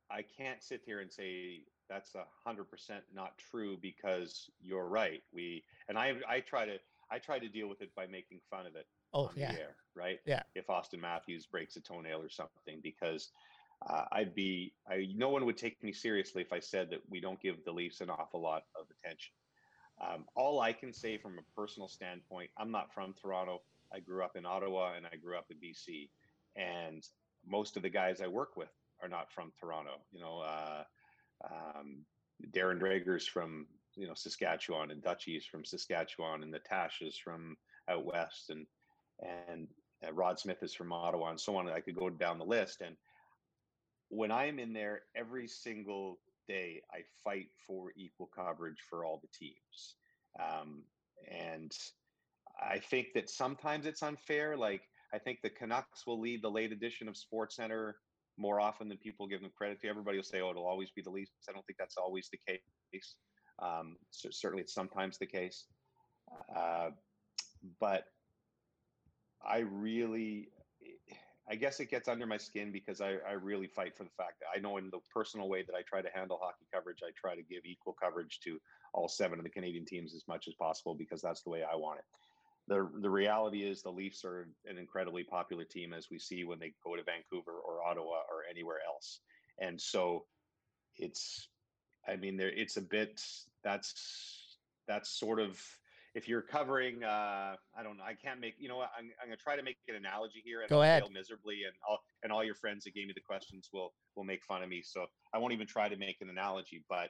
I 0.10 0.22
can't 0.22 0.64
sit 0.64 0.82
here 0.86 1.02
and 1.02 1.12
say 1.12 1.64
that's 1.90 2.16
a 2.16 2.26
hundred 2.44 2.70
percent 2.70 3.04
not 3.14 3.38
true 3.38 3.78
because 3.78 4.50
you're 4.60 4.88
right. 4.88 5.22
We 5.34 5.64
and 5.88 5.98
I, 5.98 6.16
I 6.28 6.40
try 6.40 6.66
to, 6.66 6.80
I 7.12 7.20
try 7.20 7.40
to 7.40 7.48
deal 7.48 7.68
with 7.68 7.82
it 7.82 7.94
by 7.94 8.08
making 8.08 8.40
fun 8.50 8.66
of 8.66 8.76
it 8.76 8.88
Oh, 9.16 9.32
yeah. 9.36 9.54
air, 9.54 9.76
right? 9.96 10.20
Yeah. 10.26 10.44
If 10.56 10.68
Auston 10.68 11.00
Matthews 11.00 11.46
breaks 11.46 11.78
a 11.78 11.80
toenail 11.80 12.22
or 12.22 12.30
something, 12.30 12.80
because 12.84 13.32
uh, 13.90 14.04
I'd 14.12 14.36
be, 14.36 14.74
I 14.90 15.08
no 15.16 15.30
one 15.30 15.46
would 15.46 15.58
take 15.58 15.82
me 15.82 15.94
seriously 15.94 16.42
if 16.42 16.52
I 16.52 16.60
said 16.60 16.90
that 16.92 17.00
we 17.10 17.22
don't 17.22 17.42
give 17.42 17.64
the 17.64 17.72
Leafs 17.72 18.02
an 18.02 18.10
awful 18.10 18.42
lot 18.42 18.64
of 18.80 18.86
attention. 18.90 19.34
Um, 20.02 20.26
all 20.36 20.60
I 20.60 20.74
can 20.74 20.92
say 20.92 21.18
from 21.18 21.40
a 21.40 21.60
personal 21.60 21.88
standpoint, 21.88 22.50
I'm 22.58 22.72
not 22.72 22.94
from 22.94 23.14
Toronto. 23.20 23.62
I 23.94 24.00
grew 24.00 24.24
up 24.24 24.36
in 24.36 24.46
Ottawa 24.46 24.96
and 24.98 25.06
I 25.06 25.16
grew 25.16 25.38
up 25.38 25.46
in 25.50 25.58
BC, 25.58 26.10
and 26.58 27.08
most 27.48 27.78
of 27.78 27.84
the 27.84 27.90
guys 27.90 28.20
I 28.22 28.28
work 28.28 28.58
with 28.58 28.72
are 29.02 29.08
not 29.08 29.32
from 29.32 29.54
Toronto. 29.60 30.02
You 30.12 30.20
know, 30.20 30.40
uh, 30.46 30.84
um, 31.50 32.00
Darren 32.52 32.80
Dreger's 32.80 33.28
from 33.28 33.68
you 33.96 34.08
know 34.08 34.14
Saskatchewan, 34.14 34.92
and 34.92 35.02
Dutchie's 35.02 35.46
from 35.46 35.64
Saskatchewan, 35.64 36.44
and 36.44 36.52
Natasha's 36.52 37.18
from 37.18 37.56
out 37.90 38.06
west, 38.06 38.50
and 38.50 38.66
and 39.20 39.68
uh, 40.06 40.14
Rod 40.14 40.40
Smith 40.40 40.62
is 40.62 40.74
from 40.74 40.94
Ottawa, 40.94 41.30
and 41.30 41.40
so 41.40 41.56
on. 41.56 41.70
I 41.70 41.80
could 41.80 41.96
go 41.96 42.10
down 42.10 42.38
the 42.38 42.46
list, 42.46 42.82
and 42.82 42.96
when 44.10 44.32
I'm 44.32 44.60
in 44.60 44.74
there 44.74 45.02
every 45.16 45.48
single 45.48 46.20
day, 46.48 46.82
I 46.92 47.00
fight 47.24 47.48
for 47.68 47.92
equal 47.98 48.30
coverage 48.36 48.78
for 48.90 49.04
all 49.04 49.22
the 49.22 49.30
teams. 49.38 49.96
Um, 50.40 50.84
and 51.32 51.72
I 52.62 52.80
think 52.80 53.08
that 53.16 53.30
sometimes 53.30 53.86
it's 53.86 54.04
unfair. 54.04 54.56
Like, 54.56 54.82
I 55.14 55.18
think 55.18 55.40
the 55.42 55.50
Canucks 55.50 56.06
will 56.06 56.20
lead 56.20 56.42
the 56.44 56.52
late 56.52 56.72
edition 56.72 57.08
of 57.08 57.18
Sports 57.18 57.56
Center 57.56 57.98
more 58.38 58.60
often 58.60 58.90
than 58.90 58.98
people 58.98 59.28
give 59.28 59.42
them 59.42 59.52
credit 59.58 59.82
to. 59.82 59.88
Everybody 59.88 60.18
will 60.18 60.24
say, 60.24 60.42
oh, 60.42 60.52
it'll 60.52 60.68
always 60.68 60.92
be 60.92 61.02
the 61.02 61.10
Leafs. 61.10 61.32
I 61.50 61.54
don't 61.54 61.66
think 61.66 61.78
that's 61.80 61.98
always 61.98 62.30
the 62.32 62.40
case. 62.48 63.16
Um, 63.62 63.96
so 64.12 64.30
certainly, 64.32 64.64
it's 64.64 64.74
sometimes 64.74 65.18
the 65.18 65.26
case. 65.26 65.66
Uh, 66.56 66.90
but 67.80 68.06
I 69.46 69.60
really, 69.60 70.50
eh, 70.84 71.16
I 71.50 71.56
guess 71.56 71.80
it 71.80 71.90
gets 71.92 72.08
under 72.08 72.26
my 72.28 72.38
skin 72.38 72.72
because 72.72 73.02
I, 73.02 73.18
I 73.28 73.34
really 73.34 73.68
fight 73.68 73.96
for 73.98 74.04
the 74.04 74.10
fact 74.18 74.40
that 74.42 74.48
I 74.56 74.60
know 74.62 74.78
in 74.78 74.90
the 74.92 75.00
personal 75.14 75.50
way 75.50 75.64
that 75.64 75.76
I 75.76 75.84
try 75.84 76.02
to 76.02 76.10
handle 76.14 76.40
hockey 76.42 76.66
coverage, 76.74 77.00
I 77.04 77.12
try 77.16 77.36
to 77.36 77.44
give 77.44 77.66
equal 77.66 77.94
coverage 78.02 78.40
to 78.46 78.60
all 78.94 79.08
seven 79.10 79.40
of 79.40 79.46
the 79.46 79.52
Canadian 79.52 79.86
teams 79.86 80.16
as 80.16 80.24
much 80.28 80.48
as 80.48 80.56
possible 80.56 80.96
because 80.96 81.22
that's 81.22 81.44
the 81.44 81.50
way 81.52 81.64
I 81.64 81.76
want 81.76 82.00
it. 82.00 82.06
the 82.68 82.90
the 83.02 83.10
reality 83.10 83.64
is 83.64 83.82
the 83.82 83.92
Leafs 83.92 84.26
are 84.26 84.50
an 84.66 84.78
incredibly 84.78 85.24
popular 85.24 85.66
team, 85.66 85.94
as 85.94 86.08
we 86.10 86.20
see 86.20 86.44
when 86.46 86.60
they 86.60 86.74
go 86.84 86.96
to 86.96 87.04
Vancouver 87.04 87.52
or 87.54 87.84
Ottawa 87.84 88.22
or 88.32 88.44
anywhere 88.50 88.80
else, 88.88 89.22
and 89.60 89.80
so 89.82 90.26
it's, 90.98 91.50
I 92.08 92.16
mean, 92.18 92.38
there 92.38 92.50
it's 92.52 92.78
a 92.78 92.82
bit 92.82 93.22
that's 93.64 94.58
that's 94.88 95.10
sort 95.20 95.40
of 95.40 95.62
if 96.16 96.30
you're 96.30 96.42
covering, 96.42 97.04
uh, 97.04 97.56
I 97.78 97.84
don't 97.84 97.98
know, 97.98 98.04
I 98.04 98.14
can't 98.14 98.40
make, 98.40 98.56
you 98.58 98.70
know, 98.70 98.78
what, 98.78 98.90
I'm, 98.98 99.12
I'm 99.22 99.28
gonna 99.28 99.36
try 99.36 99.58
to 99.58 99.62
make 99.62 99.78
an 99.90 99.96
analogy 99.96 100.42
here, 100.44 100.62
and 100.62 100.70
Go 100.70 100.78
I'll 100.78 100.84
ahead. 100.84 101.04
fail 101.04 101.12
miserably, 101.12 101.64
and 101.66 101.74
all 101.88 102.00
and 102.24 102.32
all 102.32 102.44
your 102.44 102.56
friends 102.56 102.86
that 102.86 102.96
gave 102.96 103.08
me 103.08 103.14
the 103.14 103.22
questions 103.22 103.70
will 103.74 103.94
will 104.16 104.24
make 104.24 104.44
fun 104.44 104.64
of 104.64 104.70
me, 104.70 104.82
so 104.82 105.06
I 105.34 105.38
won't 105.38 105.54
even 105.54 105.68
try 105.68 105.90
to 105.90 105.98
make 105.98 106.22
an 106.22 106.30
analogy, 106.30 106.84
but 106.90 107.10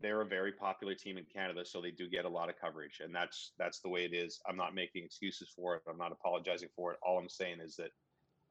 they're 0.00 0.20
a 0.20 0.26
very 0.26 0.52
popular 0.52 0.94
team 0.94 1.18
in 1.18 1.24
Canada, 1.24 1.64
so 1.64 1.80
they 1.80 1.90
do 1.90 2.08
get 2.08 2.24
a 2.24 2.28
lot 2.28 2.48
of 2.48 2.54
coverage, 2.60 3.00
and 3.02 3.12
that's 3.12 3.52
that's 3.58 3.80
the 3.80 3.88
way 3.88 4.04
it 4.04 4.14
is. 4.14 4.40
I'm 4.48 4.56
not 4.56 4.74
making 4.74 5.04
excuses 5.04 5.50
for 5.54 5.74
it. 5.74 5.82
I'm 5.90 5.98
not 5.98 6.12
apologizing 6.12 6.68
for 6.76 6.92
it. 6.92 6.98
All 7.02 7.18
I'm 7.18 7.28
saying 7.28 7.58
is 7.60 7.74
that 7.76 7.90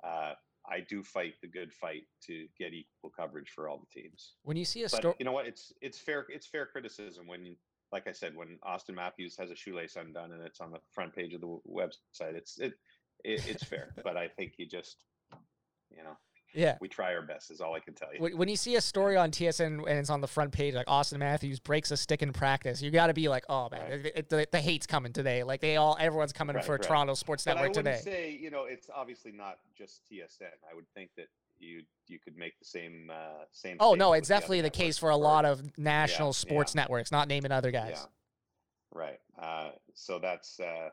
uh, 0.03 0.33
I 0.69 0.81
do 0.89 1.03
fight 1.03 1.35
the 1.41 1.47
good 1.47 1.71
fight 1.71 2.03
to 2.27 2.47
get 2.57 2.73
equal 2.73 3.11
coverage 3.15 3.49
for 3.49 3.69
all 3.69 3.79
the 3.79 4.01
teams. 4.01 4.33
When 4.43 4.57
you 4.57 4.65
see 4.65 4.83
a 4.83 4.89
story, 4.89 5.15
you 5.19 5.25
know 5.25 5.31
what? 5.31 5.47
It's 5.47 5.71
it's 5.81 5.97
fair 5.97 6.25
it's 6.29 6.47
fair 6.47 6.65
criticism 6.65 7.27
when, 7.27 7.55
like 7.91 8.07
I 8.07 8.11
said, 8.11 8.35
when 8.35 8.57
Auston 8.67 8.95
Matthews 8.95 9.35
has 9.37 9.49
a 9.51 9.55
shoelace 9.55 9.95
undone 9.95 10.31
and 10.31 10.41
it's 10.43 10.61
on 10.61 10.71
the 10.71 10.79
front 10.91 11.15
page 11.15 11.33
of 11.33 11.41
the 11.41 11.59
website, 11.67 12.35
it's 12.35 12.59
it, 12.59 12.73
it 13.23 13.45
it's 13.47 13.63
fair. 13.63 13.93
but 14.03 14.15
I 14.17 14.27
think 14.27 14.53
you 14.57 14.67
just, 14.67 14.97
you 15.89 16.03
know, 16.03 16.15
yeah. 16.53 16.77
we 16.81 16.87
try 16.87 17.13
our 17.15 17.21
best. 17.23 17.49
Is 17.51 17.61
all 17.61 17.73
I 17.75 17.79
can 17.79 17.93
tell 17.95 18.09
you. 18.13 18.37
When 18.37 18.47
you 18.47 18.55
see 18.55 18.75
a 18.75 18.81
story 18.81 19.17
on 19.17 19.31
TSN 19.31 19.79
and 19.87 19.99
it's 19.99 20.09
on 20.11 20.21
the 20.21 20.27
front 20.27 20.51
page, 20.51 20.73
like 20.75 20.85
Auston 20.87 21.17
Matthews 21.19 21.59
breaks 21.59 21.89
a 21.91 21.97
stick 21.97 22.21
in 22.21 22.31
practice, 22.31 22.81
you 22.81 22.91
got 22.91 23.07
to 23.07 23.13
be 23.13 23.27
like, 23.27 23.43
oh 23.49 23.69
man, 23.71 23.81
Right. 23.81 23.91
it, 24.05 24.11
it- 24.15 24.29
the, 24.29 24.47
the 24.51 24.59
hate's 24.59 24.85
coming 24.87 25.11
today. 25.13 25.43
Like 25.43 25.61
they 25.61 25.77
all, 25.77 25.97
everyone's 25.99 26.33
coming 26.33 26.55
Right, 26.55 26.65
for 26.65 26.73
right. 26.73 26.81
Toronto 26.83 27.13
Sports 27.15 27.43
But 27.43 27.51
I 27.57 27.61
Network 27.61 27.77
wouldn't 27.77 27.97
today. 28.03 28.11
say, 28.11 28.37
you 28.39 28.51
know, 28.51 28.65
it's 28.65 28.87
obviously 28.95 29.31
not 29.31 29.57
just 29.77 30.01
TSN. 30.11 30.45
I 30.71 30.75
would 30.75 30.85
think 30.93 31.09
that 31.17 31.27
you 31.59 31.83
you 32.07 32.19
could 32.19 32.37
make 32.37 32.57
the 32.59 32.65
same 32.65 33.11
uh, 33.11 33.43
same. 33.51 33.77
Oh 33.79 33.93
no, 33.93 34.13
it's 34.13 34.27
definitely 34.27 34.61
the 34.61 34.69
case 34.69 34.97
for 34.97 35.09
a 35.09 35.17
lot 35.17 35.45
of 35.45 35.77
national 35.77 36.29
yeah. 36.29 36.33
sports 36.33 36.75
networks, 36.75 37.11
not 37.11 37.27
naming 37.27 37.51
other 37.51 37.71
guys. 37.71 37.95
Yeah. 37.95 38.05
Right. 38.91 39.19
Uh, 39.39 39.69
so 39.93 40.19
that's 40.19 40.59
uh, 40.59 40.89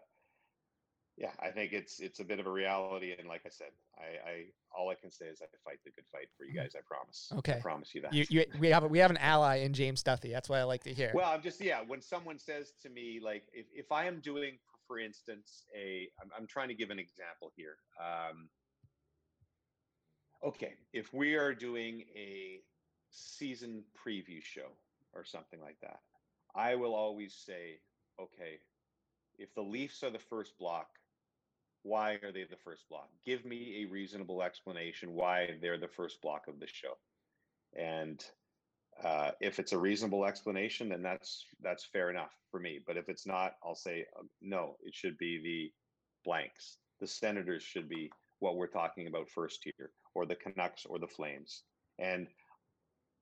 yeah. 1.16 1.30
I 1.40 1.50
think 1.50 1.72
it's 1.72 2.00
it's 2.00 2.20
a 2.20 2.24
bit 2.24 2.40
of 2.40 2.46
a 2.46 2.50
reality, 2.50 3.14
and 3.18 3.26
like 3.26 3.42
I 3.46 3.48
said, 3.50 3.68
I, 3.98 4.30
I 4.30 4.44
all 4.76 4.90
I 4.90 4.94
can 4.94 5.10
say 5.10 5.26
is 5.26 5.40
I 5.40 5.46
fight 5.64 5.78
the 5.84 5.90
good 5.92 6.04
fight 6.12 6.28
for 6.36 6.44
you 6.44 6.54
guys. 6.54 6.72
I 6.76 6.80
promise. 6.86 7.32
Okay. 7.38 7.54
I 7.54 7.60
promise 7.60 7.94
you 7.94 8.02
that. 8.02 8.12
You, 8.12 8.26
you, 8.28 8.44
we 8.58 8.68
have 8.68 8.84
a- 8.84 8.88
we 8.88 8.98
have 8.98 9.10
an 9.10 9.16
ally 9.16 9.56
in 9.56 9.72
James 9.72 10.02
Duthie. 10.02 10.30
That's 10.30 10.48
what 10.48 10.58
I 10.58 10.64
like 10.64 10.82
to 10.84 10.92
hear. 10.92 11.12
Well, 11.14 11.30
I'm 11.30 11.42
just 11.42 11.60
yeah. 11.60 11.80
When 11.86 12.02
someone 12.02 12.38
says 12.38 12.72
to 12.82 12.90
me 12.90 13.20
like, 13.22 13.44
if 13.54 13.66
if 13.74 13.90
I 13.90 14.04
am 14.06 14.20
doing, 14.20 14.58
for 14.86 14.98
instance, 14.98 15.64
a, 15.74 16.08
I'm, 16.22 16.30
I'm 16.38 16.46
trying 16.46 16.68
to 16.68 16.74
give 16.74 16.90
an 16.90 16.98
example 16.98 17.50
here. 17.56 17.76
Um, 17.98 18.48
okay, 20.44 20.74
if 20.92 21.12
we 21.12 21.34
are 21.34 21.54
doing 21.54 22.04
a 22.14 22.60
season 23.10 23.82
preview 23.96 24.42
show 24.42 24.68
or 25.14 25.24
something 25.24 25.60
like 25.60 25.78
that, 25.82 26.00
I 26.54 26.74
will 26.74 26.94
always 26.94 27.34
say, 27.34 27.80
okay, 28.20 28.60
if 29.38 29.54
the 29.54 29.62
Leafs 29.62 30.02
are 30.02 30.10
the 30.10 30.18
first 30.18 30.58
block, 30.58 30.86
why 31.82 32.18
are 32.24 32.32
they 32.32 32.44
the 32.44 32.56
first 32.64 32.88
block? 32.88 33.08
Give 33.24 33.44
me 33.44 33.82
a 33.82 33.92
reasonable 33.92 34.42
explanation 34.42 35.12
why 35.12 35.50
they're 35.60 35.78
the 35.78 35.88
first 35.88 36.20
block 36.20 36.48
of 36.48 36.58
the 36.58 36.66
show. 36.66 36.94
And 37.78 38.24
uh, 39.04 39.32
if 39.40 39.58
it's 39.58 39.72
a 39.72 39.78
reasonable 39.78 40.24
explanation, 40.24 40.88
then 40.88 41.02
that's 41.02 41.44
that's 41.62 41.84
fair 41.84 42.10
enough 42.10 42.32
for 42.50 42.58
me. 42.58 42.80
But 42.84 42.96
if 42.96 43.08
it's 43.08 43.26
not, 43.26 43.52
I'll 43.62 43.74
say 43.74 44.06
um, 44.18 44.28
no. 44.40 44.76
It 44.82 44.94
should 44.94 45.18
be 45.18 45.38
the 45.42 45.72
blanks. 46.24 46.78
The 47.00 47.06
Senators 47.06 47.62
should 47.62 47.88
be 47.88 48.10
what 48.38 48.56
we're 48.56 48.66
talking 48.66 49.06
about 49.06 49.28
first 49.28 49.60
here, 49.62 49.90
or 50.16 50.24
the 50.26 50.34
Canucks, 50.34 50.86
or 50.86 50.98
the 50.98 51.06
Flames. 51.06 51.62
And 51.98 52.26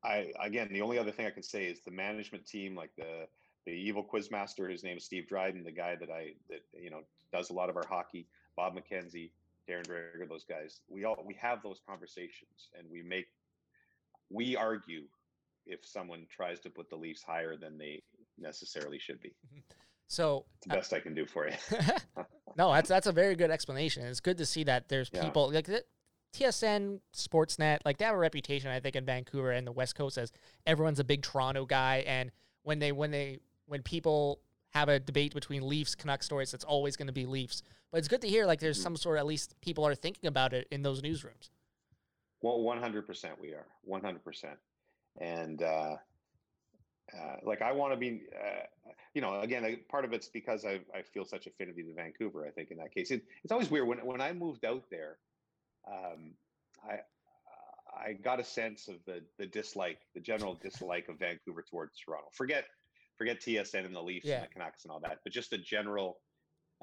I 0.04 0.32
again, 0.40 0.68
the 0.70 0.80
only 0.82 0.98
other 0.98 1.10
thing 1.10 1.26
I 1.26 1.30
can 1.30 1.42
say 1.42 1.64
is 1.66 1.80
the 1.80 1.90
management 1.90 2.46
team, 2.46 2.76
like 2.76 2.90
the 2.96 3.26
the 3.66 3.72
evil 3.72 4.04
quizmaster, 4.04 4.70
his 4.70 4.84
name 4.84 4.96
is 4.98 5.04
Steve 5.04 5.26
Dryden, 5.28 5.64
the 5.64 5.72
guy 5.72 5.96
that 5.96 6.10
I 6.10 6.34
that 6.48 6.60
you 6.80 6.90
know 6.90 7.00
does 7.32 7.50
a 7.50 7.52
lot 7.52 7.68
of 7.68 7.76
our 7.76 7.86
hockey, 7.86 8.26
Bob 8.56 8.76
McKenzie, 8.76 9.30
Darren 9.68 9.86
Dreger, 9.86 10.28
those 10.28 10.44
guys. 10.44 10.80
We 10.88 11.04
all 11.04 11.22
we 11.26 11.34
have 11.40 11.62
those 11.62 11.80
conversations, 11.88 12.68
and 12.78 12.88
we 12.90 13.02
make 13.02 13.26
we 14.30 14.54
argue 14.56 15.02
if 15.66 15.80
someone 15.84 16.26
tries 16.30 16.60
to 16.60 16.70
put 16.70 16.90
the 16.90 16.96
Leafs 16.96 17.22
higher 17.22 17.56
than 17.56 17.78
they 17.78 18.02
necessarily 18.38 18.98
should 18.98 19.20
be. 19.20 19.30
Mm-hmm. 19.30 19.60
so 20.08 20.44
It's 20.58 20.66
the 20.66 20.74
best 20.74 20.92
I 20.92 21.00
can 21.00 21.14
do 21.14 21.24
for 21.24 21.48
you. 21.48 21.54
no, 22.58 22.72
that's 22.72 22.88
that's 22.88 23.06
a 23.06 23.12
very 23.12 23.34
good 23.34 23.50
explanation. 23.50 24.04
It's 24.04 24.20
good 24.20 24.36
to 24.38 24.46
see 24.46 24.64
that 24.64 24.88
there's 24.88 25.10
Yeah. 25.12 25.24
people 25.24 25.50
like 25.50 25.66
TSN, 26.34 27.00
Sportsnet, 27.14 27.78
like 27.84 27.98
they 27.98 28.04
have 28.04 28.14
a 28.14 28.18
reputation, 28.18 28.70
I 28.70 28.80
think, 28.80 28.96
in 28.96 29.04
Vancouver 29.04 29.52
and 29.52 29.66
the 29.66 29.72
West 29.72 29.94
Coast 29.94 30.18
as 30.18 30.32
everyone's 30.66 30.98
a 30.98 31.04
big 31.04 31.22
Toronto 31.22 31.64
guy. 31.64 32.04
And 32.06 32.32
when 32.62 32.80
they 32.80 32.90
when 32.92 33.10
they 33.12 33.38
when 33.66 33.82
people 33.82 34.40
have 34.70 34.88
a 34.88 34.98
debate 34.98 35.32
between 35.32 35.66
Leafs 35.66 35.94
Canucks 35.94 36.26
stories, 36.26 36.52
it's 36.52 36.64
always 36.64 36.96
going 36.96 37.06
to 37.06 37.12
be 37.12 37.24
Leafs. 37.24 37.62
But 37.92 37.98
it's 37.98 38.08
good 38.08 38.20
to 38.22 38.28
hear 38.28 38.46
like 38.46 38.58
there's 38.58 38.82
some 38.82 38.96
sort 38.96 39.18
at 39.18 39.26
least 39.26 39.54
people 39.60 39.86
are 39.86 39.94
thinking 39.94 40.26
about 40.26 40.52
it 40.52 40.66
in 40.72 40.82
those 40.82 41.00
newsrooms. 41.00 41.50
Well, 42.42 42.60
one 42.60 42.78
hundred 42.78 43.06
percent, 43.06 43.40
we 43.40 43.50
are 43.50 43.66
one 43.82 44.02
hundred 44.02 44.24
percent, 44.24 44.58
and 45.20 45.62
uh, 45.62 45.96
uh, 47.16 47.36
like 47.44 47.62
I 47.62 47.70
want 47.72 47.92
to 47.92 47.96
be, 47.96 48.22
uh, 48.34 48.90
you 49.14 49.22
know, 49.22 49.40
again, 49.40 49.78
part 49.88 50.04
of 50.04 50.12
it's 50.12 50.28
because 50.28 50.64
I 50.64 50.80
I 50.92 51.02
feel 51.02 51.24
such 51.24 51.46
affinity 51.46 51.84
to 51.84 51.94
Vancouver. 51.94 52.44
I 52.44 52.50
think 52.50 52.72
in 52.72 52.78
that 52.78 52.92
case, 52.92 53.12
it, 53.12 53.22
it's 53.44 53.52
always 53.52 53.70
weird 53.70 53.86
when 53.86 53.98
when 54.04 54.20
I 54.20 54.32
moved 54.32 54.64
out 54.64 54.82
there, 54.90 55.18
um, 55.86 56.36
I 56.82 57.00
I 57.96 58.14
got 58.14 58.40
a 58.40 58.44
sense 58.44 58.88
of 58.88 59.04
the 59.04 59.26
the 59.38 59.46
dislike, 59.46 60.00
the 60.14 60.20
general 60.20 60.54
dislike 60.62 61.08
of 61.08 61.18
Vancouver 61.18 61.62
towards 61.62 61.98
Toronto. 61.98 62.30
Forget 62.34 62.66
forget 63.16 63.40
TSN 63.40 63.84
and 63.84 63.94
the 63.94 64.02
Leafs 64.02 64.26
Yeah. 64.26 64.34
and 64.34 64.44
the 64.44 64.48
Canucks 64.48 64.84
and 64.84 64.92
all 64.92 65.00
that, 65.00 65.20
but 65.22 65.32
just 65.32 65.52
a 65.52 65.58
general, 65.58 66.22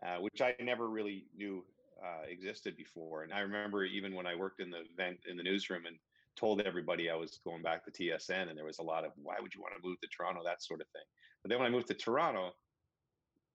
uh, 0.03 0.19
which 0.19 0.41
I 0.41 0.55
never 0.59 0.89
really 0.89 1.29
knew 1.33 1.67
uh, 2.03 2.23
existed 2.23 2.77
before. 2.77 3.23
And 3.23 3.33
I 3.33 3.41
remember 3.41 3.83
even 3.85 4.15
when 4.15 4.27
I 4.27 4.35
worked 4.35 4.61
in 4.61 4.71
the 4.71 4.83
event 4.91 5.21
in 5.27 5.37
the 5.37 5.43
newsroom 5.43 5.85
and 5.85 5.99
told 6.37 6.61
everybody 6.61 7.09
I 7.09 7.15
was 7.15 7.39
going 7.43 7.61
back 7.63 7.83
to 7.85 7.91
TSN, 7.91 8.49
and 8.49 8.57
there 8.57 8.65
was 8.65 8.79
a 8.79 8.83
lot 8.83 9.05
of 9.05 9.13
why 9.17 9.37
would 9.39 9.53
you 9.55 9.61
want 9.61 9.75
to 9.75 9.87
move 9.87 9.99
to 10.01 10.07
Toronto, 10.07 10.43
that 10.45 10.63
sort 10.63 10.81
of 10.81 10.87
thing. 10.89 11.05
But 11.43 11.49
then 11.49 11.59
when 11.59 11.67
I 11.67 11.71
moved 11.71 11.87
to 11.87 11.95
Toronto, 11.95 12.53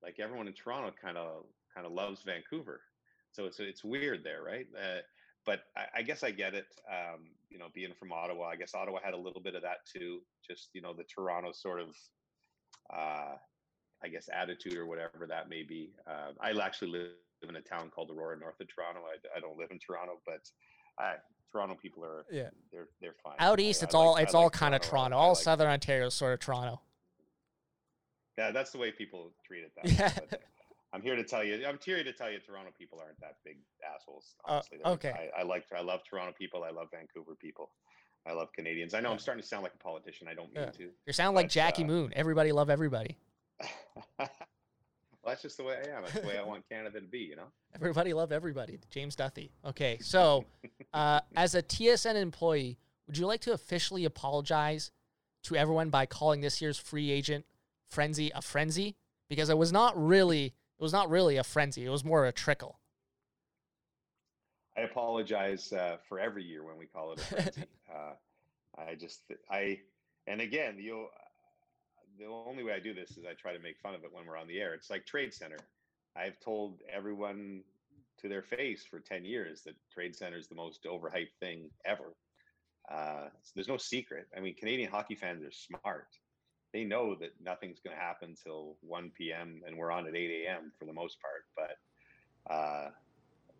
like 0.02 0.18
everyone 0.18 0.48
in 0.48 0.54
Toronto 0.54 0.94
kind 1.00 1.18
of 1.18 1.46
kind 1.74 1.86
of 1.86 1.92
loves 1.92 2.22
Vancouver, 2.22 2.82
so 3.32 3.46
it's 3.46 3.60
it's 3.60 3.84
weird 3.84 4.24
there, 4.24 4.42
right? 4.42 4.66
Uh, 4.76 5.00
but 5.46 5.60
I, 5.76 5.98
I 5.98 6.02
guess 6.02 6.22
I 6.22 6.30
get 6.32 6.54
it. 6.54 6.66
Um, 6.90 7.20
you 7.48 7.58
know, 7.58 7.66
being 7.74 7.92
from 7.98 8.12
Ottawa, 8.12 8.48
I 8.48 8.56
guess 8.56 8.74
Ottawa 8.74 8.98
had 9.02 9.14
a 9.14 9.18
little 9.18 9.40
bit 9.40 9.54
of 9.54 9.62
that 9.62 9.78
too. 9.90 10.20
Just 10.46 10.70
you 10.74 10.82
know, 10.82 10.92
the 10.92 11.04
Toronto 11.04 11.52
sort 11.52 11.80
of, 11.80 11.96
uh, 12.92 13.36
I 14.04 14.08
guess, 14.10 14.28
attitude 14.32 14.76
or 14.76 14.86
whatever 14.86 15.26
that 15.28 15.48
may 15.48 15.62
be. 15.62 15.92
Uh, 16.06 16.32
I 16.40 16.50
actually 16.60 16.90
live 16.90 17.10
in 17.48 17.56
a 17.56 17.60
town 17.62 17.90
called 17.94 18.10
Aurora, 18.10 18.38
north 18.38 18.60
of 18.60 18.66
Toronto. 18.68 19.00
I, 19.00 19.36
I 19.36 19.40
don't 19.40 19.56
live 19.58 19.70
in 19.70 19.78
Toronto, 19.78 20.20
but 20.26 20.40
I, 20.98 21.14
Toronto 21.52 21.76
people 21.80 22.04
are 22.04 22.24
Yeah. 22.30 22.50
they're 22.72 22.88
they're 23.00 23.14
fine. 23.22 23.36
Out 23.38 23.60
east, 23.60 23.82
it's 23.82 23.94
like- 23.94 24.02
all 24.04 24.16
I 24.16 24.22
it's 24.22 24.34
all 24.34 24.50
kind 24.50 24.74
of 24.74 24.80
Toronto. 24.82 25.16
All 25.16 25.28
like- 25.30 25.38
Southern 25.38 25.68
Ontario 25.68 26.06
is 26.08 26.14
sort 26.14 26.34
of 26.34 26.40
Toronto. 26.40 26.80
Yeah, 28.38 28.50
that's 28.50 28.70
the 28.70 28.78
way 28.78 28.90
people 28.92 29.32
treat 29.46 29.62
it. 29.64 29.72
That 29.76 29.86
Yeah. 29.90 30.12
way, 30.32 30.38
I'm 30.92 31.02
here 31.02 31.16
to 31.16 31.24
tell 31.24 31.44
you. 31.44 31.66
I'm 31.66 31.78
here 31.84 32.02
to 32.02 32.12
tell 32.12 32.30
you, 32.30 32.38
Toronto 32.38 32.70
people 32.78 33.00
aren't 33.02 33.20
that 33.20 33.36
big 33.44 33.58
assholes. 33.84 34.34
Uh, 34.46 34.52
Honestly, 34.52 34.78
They're- 34.82 34.92
okay. 34.94 35.30
I, 35.36 35.40
I 35.40 35.42
like. 35.42 35.64
I 35.76 35.82
love 35.82 36.00
Toronto 36.08 36.32
people. 36.38 36.64
I 36.64 36.70
love 36.70 36.88
Vancouver 36.92 37.34
people. 37.34 37.70
I 38.26 38.32
love 38.32 38.48
Canadians. 38.52 38.94
I 38.94 39.00
know 39.00 39.08
Yeah. 39.08 39.14
I'm 39.14 39.18
starting 39.18 39.42
to 39.42 39.48
sound 39.48 39.62
like 39.62 39.74
a 39.74 39.78
politician. 39.78 40.26
I 40.28 40.34
don't 40.34 40.52
mean 40.52 40.70
to. 40.72 40.90
You 41.06 41.12
sound 41.12 41.36
like 41.36 41.48
Jackie 41.48 41.84
uh, 41.84 41.88
Moon. 41.88 42.12
Everybody 42.16 42.52
love 42.52 42.70
everybody. 42.70 43.16
well, 44.18 44.28
that's 45.24 45.42
just 45.42 45.56
the 45.56 45.64
way 45.64 45.76
I 45.76 45.96
am. 45.96 46.02
That's 46.02 46.20
the 46.20 46.26
way 46.26 46.38
I 46.38 46.42
want 46.42 46.68
Canada 46.68 47.00
to 47.00 47.06
be. 47.06 47.18
You 47.18 47.36
know. 47.36 47.48
Everybody 47.74 48.12
love 48.12 48.32
everybody. 48.32 48.78
James 48.90 49.16
Duthie. 49.16 49.50
Okay, 49.64 49.98
so 50.00 50.44
uh, 50.94 51.20
as 51.36 51.54
a 51.54 51.62
TSN 51.62 52.16
employee, 52.16 52.78
would 53.06 53.18
you 53.18 53.26
like 53.26 53.40
to 53.42 53.52
officially 53.52 54.04
apologize 54.04 54.90
to 55.44 55.56
everyone 55.56 55.90
by 55.90 56.06
calling 56.06 56.40
this 56.40 56.60
year's 56.60 56.78
free 56.78 57.10
agent 57.10 57.44
frenzy 57.90 58.30
a 58.34 58.42
frenzy? 58.42 58.96
Because 59.28 59.50
it 59.50 59.58
was 59.58 59.72
not 59.72 60.00
really, 60.00 60.54
it 60.78 60.82
was 60.82 60.92
not 60.92 61.08
really 61.10 61.36
a 61.36 61.44
frenzy. 61.44 61.84
It 61.84 61.90
was 61.90 62.04
more 62.04 62.26
a 62.26 62.32
trickle. 62.32 62.78
I 64.76 64.82
apologize 64.82 65.72
uh, 65.72 65.96
for 66.06 66.20
every 66.20 66.44
year 66.44 66.62
when 66.62 66.76
we 66.76 66.86
call 66.86 67.12
it 67.12 67.18
a 67.18 67.24
frenzy. 67.24 67.64
uh, 67.94 68.12
I 68.78 68.94
just, 68.94 69.22
I, 69.50 69.80
and 70.26 70.42
again, 70.42 70.76
you, 70.78 71.06
the 72.18 72.26
only 72.26 72.62
way 72.62 72.72
I 72.72 72.78
do 72.78 72.92
this 72.92 73.12
is 73.12 73.24
I 73.24 73.32
try 73.32 73.54
to 73.54 73.58
make 73.58 73.78
fun 73.78 73.94
of 73.94 74.04
it 74.04 74.12
when 74.12 74.26
we're 74.26 74.36
on 74.36 74.48
the 74.48 74.60
air. 74.60 74.74
It's 74.74 74.90
like 74.90 75.06
Trade 75.06 75.32
Center. 75.32 75.58
I've 76.14 76.38
told 76.40 76.80
everyone 76.92 77.62
to 78.18 78.28
their 78.28 78.42
face 78.42 78.84
for 78.84 79.00
10 79.00 79.24
years 79.24 79.62
that 79.62 79.74
Trade 79.92 80.14
Center 80.14 80.36
is 80.36 80.48
the 80.48 80.54
most 80.54 80.84
overhyped 80.84 81.34
thing 81.40 81.70
ever. 81.84 82.14
Uh, 82.90 83.28
so 83.42 83.52
there's 83.54 83.68
no 83.68 83.76
secret. 83.76 84.26
I 84.36 84.40
mean, 84.40 84.54
Canadian 84.54 84.90
hockey 84.90 85.14
fans 85.14 85.42
are 85.42 85.50
smart. 85.50 86.08
They 86.76 86.84
know 86.84 87.14
that 87.14 87.30
nothing's 87.42 87.80
going 87.80 87.96
to 87.96 88.02
happen 88.02 88.34
till 88.44 88.76
1 88.82 89.10
p.m. 89.16 89.62
and 89.66 89.78
we're 89.78 89.90
on 89.90 90.06
at 90.06 90.14
8 90.14 90.44
a.m. 90.44 90.70
for 90.78 90.84
the 90.84 90.92
most 90.92 91.16
part. 91.22 91.46
But 91.56 92.52
uh, 92.54 92.90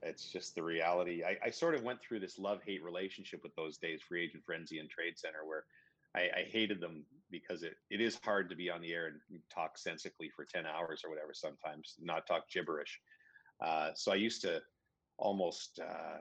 it's 0.03 0.31
just 0.31 0.55
the 0.55 0.63
reality. 0.63 1.23
I, 1.25 1.39
I 1.47 1.51
sort 1.51 1.75
of 1.75 1.83
went 1.83 2.03
through 2.03 2.21
this 2.21 2.39
love 2.39 2.61
hate 2.67 2.85
relationship 2.85 3.43
with 3.43 3.57
those 3.57 3.79
days, 3.79 4.03
free 4.07 4.25
agent 4.25 4.43
frenzy 4.45 4.81
and 4.81 4.91
trade 4.91 5.17
center, 5.17 5.47
where 5.47 5.65
I, 6.15 6.41
I 6.41 6.47
hated 6.51 6.79
them 6.79 7.07
because 7.31 7.63
it, 7.63 7.77
it 7.89 8.03
is 8.03 8.21
hard 8.23 8.51
to 8.51 8.57
be 8.57 8.69
on 8.69 8.83
the 8.83 8.93
air 8.93 9.07
and 9.07 9.41
talk 9.51 9.79
sensically 9.79 10.29
for 10.29 10.45
10 10.45 10.67
hours 10.67 11.01
or 11.03 11.09
whatever 11.09 11.33
sometimes, 11.33 11.95
not 11.99 12.27
talk 12.27 12.51
gibberish. 12.51 13.01
Uh, 13.65 13.93
so 13.95 14.13
I 14.13 14.17
used 14.17 14.43
to 14.43 14.61
almost, 15.17 15.81
uh, 15.83 16.19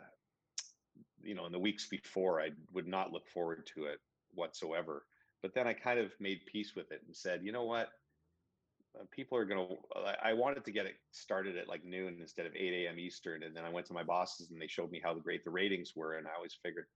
you 1.22 1.36
know, 1.36 1.46
in 1.46 1.52
the 1.52 1.60
weeks 1.60 1.90
before, 1.90 2.40
I 2.40 2.52
would 2.72 2.88
not 2.88 3.12
look 3.12 3.28
forward 3.28 3.70
to 3.76 3.84
it 3.84 4.00
whatsoever. 4.34 5.04
But 5.46 5.54
then 5.54 5.68
I 5.68 5.74
kind 5.74 6.00
of 6.00 6.12
made 6.20 6.40
peace 6.52 6.72
with 6.76 6.92
it 6.92 7.04
and 7.06 7.16
said, 7.16 7.42
you 7.44 7.52
know 7.52 7.66
what? 7.66 7.90
Uh, 9.00 9.04
people 9.12 9.38
are 9.38 9.46
going 9.46 9.68
to, 9.68 9.76
I 10.26 10.34
wanted 10.34 10.66
to 10.66 10.72
get 10.72 10.88
it 10.88 10.96
started 11.12 11.56
at 11.56 11.70
like 11.70 11.86
noon 11.86 12.18
instead 12.20 12.48
of 12.48 12.56
8 12.56 12.88
a.m. 12.88 12.98
Eastern. 12.98 13.44
And 13.44 13.56
then 13.56 13.64
I 13.64 13.70
went 13.70 13.86
to 13.86 13.94
my 13.94 14.02
bosses 14.02 14.50
and 14.50 14.60
they 14.60 14.66
showed 14.66 14.90
me 14.90 15.00
how 15.04 15.14
great 15.14 15.44
the 15.46 15.52
ratings 15.52 15.92
were. 15.96 16.18
And 16.18 16.26
I 16.26 16.32
always 16.36 16.58
figured, 16.64 16.88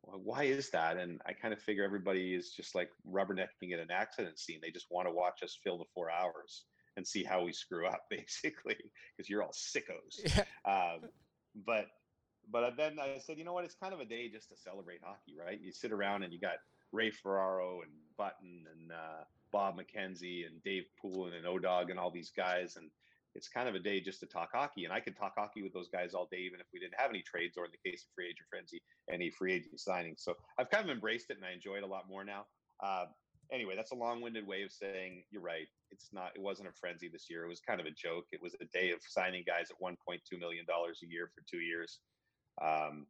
well, 0.00 0.18
why 0.24 0.44
is 0.44 0.70
that? 0.70 0.96
And 0.96 1.20
I 1.26 1.34
kind 1.34 1.52
of 1.52 1.60
figure 1.60 1.84
everybody 1.84 2.34
is 2.34 2.52
just 2.56 2.74
like 2.74 2.88
rubbernecking 3.06 3.74
at 3.74 3.78
an 3.78 3.90
accident 3.90 4.38
scene. 4.38 4.60
They 4.62 4.70
just 4.70 4.86
want 4.90 5.06
to 5.06 5.12
watch 5.12 5.42
us 5.42 5.58
fill 5.62 5.76
the 5.76 5.84
four 5.94 6.10
hours 6.10 6.64
and 6.96 7.06
see 7.06 7.24
how 7.24 7.44
we 7.44 7.52
screw 7.52 7.86
up, 7.86 8.04
basically, 8.10 8.78
because 9.14 9.28
you're 9.28 9.42
all 9.42 9.52
sickos. 9.52 10.16
Yeah. 10.24 10.44
Um, 10.64 11.10
but 11.66 11.88
but 12.50 12.74
then 12.78 12.98
I 12.98 13.18
said, 13.18 13.36
you 13.36 13.44
know 13.44 13.52
what? 13.52 13.66
It's 13.66 13.74
kind 13.74 13.92
of 13.92 14.00
a 14.00 14.06
day 14.06 14.30
just 14.30 14.48
to 14.48 14.56
celebrate 14.56 15.00
hockey, 15.02 15.36
right? 15.38 15.60
You 15.60 15.72
sit 15.72 15.92
around 15.92 16.22
and 16.22 16.32
you 16.32 16.40
got 16.40 16.54
Ray 16.92 17.10
Ferraro 17.10 17.82
and 17.82 17.92
Button 18.16 18.64
and 18.72 18.92
uh, 18.92 19.24
Bob 19.52 19.78
McKenzie 19.78 20.46
and 20.46 20.62
Dave 20.62 20.84
Poulin 21.00 21.34
and 21.34 21.46
an 21.46 21.52
Odog 21.52 21.90
and 21.90 21.98
all 21.98 22.10
these 22.10 22.32
guys, 22.36 22.76
and 22.76 22.90
it's 23.34 23.48
kind 23.48 23.68
of 23.68 23.74
a 23.74 23.78
day 23.78 24.00
just 24.00 24.20
to 24.20 24.26
talk 24.26 24.50
hockey. 24.52 24.84
And 24.84 24.92
I 24.92 25.00
could 25.00 25.16
talk 25.16 25.34
hockey 25.36 25.62
with 25.62 25.72
those 25.72 25.88
guys 25.88 26.14
all 26.14 26.28
day, 26.30 26.38
even 26.38 26.60
if 26.60 26.66
we 26.72 26.80
didn't 26.80 26.98
have 26.98 27.10
any 27.10 27.22
trades, 27.22 27.56
or 27.56 27.64
in 27.64 27.70
the 27.70 27.90
case 27.90 28.04
of 28.04 28.14
free 28.14 28.26
agent 28.26 28.46
frenzy, 28.48 28.82
any 29.12 29.30
free 29.30 29.52
agent 29.52 29.76
signings. 29.76 30.20
So 30.20 30.34
I've 30.58 30.70
kind 30.70 30.84
of 30.84 30.90
embraced 30.90 31.30
it 31.30 31.36
and 31.36 31.44
I 31.44 31.52
enjoy 31.52 31.76
it 31.76 31.82
a 31.82 31.86
lot 31.86 32.08
more 32.08 32.24
now. 32.24 32.46
Uh, 32.82 33.06
anyway, 33.52 33.74
that's 33.76 33.92
a 33.92 33.94
long-winded 33.94 34.46
way 34.46 34.62
of 34.62 34.72
saying 34.72 35.24
you're 35.30 35.42
right. 35.42 35.66
It's 35.90 36.08
not. 36.12 36.32
It 36.34 36.40
wasn't 36.40 36.68
a 36.68 36.72
frenzy 36.72 37.08
this 37.08 37.28
year. 37.30 37.44
It 37.44 37.48
was 37.48 37.60
kind 37.60 37.80
of 37.80 37.86
a 37.86 37.90
joke. 37.90 38.24
It 38.32 38.42
was 38.42 38.54
a 38.60 38.64
day 38.72 38.90
of 38.90 39.00
signing 39.06 39.44
guys 39.46 39.68
at 39.70 39.80
1.2 39.80 40.38
million 40.38 40.64
dollars 40.66 41.00
a 41.04 41.06
year 41.06 41.30
for 41.34 41.42
two 41.48 41.60
years. 41.60 42.00
Um, 42.62 43.06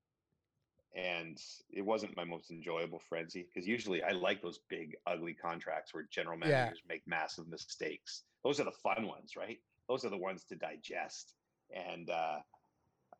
and 0.96 1.38
it 1.70 1.82
wasn't 1.82 2.16
my 2.16 2.24
most 2.24 2.50
enjoyable 2.50 2.98
frenzy 2.98 3.46
because 3.46 3.68
usually 3.68 4.02
I 4.02 4.12
like 4.12 4.40
those 4.40 4.60
big, 4.68 4.96
ugly 5.06 5.34
contracts 5.34 5.92
where 5.92 6.04
general 6.10 6.38
Yeah. 6.38 6.48
managers 6.64 6.82
make 6.88 7.06
massive 7.06 7.46
mistakes. 7.48 8.22
Those 8.42 8.60
are 8.60 8.64
the 8.64 8.72
fun 8.72 9.06
ones, 9.06 9.36
right? 9.36 9.60
Those 9.88 10.04
are 10.06 10.08
the 10.08 10.16
ones 10.16 10.44
to 10.44 10.56
digest. 10.56 11.34
And 11.70 12.08
uh, 12.08 12.38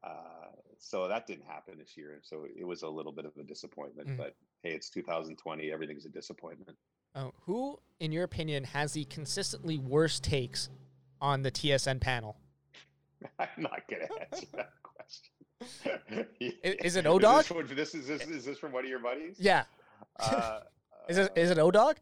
uh, 0.02 0.52
so 0.78 1.06
that 1.06 1.26
didn't 1.26 1.44
happen 1.44 1.76
this 1.78 1.96
year. 1.98 2.20
So 2.22 2.46
it 2.56 2.64
was 2.64 2.82
a 2.82 2.88
little 2.88 3.12
bit 3.12 3.26
of 3.26 3.36
a 3.36 3.42
disappointment. 3.42 4.08
Mm. 4.08 4.16
But 4.16 4.36
hey, 4.62 4.72
it's 4.72 4.88
2020. 4.88 5.70
Everything's 5.70 6.06
a 6.06 6.10
disappointment. 6.10 6.78
Uh, 7.14 7.30
who, 7.42 7.78
in 8.00 8.10
your 8.10 8.24
opinion, 8.24 8.64
has 8.64 8.92
the 8.92 9.04
consistently 9.04 9.78
worst 9.78 10.24
takes 10.24 10.70
on 11.20 11.42
the 11.42 11.50
TSN 11.50 12.00
panel? 12.00 12.36
I'm 13.38 13.48
not 13.58 13.82
gonna 13.90 14.08
answer 14.20 14.46
that 14.54 14.70
is 16.40 16.52
it 16.62 16.84
Is 16.84 16.96
O-Dog? 17.06 17.44
this, 17.44 17.70
this 17.70 17.94
is 17.94 18.06
this 18.06 18.22
is 18.22 18.44
this 18.44 18.58
from 18.58 18.72
one 18.72 18.84
of 18.84 18.90
your 18.90 18.98
buddies? 18.98 19.36
Yeah. 19.38 19.64
Uh, 20.18 20.60
Is 21.08 21.18
it 21.18 21.32
is 21.36 21.50
it 21.52 21.58
O 21.58 21.70
Dog? 21.70 21.96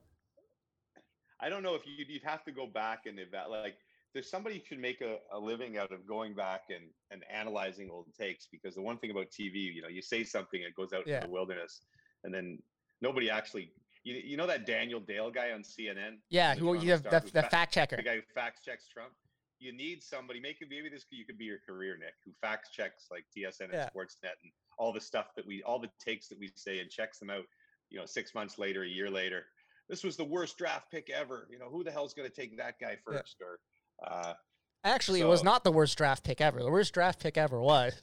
I 1.38 1.50
don't 1.50 1.62
know 1.62 1.74
if 1.74 1.82
you'd, 1.86 2.08
you'd 2.08 2.22
have 2.22 2.42
to 2.44 2.52
go 2.52 2.66
back 2.66 3.00
and 3.04 3.18
eva- 3.18 3.44
like 3.50 3.76
there's 4.14 4.30
somebody 4.30 4.56
who 4.58 4.64
should 4.64 4.78
make 4.78 5.02
a, 5.02 5.18
a 5.30 5.38
living 5.38 5.76
out 5.76 5.92
of 5.92 6.06
going 6.08 6.32
back 6.34 6.62
and, 6.70 6.84
and 7.10 7.22
analyzing 7.30 7.90
old 7.90 8.06
takes 8.18 8.46
because 8.50 8.74
the 8.76 8.80
one 8.80 8.96
thing 8.96 9.10
about 9.10 9.26
TV, 9.26 9.74
you 9.74 9.82
know, 9.82 9.88
you 9.88 10.00
say 10.00 10.24
something, 10.24 10.62
it 10.62 10.74
goes 10.74 10.94
out 10.94 11.06
Yeah. 11.06 11.16
in 11.16 11.24
the 11.24 11.28
wilderness, 11.34 11.82
and 12.22 12.32
then 12.32 12.58
nobody 13.02 13.28
actually, 13.28 13.72
you, 14.04 14.14
you 14.14 14.36
know, 14.38 14.46
that 14.46 14.64
Daniel 14.64 15.00
Dale 15.00 15.30
guy 15.30 15.50
on 15.52 15.60
CNN, 15.62 16.16
Yeah, 16.30 16.54
who 16.54 16.74
you 16.74 16.92
have 16.92 17.02
the, 17.02 17.22
the 17.32 17.42
fact 17.42 17.74
checker. 17.74 17.96
the 17.96 18.02
guy 18.02 18.14
who 18.16 18.22
fact 18.34 18.64
checks 18.64 18.86
Trump. 18.88 19.12
You 19.58 19.72
need 19.72 20.02
somebody. 20.02 20.40
Make 20.40 20.60
it 20.60 20.68
maybe 20.70 20.88
this 20.88 21.06
you 21.10 21.24
could 21.24 21.38
be 21.38 21.44
your 21.44 21.58
career, 21.66 21.96
Nick, 21.98 22.14
who 22.24 22.32
fact 22.40 22.68
checks 22.72 23.06
like 23.10 23.24
TSN 23.36 23.64
and 23.64 23.72
Yeah. 23.74 23.88
Sportsnet 23.88 24.36
and 24.42 24.52
all 24.78 24.92
the 24.92 25.00
stuff 25.00 25.34
that 25.36 25.46
we, 25.46 25.62
all 25.62 25.78
the 25.78 25.90
takes 26.04 26.28
that 26.28 26.38
we 26.38 26.50
say, 26.56 26.80
and 26.80 26.90
checks 26.90 27.18
them 27.18 27.30
out. 27.30 27.44
You 27.90 27.98
know, 28.00 28.06
six 28.06 28.34
months 28.34 28.58
later, 28.58 28.82
a 28.82 28.88
year 28.88 29.10
later, 29.10 29.44
this 29.88 30.02
was 30.02 30.16
the 30.16 30.24
worst 30.24 30.58
draft 30.58 30.90
pick 30.90 31.10
ever. 31.10 31.46
You 31.50 31.58
know, 31.58 31.68
who 31.70 31.84
the 31.84 31.92
hell's 31.92 32.14
going 32.14 32.28
to 32.28 32.34
take 32.34 32.56
that 32.58 32.78
guy 32.80 32.92
Yeah. 32.92 32.96
first? 33.18 33.36
Or, 33.40 33.60
uh, 34.06 34.34
Actually, 34.82 35.20
it 35.20 35.26
was 35.26 35.42
not 35.44 35.64
the 35.64 35.72
worst 35.72 35.96
draft 35.96 36.24
pick 36.24 36.40
ever. 36.40 36.62
The 36.62 36.70
worst 36.70 36.92
draft 36.92 37.20
pick 37.20 37.38
ever 37.38 37.60
was. 37.60 37.94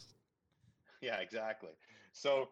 yeah, 1.02 1.18
exactly. 1.20 1.72
So, 2.14 2.50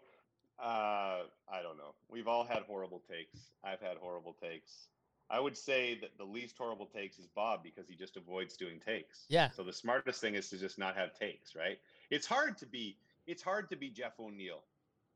uh, 0.61 1.23
I 1.51 1.61
don't 1.63 1.77
know. 1.77 1.95
We've 2.09 2.27
all 2.27 2.43
had 2.43 2.63
horrible 2.63 3.01
takes. 3.09 3.39
I've 3.63 3.79
had 3.79 3.97
horrible 3.97 4.33
takes. 4.41 4.87
I 5.31 5.39
would 5.39 5.55
say 5.57 5.95
that 6.01 6.17
the 6.17 6.23
least 6.23 6.57
horrible 6.57 6.87
takes 6.87 7.19
is 7.19 7.27
Bob 7.27 7.63
because 7.63 7.87
he 7.87 7.95
just 7.95 8.17
avoids 8.17 8.57
doing 8.57 8.79
takes. 8.79 9.25
Yeah. 9.29 9.51
So 9.51 9.63
the 9.63 9.73
smartest 9.73 10.21
thing 10.21 10.35
is 10.35 10.49
to 10.49 10.57
just 10.57 10.77
not 10.79 10.95
have 10.95 11.13
takes, 11.17 11.55
right? 11.55 11.79
It's 12.09 12.25
hard 12.25 12.57
to 12.59 12.65
be. 12.65 12.97
It's 13.27 13.43
hard 13.43 13.69
to 13.69 13.75
be 13.75 13.89
Jeff 13.89 14.19
O'Neill, 14.19 14.63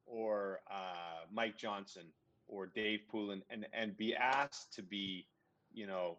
or 0.06 0.60
uh, 0.70 1.26
Mike 1.32 1.58
Johnson, 1.58 2.04
or 2.48 2.68
Dave 2.68 3.02
Poulin, 3.10 3.42
and 3.50 3.66
and 3.74 3.98
be 3.98 4.14
asked 4.16 4.74
to 4.76 4.84
be, 4.84 5.26
you 5.74 5.88
know, 5.88 6.18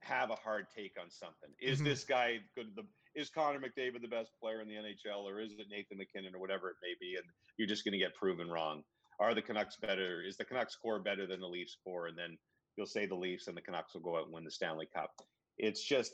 have 0.00 0.30
a 0.30 0.36
hard 0.36 0.66
take 0.74 0.96
on 1.00 1.10
something. 1.10 1.50
Is 1.60 1.80
Mhm. 1.80 1.84
this 1.84 2.04
guy 2.04 2.40
good? 2.54 2.74
The 2.76 2.84
is 3.14 3.28
Connor 3.28 3.60
McDavid 3.60 4.00
the 4.00 4.08
best 4.08 4.32
player 4.40 4.60
in 4.60 4.68
the 4.68 4.74
NHL, 4.76 5.28
or 5.28 5.40
is 5.40 5.52
it 5.58 5.68
Nathan 5.68 5.98
MacKinnon, 5.98 6.34
or 6.34 6.38
whatever 6.38 6.70
it 6.70 6.76
may 6.80 6.94
be? 6.98 7.16
And 7.16 7.26
you're 7.58 7.68
just 7.68 7.84
going 7.84 7.92
to 7.92 7.98
get 7.98 8.14
proven 8.14 8.48
wrong. 8.50 8.84
Are 9.18 9.34
the 9.34 9.42
Canucks 9.42 9.76
better? 9.76 10.22
Is 10.22 10.36
the 10.38 10.44
Canucks 10.46 10.74
core 10.76 10.98
better 10.98 11.26
than 11.26 11.38
the 11.40 11.46
Leafs 11.48 11.76
core? 11.84 12.06
And 12.06 12.16
then 12.16 12.38
you'll 12.76 12.86
say 12.86 13.06
the 13.06 13.14
Leafs, 13.14 13.48
and 13.48 13.56
the 13.56 13.60
Canucks 13.60 13.94
will 13.94 14.00
go 14.00 14.16
out 14.16 14.24
and 14.24 14.32
win 14.32 14.44
the 14.44 14.50
Stanley 14.50 14.88
Cup. 14.92 15.10
It's 15.58 15.82
just 15.82 16.12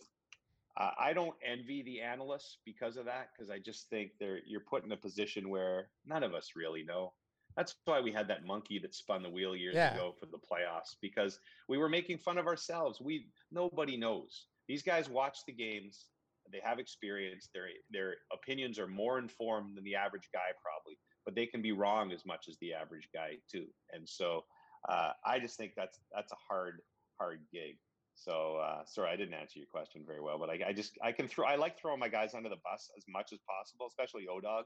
uh, 0.76 0.90
I 0.98 1.12
don't 1.12 1.34
envy 1.44 1.82
the 1.82 2.00
analysts 2.00 2.58
because 2.64 2.96
of 2.96 3.04
that, 3.06 3.30
because 3.32 3.50
I 3.50 3.58
just 3.58 3.88
think 3.90 4.12
they're 4.20 4.40
you're 4.46 4.60
put 4.60 4.84
in 4.84 4.92
a 4.92 4.96
position 4.96 5.48
where 5.48 5.88
none 6.06 6.22
of 6.22 6.34
us 6.34 6.50
really 6.56 6.84
know. 6.84 7.12
That's 7.56 7.74
why 7.86 8.00
we 8.00 8.12
had 8.12 8.28
that 8.28 8.44
monkey 8.46 8.78
that 8.80 8.94
spun 8.94 9.22
the 9.22 9.30
wheel 9.30 9.56
years 9.56 9.74
Yeah. 9.74 9.92
ago 9.94 10.14
for 10.18 10.26
the 10.26 10.38
playoffs 10.38 10.94
because 11.00 11.40
we 11.68 11.76
were 11.78 11.88
making 11.88 12.18
fun 12.18 12.38
of 12.38 12.46
ourselves. 12.46 13.00
We 13.00 13.26
nobody 13.50 13.96
knows. 13.96 14.46
These 14.68 14.82
guys 14.82 15.08
watch 15.08 15.38
the 15.46 15.52
games. 15.52 16.06
They 16.52 16.60
have 16.62 16.78
experience. 16.78 17.48
Their 17.52 17.66
their 17.90 18.16
opinions 18.32 18.78
are 18.78 18.86
more 18.86 19.18
informed 19.18 19.76
than 19.76 19.84
the 19.84 19.96
average 19.96 20.28
guy 20.32 20.52
probably, 20.62 20.98
but 21.24 21.34
they 21.34 21.46
can 21.46 21.60
be 21.60 21.72
wrong 21.72 22.12
as 22.12 22.24
much 22.24 22.46
as 22.48 22.56
the 22.58 22.72
average 22.72 23.08
guy 23.12 23.38
too. 23.50 23.66
And 23.92 24.08
so 24.08 24.44
uh, 24.88 25.12
I 25.24 25.38
just 25.38 25.56
think 25.56 25.72
that's 25.76 25.98
that's 26.14 26.32
a 26.32 26.36
hard 26.48 26.80
hard 27.18 27.40
gig. 27.52 27.76
So 28.14 28.56
uh, 28.56 28.84
sorry, 28.84 29.10
I 29.10 29.16
didn't 29.16 29.34
answer 29.34 29.58
your 29.58 29.68
question 29.68 30.02
very 30.06 30.20
well, 30.20 30.38
but 30.38 30.50
I, 30.50 30.58
I 30.68 30.72
just 30.72 30.98
I 31.02 31.12
can 31.12 31.28
throw 31.28 31.46
I 31.46 31.56
like 31.56 31.78
throwing 31.78 32.00
my 32.00 32.08
guys 32.08 32.34
under 32.34 32.48
the 32.48 32.56
bus 32.56 32.90
as 32.96 33.04
much 33.08 33.32
as 33.32 33.38
possible, 33.48 33.86
especially 33.88 34.26
Odog, 34.26 34.64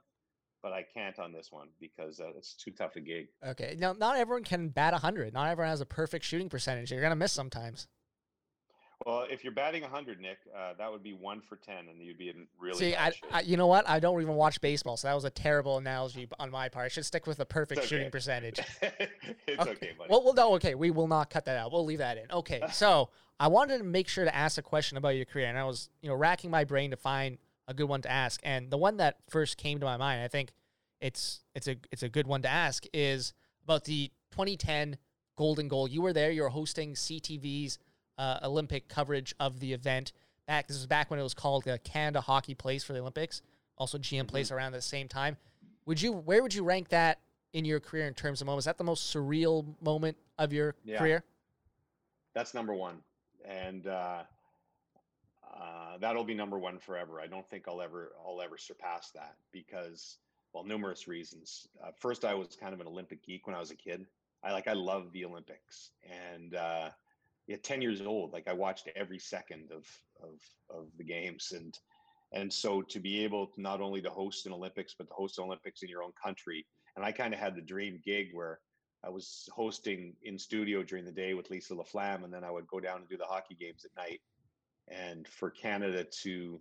but 0.62 0.72
I 0.72 0.84
can't 0.94 1.18
on 1.18 1.32
this 1.32 1.48
one 1.50 1.68
because 1.80 2.20
uh, 2.20 2.30
it's 2.36 2.54
too 2.54 2.70
tough 2.70 2.96
a 2.96 3.00
gig. 3.00 3.28
Okay. 3.46 3.76
Now, 3.78 3.92
not 3.92 4.16
everyone 4.16 4.44
can 4.44 4.68
bat 4.68 4.92
100. 4.92 5.34
Not 5.34 5.50
everyone 5.50 5.70
has 5.70 5.80
a 5.80 5.86
perfect 5.86 6.24
shooting 6.24 6.48
percentage. 6.48 6.90
You're 6.90 7.00
to 7.08 7.16
miss 7.16 7.32
sometimes. 7.32 7.88
Well, 9.06 9.26
if 9.30 9.42
you're 9.42 9.52
batting 9.52 9.82
100, 9.82 10.20
Nick, 10.20 10.38
uh, 10.56 10.74
that 10.78 10.90
would 10.90 11.02
be 11.02 11.12
one 11.12 11.40
for 11.40 11.56
10, 11.56 11.88
and 11.88 12.00
you'd 12.00 12.18
be 12.18 12.28
in 12.28 12.46
really 12.60 12.78
See, 12.78 12.96
I. 12.96 13.12
I, 13.32 13.40
you 13.40 13.56
know 13.56 13.66
what? 13.66 13.88
I 13.88 14.00
don't 14.00 14.20
even 14.20 14.34
watch 14.34 14.60
baseball, 14.60 14.96
so 14.96 15.08
that 15.08 15.14
was 15.14 15.24
a 15.24 15.30
terrible 15.30 15.78
analogy 15.78 16.28
on 16.38 16.50
my 16.50 16.68
part. 16.68 16.86
I 16.86 16.88
should 16.88 17.06
stick 17.06 17.26
with 17.26 17.38
the 17.38 17.44
perfect 17.44 17.80
It's 17.80 17.88
shooting 17.88 18.10
percentage. 18.10 18.60
it's 18.82 19.60
okay, 19.60 19.90
buddy. 19.98 20.08
Well, 20.08 20.24
well, 20.24 20.34
no, 20.34 20.54
okay. 20.54 20.74
We 20.74 20.90
will 20.90 21.08
not 21.08 21.30
cut 21.30 21.44
that 21.46 21.56
out. 21.56 21.72
We'll 21.72 21.84
leave 21.84 21.98
that 21.98 22.18
in. 22.18 22.24
Okay. 22.30 22.62
So 22.72 23.10
I 23.38 23.48
wanted 23.48 23.78
to 23.78 23.84
make 23.84 24.08
sure 24.08 24.24
to 24.24 24.34
ask 24.34 24.58
a 24.58 24.62
question 24.62 24.96
about 24.96 25.10
your 25.10 25.24
career, 25.24 25.46
and 25.46 25.58
I 25.58 25.64
was, 25.64 25.88
you 26.00 26.08
know, 26.08 26.14
racking 26.14 26.50
my 26.50 26.64
brain 26.64 26.90
to 26.90 26.96
find 26.96 27.38
a 27.68 27.74
good 27.74 27.88
one 27.88 28.02
to 28.02 28.10
ask. 28.10 28.40
And 28.42 28.70
the 28.70 28.76
one 28.76 28.96
that 28.96 29.18
first 29.28 29.56
came 29.56 29.78
to 29.80 29.84
my 29.86 29.96
mind, 29.96 30.22
I 30.22 30.28
think 30.28 30.52
it's 31.00 31.40
it's 31.54 31.68
a 31.68 31.76
it's 31.90 32.02
a 32.02 32.08
good 32.08 32.26
one 32.26 32.42
to 32.42 32.48
ask, 32.48 32.84
is 32.92 33.34
about 33.64 33.84
the 33.84 34.10
2010 34.32 34.96
Golden 35.36 35.68
Goal. 35.68 35.88
You 35.88 36.02
were 36.02 36.12
there. 36.12 36.30
You 36.30 36.42
were 36.42 36.48
hosting 36.48 36.94
CTV's 36.94 37.78
uh, 38.18 38.38
Olympic 38.42 38.88
coverage 38.88 39.34
of 39.40 39.60
the 39.60 39.72
event. 39.72 40.12
Back 40.46 40.66
this 40.68 40.76
was 40.76 40.86
back 40.86 41.10
when 41.10 41.20
it 41.20 41.22
was 41.22 41.34
called 41.34 41.64
the 41.64 41.78
Canada 41.78 42.20
Hockey 42.20 42.54
Place 42.54 42.82
for 42.84 42.92
the 42.92 43.00
Olympics. 43.00 43.42
Also, 43.78 43.98
GM 43.98 44.26
Place 44.28 44.50
around 44.50 44.72
the 44.72 44.82
same 44.82 45.08
time. 45.08 45.36
Would 45.86 46.00
you 46.00 46.12
where 46.12 46.42
would 46.42 46.54
you 46.54 46.62
rank 46.64 46.88
that 46.90 47.20
in 47.52 47.64
your 47.64 47.80
career 47.80 48.06
in 48.06 48.14
terms 48.14 48.40
of 48.40 48.46
moments? 48.46 48.62
Is 48.62 48.66
that 48.66 48.78
the 48.78 48.84
most 48.84 49.14
surreal 49.14 49.74
moment 49.82 50.16
of 50.38 50.52
your 50.52 50.74
Yeah. 50.84 50.98
career? 50.98 51.24
That's 52.34 52.54
number 52.54 52.74
one, 52.74 53.02
and 53.44 53.86
uh, 53.86 54.22
uh, 55.52 55.98
that'll 55.98 56.24
be 56.24 56.34
number 56.34 56.58
one 56.58 56.78
forever. 56.78 57.20
I 57.20 57.26
don't 57.26 57.48
think 57.50 57.68
I'll 57.68 57.82
ever 57.82 58.12
I'll 58.26 58.40
ever 58.40 58.56
surpass 58.56 59.10
that 59.10 59.36
because 59.52 60.18
well, 60.52 60.64
numerous 60.64 61.08
reasons. 61.08 61.66
Uh, 61.82 61.90
first, 61.98 62.24
I 62.24 62.34
was 62.34 62.56
kind 62.60 62.74
of 62.74 62.80
an 62.80 62.86
Olympic 62.86 63.24
geek 63.24 63.46
when 63.46 63.56
I 63.56 63.58
was 63.58 63.70
a 63.70 63.76
kid. 63.76 64.06
I 64.42 64.52
like 64.52 64.66
I 64.68 64.72
love 64.72 65.12
the 65.12 65.24
Olympics, 65.24 65.90
and 66.34 66.54
uh, 66.54 66.90
yeah, 67.46 67.56
10 67.62 67.82
years 67.82 68.00
old. 68.00 68.32
Like 68.32 68.48
I 68.48 68.52
watched 68.52 68.88
every 68.94 69.18
second 69.18 69.70
of 69.72 69.86
of 70.22 70.40
of 70.70 70.86
the 70.96 71.04
games 71.04 71.52
and 71.54 71.76
and 72.32 72.52
so 72.52 72.80
to 72.82 72.98
be 72.98 73.22
able 73.24 73.46
to 73.48 73.60
not 73.60 73.80
only 73.80 74.00
to 74.02 74.10
host 74.10 74.46
an 74.46 74.52
Olympics, 74.52 74.94
but 74.96 75.08
to 75.08 75.14
host 75.14 75.38
an 75.38 75.44
Olympics 75.44 75.82
in 75.82 75.88
your 75.88 76.02
own 76.02 76.12
country. 76.22 76.66
And 76.96 77.04
I 77.04 77.12
kind 77.12 77.34
of 77.34 77.40
had 77.40 77.54
the 77.54 77.62
dream 77.62 78.00
gig 78.04 78.28
where 78.32 78.60
I 79.04 79.10
was 79.10 79.48
hosting 79.52 80.14
in 80.22 80.38
studio 80.38 80.82
during 80.82 81.04
the 81.04 81.12
day 81.12 81.34
with 81.34 81.50
Lisa 81.50 81.74
LaFlamme, 81.74 82.24
and 82.24 82.32
then 82.32 82.44
I 82.44 82.50
would 82.50 82.66
go 82.68 82.80
down 82.80 82.98
and 82.98 83.08
do 83.08 83.16
the 83.16 83.26
hockey 83.26 83.54
games 83.54 83.84
at 83.84 83.90
night. 83.96 84.20
And 84.88 85.26
for 85.28 85.50
Canada 85.50 86.06
to 86.22 86.60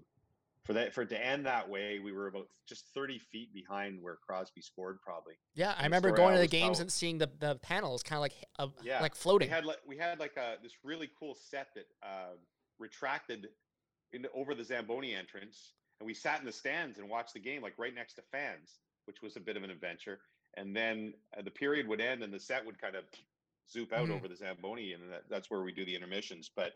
for 0.64 0.74
that 0.74 0.94
for 0.94 1.02
it 1.02 1.10
to 1.10 1.26
end 1.26 1.46
that 1.46 1.68
way, 1.68 2.00
we 2.00 2.12
were 2.12 2.28
about 2.28 2.48
just 2.68 2.86
30 2.94 3.18
feet 3.20 3.54
behind 3.54 4.02
where 4.02 4.16
Crosby 4.16 4.62
scored 4.62 5.00
probably. 5.02 5.34
Yeah, 5.56 5.74
I 5.78 5.84
remember 5.84 6.12
going 6.12 6.34
I 6.34 6.36
to 6.36 6.42
the 6.42 6.48
games 6.48 6.80
and 6.80 6.92
seeing 6.92 7.18
the 7.18 7.30
the 7.40 7.56
panels 7.56 8.04
kind 8.04 8.18
of 8.18 8.22
like 8.22 8.34
uh, 8.60 8.68
Yeah, 8.84 9.02
like 9.02 9.16
floating. 9.16 9.50
We 9.50 9.54
had 9.54 9.66
like 9.66 9.80
we 9.88 9.98
had 9.98 10.20
like 10.20 10.38
a 10.38 10.56
this 10.62 10.74
really 10.84 11.10
cool 11.20 11.36
set 11.36 11.70
that 11.76 11.86
uh, 12.04 12.36
retracted 12.80 13.50
in 14.14 14.28
over 14.36 14.54
the 14.54 14.64
Zamboni 14.64 15.16
entrance, 15.16 15.74
and 16.00 16.06
we 16.06 16.14
sat 16.14 16.40
in 16.40 16.46
the 16.46 16.52
stands 16.52 17.00
and 17.00 17.10
watched 17.10 17.34
the 17.34 17.40
game 17.40 17.62
like 17.62 17.74
right 17.78 17.96
next 17.96 18.14
to 18.16 18.22
fans, 18.32 18.80
which 19.06 19.22
was 19.22 19.36
a 19.38 19.40
bit 19.40 19.58
of 19.58 19.64
an 19.64 19.72
adventure. 19.72 20.20
And 20.58 20.76
then 20.76 21.14
uh, 21.38 21.42
the 21.42 21.52
period 21.52 21.88
would 21.88 22.02
end, 22.02 22.24
and 22.24 22.32
the 22.34 22.40
set 22.40 22.66
would 22.66 22.80
kind 22.80 22.96
of 22.96 23.06
zoop 23.72 23.94
out 23.94 24.10
Mhm. 24.10 24.16
over 24.16 24.28
the 24.28 24.36
Zamboni, 24.36 24.92
and 24.94 25.10
that, 25.12 25.24
that's 25.30 25.50
where 25.50 25.62
we 25.62 25.72
do 25.72 25.86
the 25.86 25.96
intermissions. 25.96 26.52
But 26.54 26.74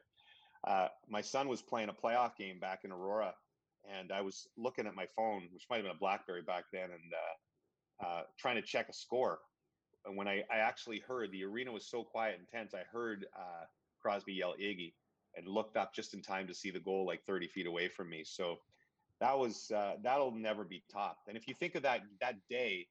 uh, 0.64 0.88
my 1.10 1.20
son 1.22 1.50
was 1.50 1.62
playing 1.62 1.90
a 1.90 1.94
playoff 1.94 2.38
game 2.38 2.58
back 2.58 2.86
in 2.86 2.92
Aurora, 2.94 3.36
and 4.00 4.12
I 4.12 4.22
was 4.22 4.48
looking 4.58 4.88
at 4.88 4.96
my 4.96 5.06
phone, 5.16 5.48
which 5.52 5.66
might 5.70 5.78
have 5.78 5.86
been 5.86 5.96
a 5.96 6.00
BlackBerry 6.00 6.42
back 6.42 6.66
then, 6.72 6.90
and 6.92 7.14
uh, 7.14 8.06
uh, 8.06 8.22
trying 8.38 8.56
to 8.56 8.62
check 8.62 8.90
a 8.90 8.94
score. 8.94 9.40
And 10.06 10.16
when 10.16 10.28
I, 10.28 10.44
I 10.52 10.58
actually 10.58 11.00
heard 11.00 11.32
the 11.32 11.44
arena 11.44 11.72
was 11.72 11.88
so 11.88 12.04
quiet 12.04 12.38
and 12.38 12.48
tense, 12.48 12.74
I 12.74 12.84
heard 12.92 13.26
uh, 13.38 13.66
Crosby 14.02 14.34
yell 14.34 14.54
Iggy 14.62 14.94
and 15.36 15.48
looked 15.48 15.78
up 15.78 15.94
just 15.94 16.14
in 16.14 16.22
time 16.22 16.48
to 16.48 16.54
see 16.54 16.72
the 16.72 16.80
goal 16.80 17.06
like 17.06 17.24
30 17.26 17.48
feet 17.48 17.68
away 17.68 17.90
from 17.90 18.10
me. 18.10 18.24
So 18.24 18.58
that 19.20 19.38
was 19.38 19.72
uh, 19.76 19.94
that'll 20.04 20.32
never 20.32 20.64
be 20.64 20.84
topped. 20.92 21.28
And 21.28 21.38
if 21.38 21.48
you 21.48 21.54
think 21.54 21.76
of 21.76 21.84
that 21.84 22.02
that 22.22 22.36
day, 22.50 22.88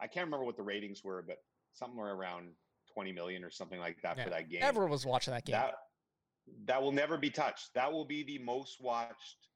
I 0.00 0.06
can't 0.06 0.26
remember 0.26 0.44
what 0.44 0.56
the 0.56 0.62
ratings 0.62 1.02
were, 1.04 1.22
but 1.26 1.38
somewhere 1.72 2.12
around 2.12 2.48
20 2.92 3.12
million 3.12 3.44
or 3.44 3.50
something 3.50 3.80
like 3.80 3.96
that 4.02 4.16
Yeah, 4.18 4.24
for 4.24 4.30
that 4.30 4.50
game. 4.50 4.60
Everyone 4.62 4.90
was 4.90 5.06
watching 5.06 5.32
that 5.32 5.44
game. 5.44 5.54
That 5.54 5.74
that 6.66 6.82
will 6.82 6.92
never 6.92 7.16
be 7.16 7.30
touched. 7.30 7.70
That 7.74 7.92
will 7.92 8.04
be 8.04 8.24
the 8.24 8.38
most 8.38 8.80
watched 8.80 9.48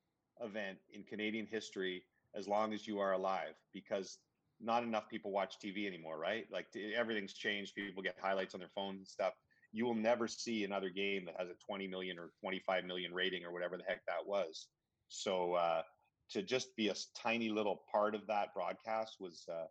event 0.43 0.78
in 0.93 1.03
Canadian 1.03 1.47
history 1.47 2.03
as 2.34 2.47
long 2.47 2.72
as 2.72 2.87
you 2.87 2.99
are 2.99 3.12
alive 3.12 3.55
because 3.72 4.18
not 4.61 4.82
enough 4.82 5.09
people 5.09 5.30
watch 5.30 5.57
TV 5.62 5.87
anymore, 5.87 6.18
right? 6.18 6.47
Like 6.51 6.66
everything's 6.95 7.34
changed. 7.34 7.74
People 7.74 8.03
get 8.03 8.16
highlights 8.20 8.55
on 8.55 8.61
their 8.61 8.70
phones 8.74 8.99
and 8.99 9.09
stuff. 9.09 9.34
You 9.72 9.84
will 9.84 9.95
never 9.95 10.26
see 10.28 10.64
another 10.64 10.89
game 10.89 11.24
that 11.26 11.34
has 11.39 11.49
a 11.49 11.55
20 11.66 11.87
million 11.89 12.18
or 12.18 12.30
25 12.41 12.84
million 12.84 13.12
rating 13.12 13.45
or 13.45 13.53
whatever 13.53 13.76
the 13.76 13.82
heck 13.87 14.05
that 14.07 14.26
was. 14.26 14.68
So 15.09 15.55
uh, 15.55 15.82
to 16.30 16.43
just 16.43 16.74
be 16.76 16.89
a 16.89 16.95
tiny 17.14 17.49
little 17.51 17.82
part 17.91 18.14
of 18.14 18.26
that 18.28 18.55
broadcast 18.55 19.16
was 19.20 19.45
uh, 19.51 19.66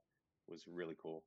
was 0.48 0.66
really 0.72 0.96
cool. 1.02 1.24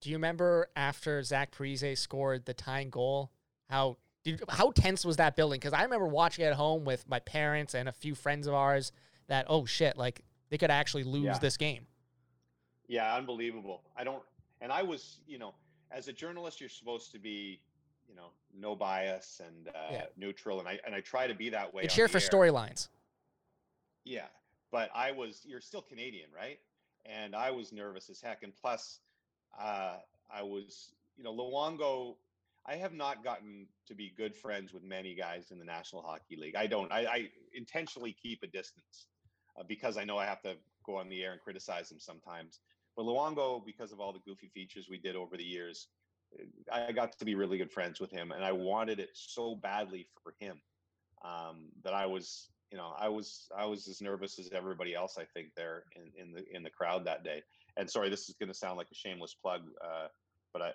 Do 0.00 0.10
you 0.10 0.16
remember 0.16 0.68
after 0.76 1.22
Zach 1.22 1.54
Parise 1.54 1.98
scored 1.98 2.46
the 2.46 2.54
tying 2.54 2.90
goal? 2.90 3.32
How 3.68 3.98
did 4.22 4.42
how 4.48 4.70
tense 4.70 5.04
was 5.04 5.16
that 5.16 5.36
building? 5.36 5.58
Because 5.60 5.72
I 5.72 5.82
remember 5.82 6.06
watching 6.06 6.44
at 6.44 6.54
home 6.54 6.84
with 6.84 7.08
my 7.08 7.20
parents 7.20 7.74
and 7.74 7.88
a 7.88 7.92
few 7.92 8.14
friends 8.14 8.46
of 8.46 8.54
ours. 8.54 8.92
That 9.28 9.46
oh 9.48 9.64
shit, 9.64 9.96
like 9.96 10.22
they 10.50 10.58
could 10.58 10.70
actually 10.72 11.04
lose 11.04 11.24
Yeah. 11.26 11.38
this 11.38 11.56
game. 11.56 11.86
Yeah, 12.88 13.14
unbelievable. 13.14 13.82
I 13.96 14.02
don't, 14.02 14.22
and 14.60 14.72
I 14.72 14.82
was, 14.82 15.20
you 15.28 15.38
know, 15.38 15.54
as 15.92 16.08
a 16.08 16.12
journalist, 16.12 16.60
you're 16.60 16.68
supposed 16.68 17.12
to 17.12 17.20
be, 17.20 17.60
you 18.08 18.16
know, 18.16 18.30
no 18.52 18.74
bias 18.74 19.40
and 19.46 19.68
uh, 19.68 19.72
Yeah. 19.92 20.06
neutral, 20.16 20.58
and 20.58 20.68
I 20.68 20.80
and 20.84 20.94
I 20.94 21.00
try 21.00 21.28
to 21.28 21.34
be 21.34 21.50
that 21.50 21.72
way. 21.72 21.82
You 21.82 21.88
on 21.88 21.94
cheer 21.94 22.08
for 22.08 22.18
storylines. 22.18 22.88
Yeah, 24.04 24.26
but 24.72 24.90
I 24.94 25.12
was. 25.12 25.42
You're 25.46 25.60
still 25.60 25.82
Canadian, 25.82 26.30
right? 26.36 26.58
And 27.06 27.34
I 27.36 27.50
was 27.52 27.72
nervous 27.72 28.10
as 28.10 28.20
heck, 28.20 28.42
and 28.42 28.52
plus, 28.56 28.98
uh, 29.58 29.96
I 30.32 30.42
was, 30.42 30.92
you 31.16 31.22
know, 31.24 31.32
Luongo. 31.32 32.16
I 32.70 32.76
have 32.76 32.92
not 32.92 33.24
gotten 33.24 33.66
to 33.88 33.94
be 33.96 34.12
good 34.16 34.36
friends 34.36 34.72
with 34.72 34.84
many 34.84 35.12
guys 35.14 35.50
in 35.50 35.58
the 35.58 35.64
National 35.64 36.02
Hockey 36.02 36.36
League. 36.36 36.54
I 36.54 36.68
don't. 36.68 36.90
I, 36.92 37.00
I 37.00 37.28
intentionally 37.52 38.14
keep 38.22 38.44
a 38.44 38.46
distance 38.46 39.08
uh, 39.58 39.64
because 39.66 39.96
I 39.96 40.04
know 40.04 40.18
I 40.18 40.26
have 40.26 40.40
to 40.42 40.54
go 40.86 40.94
on 40.96 41.08
the 41.08 41.24
air 41.24 41.32
and 41.32 41.40
criticize 41.40 41.88
them 41.88 41.98
sometimes. 41.98 42.60
But 42.96 43.06
Luongo, 43.06 43.64
because 43.66 43.90
of 43.90 43.98
all 43.98 44.12
the 44.12 44.20
goofy 44.20 44.50
features 44.54 44.86
we 44.88 44.98
did 44.98 45.16
over 45.16 45.36
the 45.36 45.44
years, 45.44 45.88
uh, 46.38 46.44
I 46.72 46.92
got 46.92 47.18
to 47.18 47.24
be 47.24 47.34
really 47.34 47.58
good 47.58 47.72
friends 47.72 47.98
with 47.98 48.12
him, 48.12 48.30
and 48.30 48.44
I 48.44 48.52
wanted 48.52 49.00
it 49.00 49.10
so 49.14 49.56
badly 49.56 50.06
for 50.22 50.34
him 50.38 50.60
um, 51.24 51.70
that 51.82 51.92
I 51.92 52.06
was, 52.06 52.50
you 52.70 52.78
know, 52.78 52.92
I 52.96 53.08
was 53.08 53.48
I 53.56 53.64
was 53.64 53.88
as 53.88 54.00
nervous 54.00 54.38
as 54.38 54.48
everybody 54.52 54.94
else. 54.94 55.18
I 55.18 55.24
think 55.24 55.48
there 55.56 55.84
in, 55.96 56.12
in 56.16 56.32
the 56.32 56.44
in 56.54 56.62
the 56.62 56.70
crowd 56.70 57.04
that 57.06 57.24
day. 57.24 57.42
And 57.76 57.90
sorry, 57.90 58.10
this 58.10 58.28
is 58.28 58.36
going 58.38 58.48
to 58.48 58.54
sound 58.54 58.78
like 58.78 58.92
a 58.92 58.94
shameless 58.94 59.34
plug, 59.34 59.62
uh, 59.84 60.06
but 60.52 60.62
I 60.62 60.72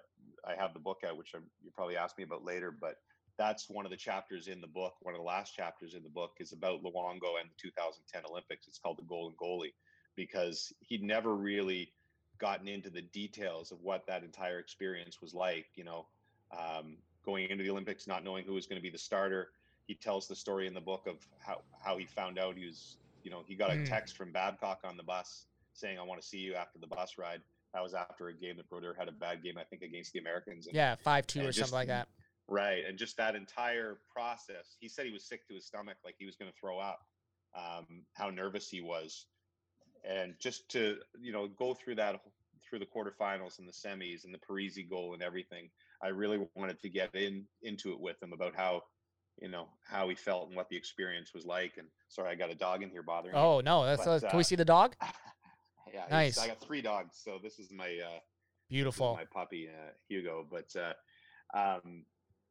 I 0.48 0.56
have 0.56 0.74
the 0.74 0.80
book 0.80 1.00
out, 1.06 1.18
which 1.18 1.34
I'm, 1.36 1.50
you 1.62 1.72
probably 1.72 1.98
ask 1.98 2.18
me 2.18 2.24
about 2.24 2.44
later. 2.44 2.72
But 2.72 2.98
that's 3.38 3.70
one 3.70 3.86
of 3.86 3.92
the 3.92 3.98
chapters 3.98 4.48
in 4.48 4.62
the 4.62 4.68
book. 4.68 4.96
One 5.02 5.14
of 5.16 5.20
the 5.20 5.26
last 5.26 5.54
chapters 5.56 5.96
in 5.96 6.04
the 6.04 6.10
book 6.10 6.34
is 6.40 6.54
about 6.54 6.84
Luongo 6.84 7.40
and 7.40 7.50
the 7.52 7.56
2010 7.62 8.24
Olympics. 8.30 8.68
It's 8.68 8.80
called 8.80 8.98
the 9.00 9.04
Golden 9.04 9.38
Goalie 9.38 9.74
because 10.16 10.74
he'd 10.82 11.04
never 11.04 11.36
really 11.36 11.94
gotten 12.40 12.68
into 12.68 12.90
the 12.90 13.02
details 13.02 13.72
of 13.72 13.82
what 13.82 14.06
that 14.08 14.24
entire 14.24 14.60
experience 14.60 15.22
was 15.22 15.34
like. 15.34 15.68
You 15.76 15.86
know, 15.86 16.10
um, 16.58 17.04
going 17.26 17.50
into 17.50 17.64
the 17.64 17.72
Olympics, 17.72 18.08
not 18.08 18.24
knowing 18.24 18.46
who 18.46 18.54
was 18.54 18.68
going 18.68 18.80
to 18.80 18.84
be 18.84 18.92
the 18.92 18.98
starter. 18.98 19.52
He 19.88 19.96
tells 19.96 20.28
the 20.28 20.36
story 20.36 20.68
in 20.68 20.74
the 20.74 20.82
book 20.82 21.08
of 21.08 21.28
how 21.40 21.64
how 21.84 21.98
he 21.98 22.06
found 22.06 22.40
out 22.40 22.58
he 22.58 22.66
was, 22.66 23.00
you 23.24 23.32
know, 23.32 23.44
he 23.48 23.56
got 23.56 23.72
a 23.72 23.78
Mm. 23.78 23.86
text 23.86 24.16
from 24.18 24.32
Babcock 24.32 24.82
on 24.84 24.98
the 24.98 25.04
bus 25.04 25.48
saying, 25.74 26.00
"I 26.00 26.04
want 26.04 26.22
to 26.22 26.28
see 26.28 26.40
you 26.40 26.56
after 26.56 26.80
the 26.80 26.88
bus 26.88 27.18
ride." 27.18 27.44
That 27.76 27.84
was 27.84 27.94
after 27.94 28.30
a 28.30 28.34
game 28.34 28.56
that 28.56 28.70
Brodeur 28.70 28.96
had 28.98 29.10
a 29.10 29.12
bad 29.12 29.44
game, 29.44 29.58
I 29.58 29.66
think, 29.66 29.82
against 29.82 30.14
the 30.14 30.20
Americans. 30.20 30.66
And 30.66 30.76
Yeah, 30.76 30.96
five 30.96 31.28
two 31.28 31.42
or 31.42 31.48
just- 31.48 31.60
something 31.60 31.74
like 31.74 31.88
that. 31.90 32.08
Right. 32.48 32.86
And 32.86 32.98
just 32.98 33.18
that 33.18 33.36
entire 33.36 34.00
process, 34.14 34.78
he 34.80 34.88
said 34.88 35.06
he 35.06 35.12
was 35.12 35.26
sick 35.26 35.46
to 35.50 35.56
his 35.56 35.66
stomach, 35.66 35.98
like 36.06 36.16
he 36.18 36.26
was 36.26 36.38
going 36.38 36.50
to 36.50 36.58
throw 36.58 36.80
up, 36.80 37.06
um, 37.54 38.06
how 38.14 38.30
nervous 38.30 38.70
he 38.70 38.80
was. 38.80 39.26
And 40.06 40.36
just 40.40 40.70
to, 40.70 41.00
you 41.20 41.34
know, 41.34 41.48
go 41.48 41.74
through 41.74 41.96
that, 41.96 42.22
through 42.70 42.80
the 42.80 42.86
quarterfinals 42.86 43.60
and 43.60 43.68
the 43.68 43.74
semis 43.74 44.24
and 44.24 44.34
the 44.34 44.38
Parise 44.40 44.88
goal 44.90 45.14
and 45.14 45.22
everything, 45.22 45.70
I 46.02 46.10
really 46.10 46.48
wanted 46.56 46.80
to 46.82 46.90
get 46.90 47.14
in 47.14 47.46
into 47.62 47.92
it 47.92 48.00
with 48.00 48.22
him 48.24 48.32
about 48.32 48.56
how, 48.56 48.84
you 49.42 49.50
know, 49.50 49.68
how 49.84 50.08
he 50.08 50.16
felt 50.16 50.48
and 50.48 50.56
what 50.56 50.70
the 50.70 50.78
experience 50.78 51.34
was 51.34 51.46
like. 51.46 51.74
And 51.78 51.88
sorry, 52.08 52.30
I 52.30 52.36
got 52.36 52.52
a 52.52 52.56
dog 52.56 52.84
in 52.84 52.90
here 52.90 53.04
bothering 53.04 53.34
me. 53.34 53.40
Oh 53.42 53.60
no, 53.60 53.84
that's 53.86 54.06
But, 54.06 54.24
uh, 54.24 54.30
can 54.30 54.38
we 54.38 54.42
uh, 54.42 54.44
see 54.44 54.56
the 54.56 54.64
dog? 54.64 54.96
yeah, 55.94 56.06
nice. 56.10 56.38
I 56.38 56.48
got 56.48 56.62
three 56.62 56.82
dogs, 56.82 57.20
so 57.24 57.40
this 57.42 57.60
is 57.60 57.72
my 57.72 57.86
uh, 57.86 58.16
is 58.16 58.22
Beautiful. 58.70 59.16
my 59.16 59.26
puppy 59.26 59.68
uh, 59.70 59.92
Hugo. 60.08 60.46
But 60.50 60.74
uh, 60.76 61.58
um, 61.58 62.04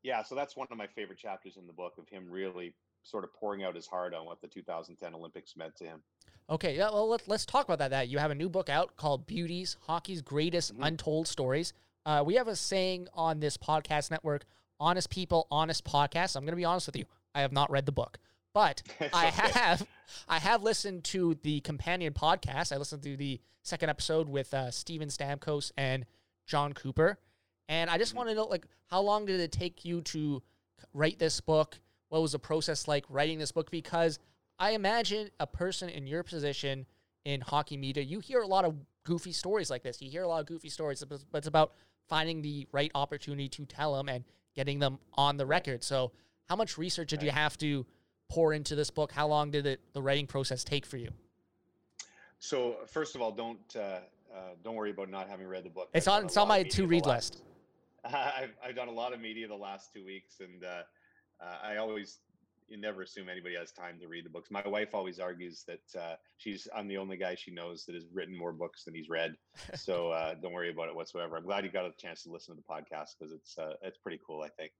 yeah, 0.03 0.22
so 0.22 0.35
that's 0.35 0.57
one 0.57 0.68
of 0.70 0.76
my 0.76 0.87
favorite 0.87 1.18
chapters 1.18 1.57
in 1.57 1.66
the 1.66 1.72
book 1.72 1.95
of 1.99 2.09
him 2.09 2.26
really 2.30 2.74
sort 3.03 3.24
of 3.24 3.32
pouring 3.35 3.62
out 3.64 3.74
his 3.74 3.87
heart 3.87 4.14
on 4.14 4.24
what 4.26 4.41
the 4.41 4.49
2010 4.49 5.14
Olympics 5.14 5.57
meant 5.57 5.76
to 5.76 5.85
him. 5.85 6.03
Okay, 6.49 6.76
yeah, 6.76 6.91
well, 6.91 7.09
let, 7.09 7.26
let's 7.26 7.45
talk 7.47 7.64
about 7.64 7.78
that. 7.78 7.91
That 7.91 8.09
you 8.09 8.18
have 8.18 8.30
a 8.30 8.35
new 8.35 8.49
book 8.49 8.68
out 8.68 8.97
called 8.97 9.26
"Beauties: 9.26 9.76
Hockey's 9.87 10.22
Greatest 10.22 10.74
Mhm. 10.76 10.87
Untold 10.87 11.26
Stories." 11.28 11.72
Uh, 12.07 12.22
we 12.24 12.35
have 12.35 12.49
a 12.49 12.57
saying 12.57 13.09
on 13.14 13.41
this 13.41 13.57
podcast 13.57 14.11
network: 14.11 14.45
"Honest 14.78 15.09
people, 15.11 15.47
honest 15.51 15.85
podcasts." 15.85 16.37
I'm 16.37 16.43
going 16.45 16.53
to 16.53 16.57
be 16.57 16.64
honest 16.64 16.87
with 16.87 16.97
you. 16.97 17.07
I 17.35 17.41
have 17.41 17.53
not 17.53 17.70
read 17.70 17.87
the 17.87 17.93
book, 17.93 18.18
but 18.53 18.82
I 19.12 19.26
have. 19.26 19.87
I 20.29 20.39
have 20.39 20.63
listened 20.63 21.05
to 21.05 21.35
the 21.43 21.61
companion 21.61 22.13
podcast. 22.13 22.73
I 22.73 22.77
listened 22.77 23.03
to 23.03 23.17
the 23.17 23.41
second 23.63 23.89
episode 23.91 24.29
with 24.29 24.53
uh, 24.55 24.71
Steven 24.71 25.09
Stamkos 25.09 25.73
and 25.77 26.07
Jon 26.47 26.73
Cooper, 26.73 27.19
and 27.69 27.89
I 27.89 27.99
just 27.99 28.13
Mhm. 28.13 28.17
want 28.17 28.29
to 28.31 28.35
know, 28.35 28.45
like, 28.47 28.67
how 28.87 29.01
long 29.01 29.27
did 29.27 29.41
it 29.41 29.53
take 29.53 29.85
you 29.85 30.03
to 30.03 30.43
write 30.93 31.19
this 31.19 31.41
book? 31.41 31.81
What 32.09 32.21
was 32.23 32.33
the 32.33 32.39
process 32.39 32.87
like 32.87 33.05
writing 33.09 33.39
this 33.39 33.53
book? 33.53 33.71
Because 33.71 34.19
I 34.59 34.71
imagine 34.73 35.31
a 35.41 35.47
person 35.47 35.89
in 35.89 36.07
your 36.07 36.23
position 36.23 36.87
in 37.25 37.41
hockey 37.41 37.77
media, 37.77 38.03
you 38.05 38.21
hear 38.21 38.41
a 38.43 38.47
lot 38.47 38.65
of 38.65 38.77
goofy 39.05 39.33
stories 39.33 39.71
like 39.71 39.83
this. 39.83 40.01
You 40.03 40.11
hear 40.11 40.23
a 40.23 40.29
lot 40.29 40.41
of 40.41 40.47
goofy 40.47 40.69
stories, 40.69 41.03
but 41.05 41.21
it's- 41.33 41.47
about 41.47 41.75
finding 42.07 42.43
the 42.43 42.67
right 42.71 42.91
opportunity 42.95 43.49
to 43.49 43.65
tell 43.65 43.95
them 43.95 44.09
and 44.09 44.25
getting 44.55 44.79
them 44.79 44.99
on 45.15 45.39
the 45.39 45.47
record. 45.47 45.83
So, 45.83 46.13
how 46.49 46.57
much 46.57 46.77
research 46.77 47.09
did 47.09 47.23
you 47.23 47.31
have 47.31 47.57
to 47.59 47.87
pour 48.29 48.53
into 48.53 48.75
this 48.75 48.91
book? 48.91 49.12
How 49.12 49.27
long 49.27 49.51
did 49.51 49.66
it 49.66 49.81
the 49.93 50.03
writing 50.03 50.27
process 50.27 50.64
take 50.64 50.87
for 50.87 50.97
you? 50.97 51.11
So 52.39 52.77
first 52.87 53.14
of 53.14 53.22
all, 53.22 53.33
don't 53.33 53.59
uh, 53.77 54.01
uh, 54.35 54.55
don't 54.62 54.75
worry 54.75 54.91
about 54.91 55.11
not 55.11 55.29
having 55.29 55.47
read 55.47 55.64
the 55.64 55.70
book. 55.70 55.89
It's 55.95 56.09
I've 56.09 56.14
on 56.14 56.25
it's 56.27 56.37
on 56.37 56.49
my 56.49 56.62
to 56.62 56.87
read 56.87 57.07
list. 57.07 57.43
I've, 58.05 58.55
I've 58.62 58.77
done 58.77 58.89
a 58.89 58.93
lot 58.93 59.14
of 59.14 59.20
media 59.20 59.49
the 59.49 59.55
last 59.55 59.93
two 59.95 60.05
weeks, 60.05 60.41
and 60.41 60.62
uh, 60.62 60.83
uh, 61.41 61.57
I 61.62 61.77
always 61.77 62.18
you 62.68 62.79
never 62.79 63.03
assume 63.03 63.29
anybody 63.29 63.55
has 63.57 63.72
time 63.72 63.99
to 64.01 64.09
read 64.09 64.25
the 64.25 64.31
books. 64.31 64.51
My 64.51 64.66
wife 64.66 64.95
always 64.95 65.18
argues 65.18 65.64
that 65.66 66.01
uh, 66.01 66.14
she's 66.39 66.66
I'm 66.75 66.89
the 66.89 66.97
only 66.97 67.16
guy 67.16 67.35
she 67.35 67.51
knows 67.51 67.85
that 67.87 67.95
has 67.95 68.05
written 68.12 68.37
more 68.37 68.53
books 68.53 68.85
than 68.85 68.95
he's 68.95 69.09
read. 69.09 69.35
So 69.77 70.11
uh, 70.11 70.35
don't 70.35 70.53
worry 70.53 70.70
about 70.70 70.89
it 70.89 70.95
whatsoever. 70.95 71.37
I'm 71.37 71.45
glad 71.45 71.64
you 71.64 71.70
got 71.70 71.85
a 71.85 71.93
chance 71.99 72.22
to 72.25 72.31
listen 72.31 72.57
to 72.57 72.61
the 72.61 72.75
podcast 72.75 73.16
because 73.18 73.33
it's 73.33 73.57
uh, 73.57 73.75
it's 73.83 73.99
pretty 73.99 74.20
cool. 74.27 74.43
I 74.43 74.49
think. 74.49 74.72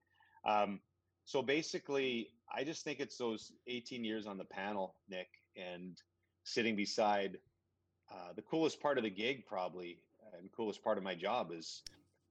Um, 0.47 0.81
so 1.25 1.43
basically, 1.43 2.29
I 2.55 2.65
just 2.65 2.85
think 2.85 3.01
it's 3.01 3.17
those 3.17 3.53
18 3.67 4.05
years 4.05 4.27
on 4.27 4.39
the 4.39 4.45
panel, 4.45 4.95
Nick, 5.09 5.29
and 5.57 5.97
sitting 6.45 6.77
beside 6.77 7.39
uh, 8.11 8.33
the 8.37 8.43
coolest 8.43 8.81
part 8.81 8.99
of 8.99 9.05
the 9.05 9.11
gig, 9.11 9.47
probably, 9.47 9.99
and 10.39 10.51
coolest 10.53 10.83
part 10.83 10.99
of 10.99 11.05
my 11.05 11.15
job 11.15 11.51
is 11.53 11.83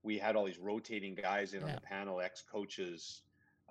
we 0.03 0.17
had 0.17 0.35
all 0.35 0.45
these 0.45 0.59
rotating 0.59 1.15
guys 1.15 1.53
in 1.53 1.63
on 1.63 1.71
the 1.71 1.81
panel, 1.81 2.21
ex 2.21 2.43
coaches, 2.51 3.21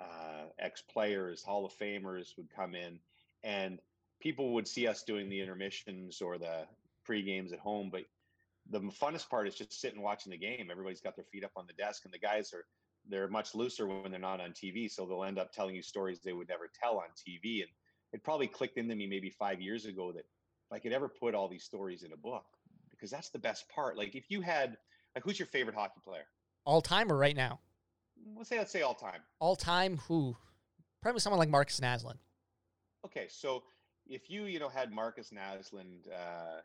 uh, 0.01 0.47
ex 0.59 0.83
players, 0.83 1.43
Hall 1.43 1.65
of 1.65 1.73
Famers 1.79 2.37
would 2.37 2.49
come 2.55 2.75
in, 2.75 2.99
and 3.45 3.79
people 4.21 4.55
would 4.55 4.67
see 4.67 4.87
us 4.87 5.03
doing 5.03 5.29
the 5.29 5.41
intermissions 5.41 6.21
or 6.21 6.39
the 6.39 6.67
pre 7.05 7.23
games 7.23 7.53
at 7.53 7.59
home. 7.59 7.91
But 7.93 8.05
the 8.71 8.81
funnest 8.81 9.29
part 9.29 9.47
is 9.47 9.55
just 9.55 9.81
sitting 9.81 10.01
watching 10.01 10.31
the 10.31 10.39
game. 10.39 10.69
Everybody's 10.71 11.01
got 11.01 11.17
their 11.17 11.27
feet 11.27 11.45
up 11.45 11.53
on 11.57 11.67
the 11.67 11.75
desk, 11.75 12.05
and 12.05 12.13
the 12.13 12.19
guys 12.19 12.53
are 12.55 12.65
they're 13.09 13.29
much 13.29 13.55
looser 13.55 13.87
when 13.87 14.11
they're 14.11 14.21
not 14.21 14.41
on 14.41 14.51
TV. 14.51 14.91
So 14.91 15.07
they'll 15.07 15.25
end 15.25 15.39
up 15.39 15.53
telling 15.53 15.75
you 15.75 15.83
stories 15.83 16.21
they 16.21 16.33
would 16.33 16.49
never 16.49 16.71
tell 16.81 16.99
on 16.99 17.09
TV. 17.17 17.61
And 17.61 17.71
it 18.13 18.23
probably 18.23 18.47
clicked 18.47 18.79
into 18.79 18.95
me 18.95 19.07
maybe 19.07 19.31
five 19.31 19.61
years 19.61 19.87
ago 19.87 20.13
that 20.13 20.21
if 20.21 20.73
I 20.73 20.79
could 20.79 20.93
ever 20.93 21.09
put 21.09 21.35
all 21.35 21.49
these 21.49 21.65
stories 21.65 22.03
in 22.03 22.13
a 22.13 22.17
book, 22.17 22.45
because 22.91 23.11
that's 23.11 23.31
the 23.31 23.39
best 23.39 23.69
part. 23.69 23.97
Like 23.97 24.15
if 24.15 24.31
you 24.31 24.41
had 24.41 24.77
like 25.15 25.25
who's 25.25 25.39
your 25.39 25.47
favorite 25.47 25.75
hockey 25.75 26.01
player? 26.05 26.25
All 26.65 26.81
timer 26.81 27.17
right 27.17 27.37
now. 27.37 27.61
Let's 28.37 28.49
say 28.49 28.59
let's 28.59 28.73
say 28.73 28.83
all 28.83 28.95
time. 28.95 29.21
All 29.41 29.57
time 29.57 29.99
who? 30.09 30.37
Probably 31.01 31.21
someone 31.21 31.41
like 31.41 31.49
Markus 31.49 31.81
Naslund. 31.81 32.19
Okay, 33.05 33.27
so 33.29 33.65
if 34.07 34.31
you 34.31 34.45
you 34.45 34.61
know 34.61 34.69
had 34.69 34.93
Markus 34.93 35.31
Naslund 35.31 36.09
uh, 36.09 36.61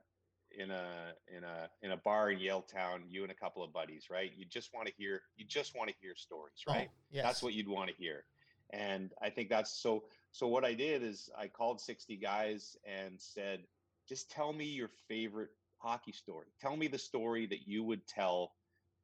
in 0.52 0.72
a 0.72 1.14
in 1.36 1.44
a 1.44 1.70
in 1.82 1.92
a 1.92 1.98
bar 1.98 2.32
in 2.32 2.40
Yaletown, 2.40 3.02
you 3.08 3.24
and 3.24 3.32
a 3.32 3.36
couple 3.36 3.64
of 3.64 3.74
buddies, 3.74 4.06
right? 4.10 4.32
You 4.36 4.46
just 4.46 4.74
want 4.74 4.88
to 4.88 4.94
hear 4.98 5.22
you 5.36 5.46
just 5.46 5.76
want 5.76 5.90
to 5.90 5.96
hear 6.02 6.16
stories, 6.16 6.64
right? 6.68 6.90
Oh, 6.92 6.96
yes. 7.12 7.24
That's 7.24 7.44
what 7.44 7.54
you'd 7.54 7.68
want 7.68 7.90
to 7.90 7.96
hear. 7.96 8.26
And 8.72 9.12
I 9.22 9.30
think 9.30 9.50
that's 9.50 9.72
so 9.72 10.04
so 10.32 10.48
what 10.48 10.66
I 10.66 10.74
did 10.74 11.04
is 11.04 11.30
I 11.38 11.48
called 11.48 11.80
60 11.82 12.18
guys 12.18 12.76
and 12.86 13.14
said, 13.18 13.62
just 14.08 14.30
tell 14.30 14.54
me 14.54 14.66
your 14.66 14.90
favorite 15.08 15.50
hockey 15.78 16.12
story. 16.12 16.48
Tell 16.62 16.76
me 16.76 16.88
the 16.88 16.98
story 16.98 17.46
that 17.48 17.68
you 17.68 17.84
would 17.84 18.06
tell, 18.08 18.52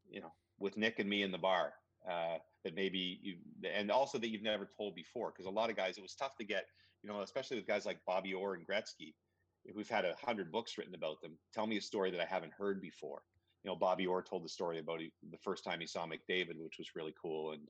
you 0.10 0.22
know, 0.22 0.32
with 0.60 0.78
Nick 0.78 1.00
and 1.00 1.10
me 1.10 1.24
in 1.24 1.32
the 1.32 1.38
bar. 1.38 1.74
Uh, 2.10 2.38
that 2.64 2.76
maybe 2.76 3.20
you 3.22 3.36
and 3.70 3.92
also 3.92 4.18
that 4.18 4.30
you've 4.30 4.42
never 4.42 4.70
told 4.78 4.96
before 4.96 5.32
because 5.32 5.46
a 5.46 5.50
lot 5.50 5.70
of 5.70 5.76
guys 5.76 5.98
it 5.98 6.02
was 6.02 6.16
tough 6.16 6.36
to 6.38 6.44
get 6.44 6.66
you 7.02 7.10
know 7.10 7.22
especially 7.22 7.58
with 7.58 7.68
guys 7.68 7.86
like 7.86 8.00
bobby 8.06 8.34
orr 8.34 8.56
and 8.56 8.66
gretzky 8.68 9.14
if 9.66 9.76
we've 9.76 9.90
had 9.90 10.06
a 10.06 10.16
hundred 10.24 10.52
books 10.52 10.78
written 10.78 10.96
about 10.96 11.22
them 11.22 11.38
tell 11.54 11.68
me 11.68 11.78
a 11.78 11.82
story 11.82 12.12
that 12.12 12.22
i 12.22 12.26
haven't 12.26 12.54
heard 12.54 12.82
before. 12.82 13.22
You 13.64 13.72
know 13.72 13.76
bobby 13.76 14.06
orr 14.06 14.22
told 14.22 14.44
the 14.44 14.50
story 14.50 14.80
about 14.80 15.00
he, 15.00 15.12
the 15.32 15.38
first 15.38 15.64
time 15.64 15.80
he 15.80 15.88
saw 15.88 16.06
mcdavid 16.06 16.58
which 16.58 16.78
was 16.78 16.96
really 16.96 17.14
cool 17.22 17.52
and 17.52 17.68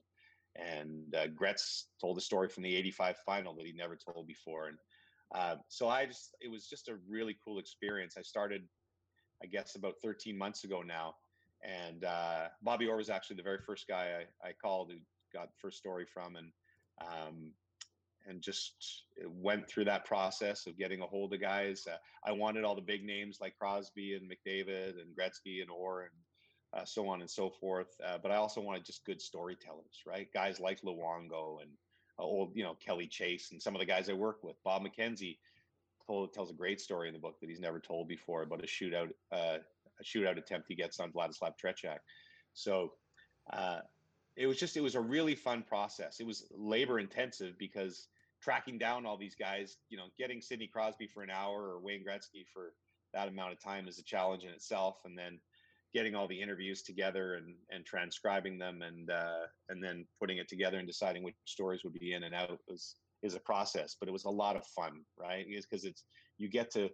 and 0.56 1.14
uh, 1.14 1.26
gretz 1.28 1.86
told 2.00 2.18
a 2.18 2.20
story 2.20 2.48
from 2.48 2.62
the 2.62 2.76
85 2.76 3.16
final 3.26 3.54
that 3.54 3.66
he 3.66 3.72
never 3.72 3.96
told 3.96 4.26
before 4.26 4.68
and 4.68 4.78
uh, 5.34 5.56
so 5.68 5.88
i 5.88 6.06
just 6.06 6.36
it 6.40 6.50
was 6.50 6.66
just 6.66 6.88
a 6.88 6.96
really 7.08 7.36
cool 7.44 7.58
experience. 7.58 8.16
I 8.18 8.22
started 8.22 8.62
i 9.42 9.46
guess 9.46 9.74
about 9.76 9.94
13 10.02 10.36
months 10.36 10.64
ago 10.64 10.82
now 10.82 11.14
and 11.64 12.04
uh, 12.04 12.48
Bobby 12.62 12.86
Orr 12.86 12.96
was 12.96 13.10
actually 13.10 13.36
the 13.36 13.42
very 13.42 13.58
first 13.58 13.88
guy 13.88 14.24
I, 14.44 14.48
I 14.48 14.52
called 14.52 14.90
who 14.92 14.98
got 15.32 15.48
the 15.48 15.56
first 15.60 15.78
story 15.78 16.04
from, 16.06 16.36
and 16.36 16.50
um, 17.00 17.52
and 18.26 18.40
just 18.42 19.04
went 19.26 19.68
through 19.68 19.84
that 19.84 20.04
process 20.04 20.66
of 20.66 20.78
getting 20.78 21.00
a 21.00 21.06
hold 21.06 21.32
of 21.32 21.40
guys. 21.40 21.86
Uh, 21.90 21.96
I 22.24 22.32
wanted 22.32 22.64
all 22.64 22.74
the 22.74 22.80
big 22.80 23.04
names 23.04 23.38
like 23.40 23.58
Crosby 23.58 24.14
and 24.14 24.30
McDavid 24.30 24.94
and 25.00 25.16
Gretzky 25.18 25.60
and 25.60 25.70
Orr 25.70 26.02
and 26.02 26.80
uh, 26.80 26.84
so 26.84 27.08
on 27.08 27.20
and 27.20 27.30
so 27.30 27.50
forth. 27.50 27.94
Uh, 28.04 28.18
but 28.22 28.30
I 28.30 28.36
also 28.36 28.60
wanted 28.60 28.84
just 28.84 29.04
good 29.04 29.20
storytellers, 29.20 30.02
right? 30.06 30.28
Guys 30.32 30.60
like 30.60 30.82
Luongo 30.82 31.62
and 31.62 31.70
uh, 32.18 32.22
old, 32.22 32.52
you 32.54 32.64
know, 32.64 32.76
Kelly 32.84 33.06
Chase 33.06 33.50
and 33.52 33.62
some 33.62 33.74
of 33.74 33.80
the 33.80 33.86
guys 33.86 34.08
I 34.08 34.14
work 34.14 34.42
with. 34.42 34.56
Bob 34.64 34.82
McKenzie 34.82 35.38
told 36.06 36.32
tells 36.32 36.50
a 36.50 36.54
great 36.54 36.80
story 36.80 37.08
in 37.08 37.14
the 37.14 37.20
book 37.20 37.36
that 37.40 37.48
he's 37.48 37.60
never 37.60 37.80
told 37.80 38.08
before 38.08 38.42
about 38.42 38.62
a 38.62 38.66
shootout 38.66 39.10
uh, 39.32 39.58
a 40.00 40.04
shootout 40.04 40.38
attempt 40.38 40.66
he 40.68 40.74
gets 40.74 41.00
on 41.00 41.12
Vladislav 41.12 41.52
Tretiak. 41.62 41.98
So 42.52 42.92
uh, 43.52 43.80
it 44.36 44.46
was 44.46 44.58
just 44.58 44.76
it 44.76 44.82
was 44.82 44.94
a 44.94 45.00
really 45.00 45.34
fun 45.34 45.62
process. 45.62 46.20
It 46.20 46.26
was 46.26 46.46
labor 46.50 46.98
intensive 46.98 47.56
because 47.58 48.08
tracking 48.44 48.78
down 48.78 49.06
all 49.06 49.16
these 49.16 49.34
guys, 49.34 49.78
you 49.88 49.96
know, 49.96 50.06
getting 50.18 50.42
Sidney 50.42 50.66
Crosby 50.66 51.08
for 51.12 51.22
an 51.22 51.30
hour 51.30 51.62
or 51.62 51.80
Wayne 51.80 52.04
Gretzky 52.04 52.44
for 52.52 52.74
that 53.14 53.28
amount 53.28 53.52
of 53.52 53.62
time 53.62 53.88
is 53.88 53.98
a 53.98 54.04
challenge 54.04 54.44
in 54.44 54.50
itself, 54.50 54.98
and 55.06 55.16
then 55.16 55.40
getting 55.94 56.14
all 56.14 56.28
the 56.28 56.40
interviews 56.40 56.82
together 56.82 57.34
and 57.34 57.54
and 57.70 57.86
transcribing 57.86 58.58
them 58.58 58.82
and 58.82 59.10
uh, 59.10 59.46
and 59.70 59.82
then 59.82 60.04
putting 60.20 60.38
it 60.38 60.48
together 60.48 60.78
and 60.78 60.86
deciding 60.86 61.22
which 61.22 61.36
stories 61.46 61.82
would 61.84 61.94
be 61.94 62.12
in 62.12 62.24
and 62.24 62.34
out 62.34 62.58
was 62.68 62.96
is 63.22 63.34
a 63.34 63.40
process. 63.40 63.96
But 63.98 64.08
it 64.08 64.12
was 64.12 64.24
a 64.24 64.30
lot 64.30 64.56
of 64.56 64.66
fun, 64.66 65.00
right? 65.18 65.46
Because 65.48 65.84
it's 65.84 66.04
you 66.36 66.48
get 66.48 66.70
to 66.72 66.90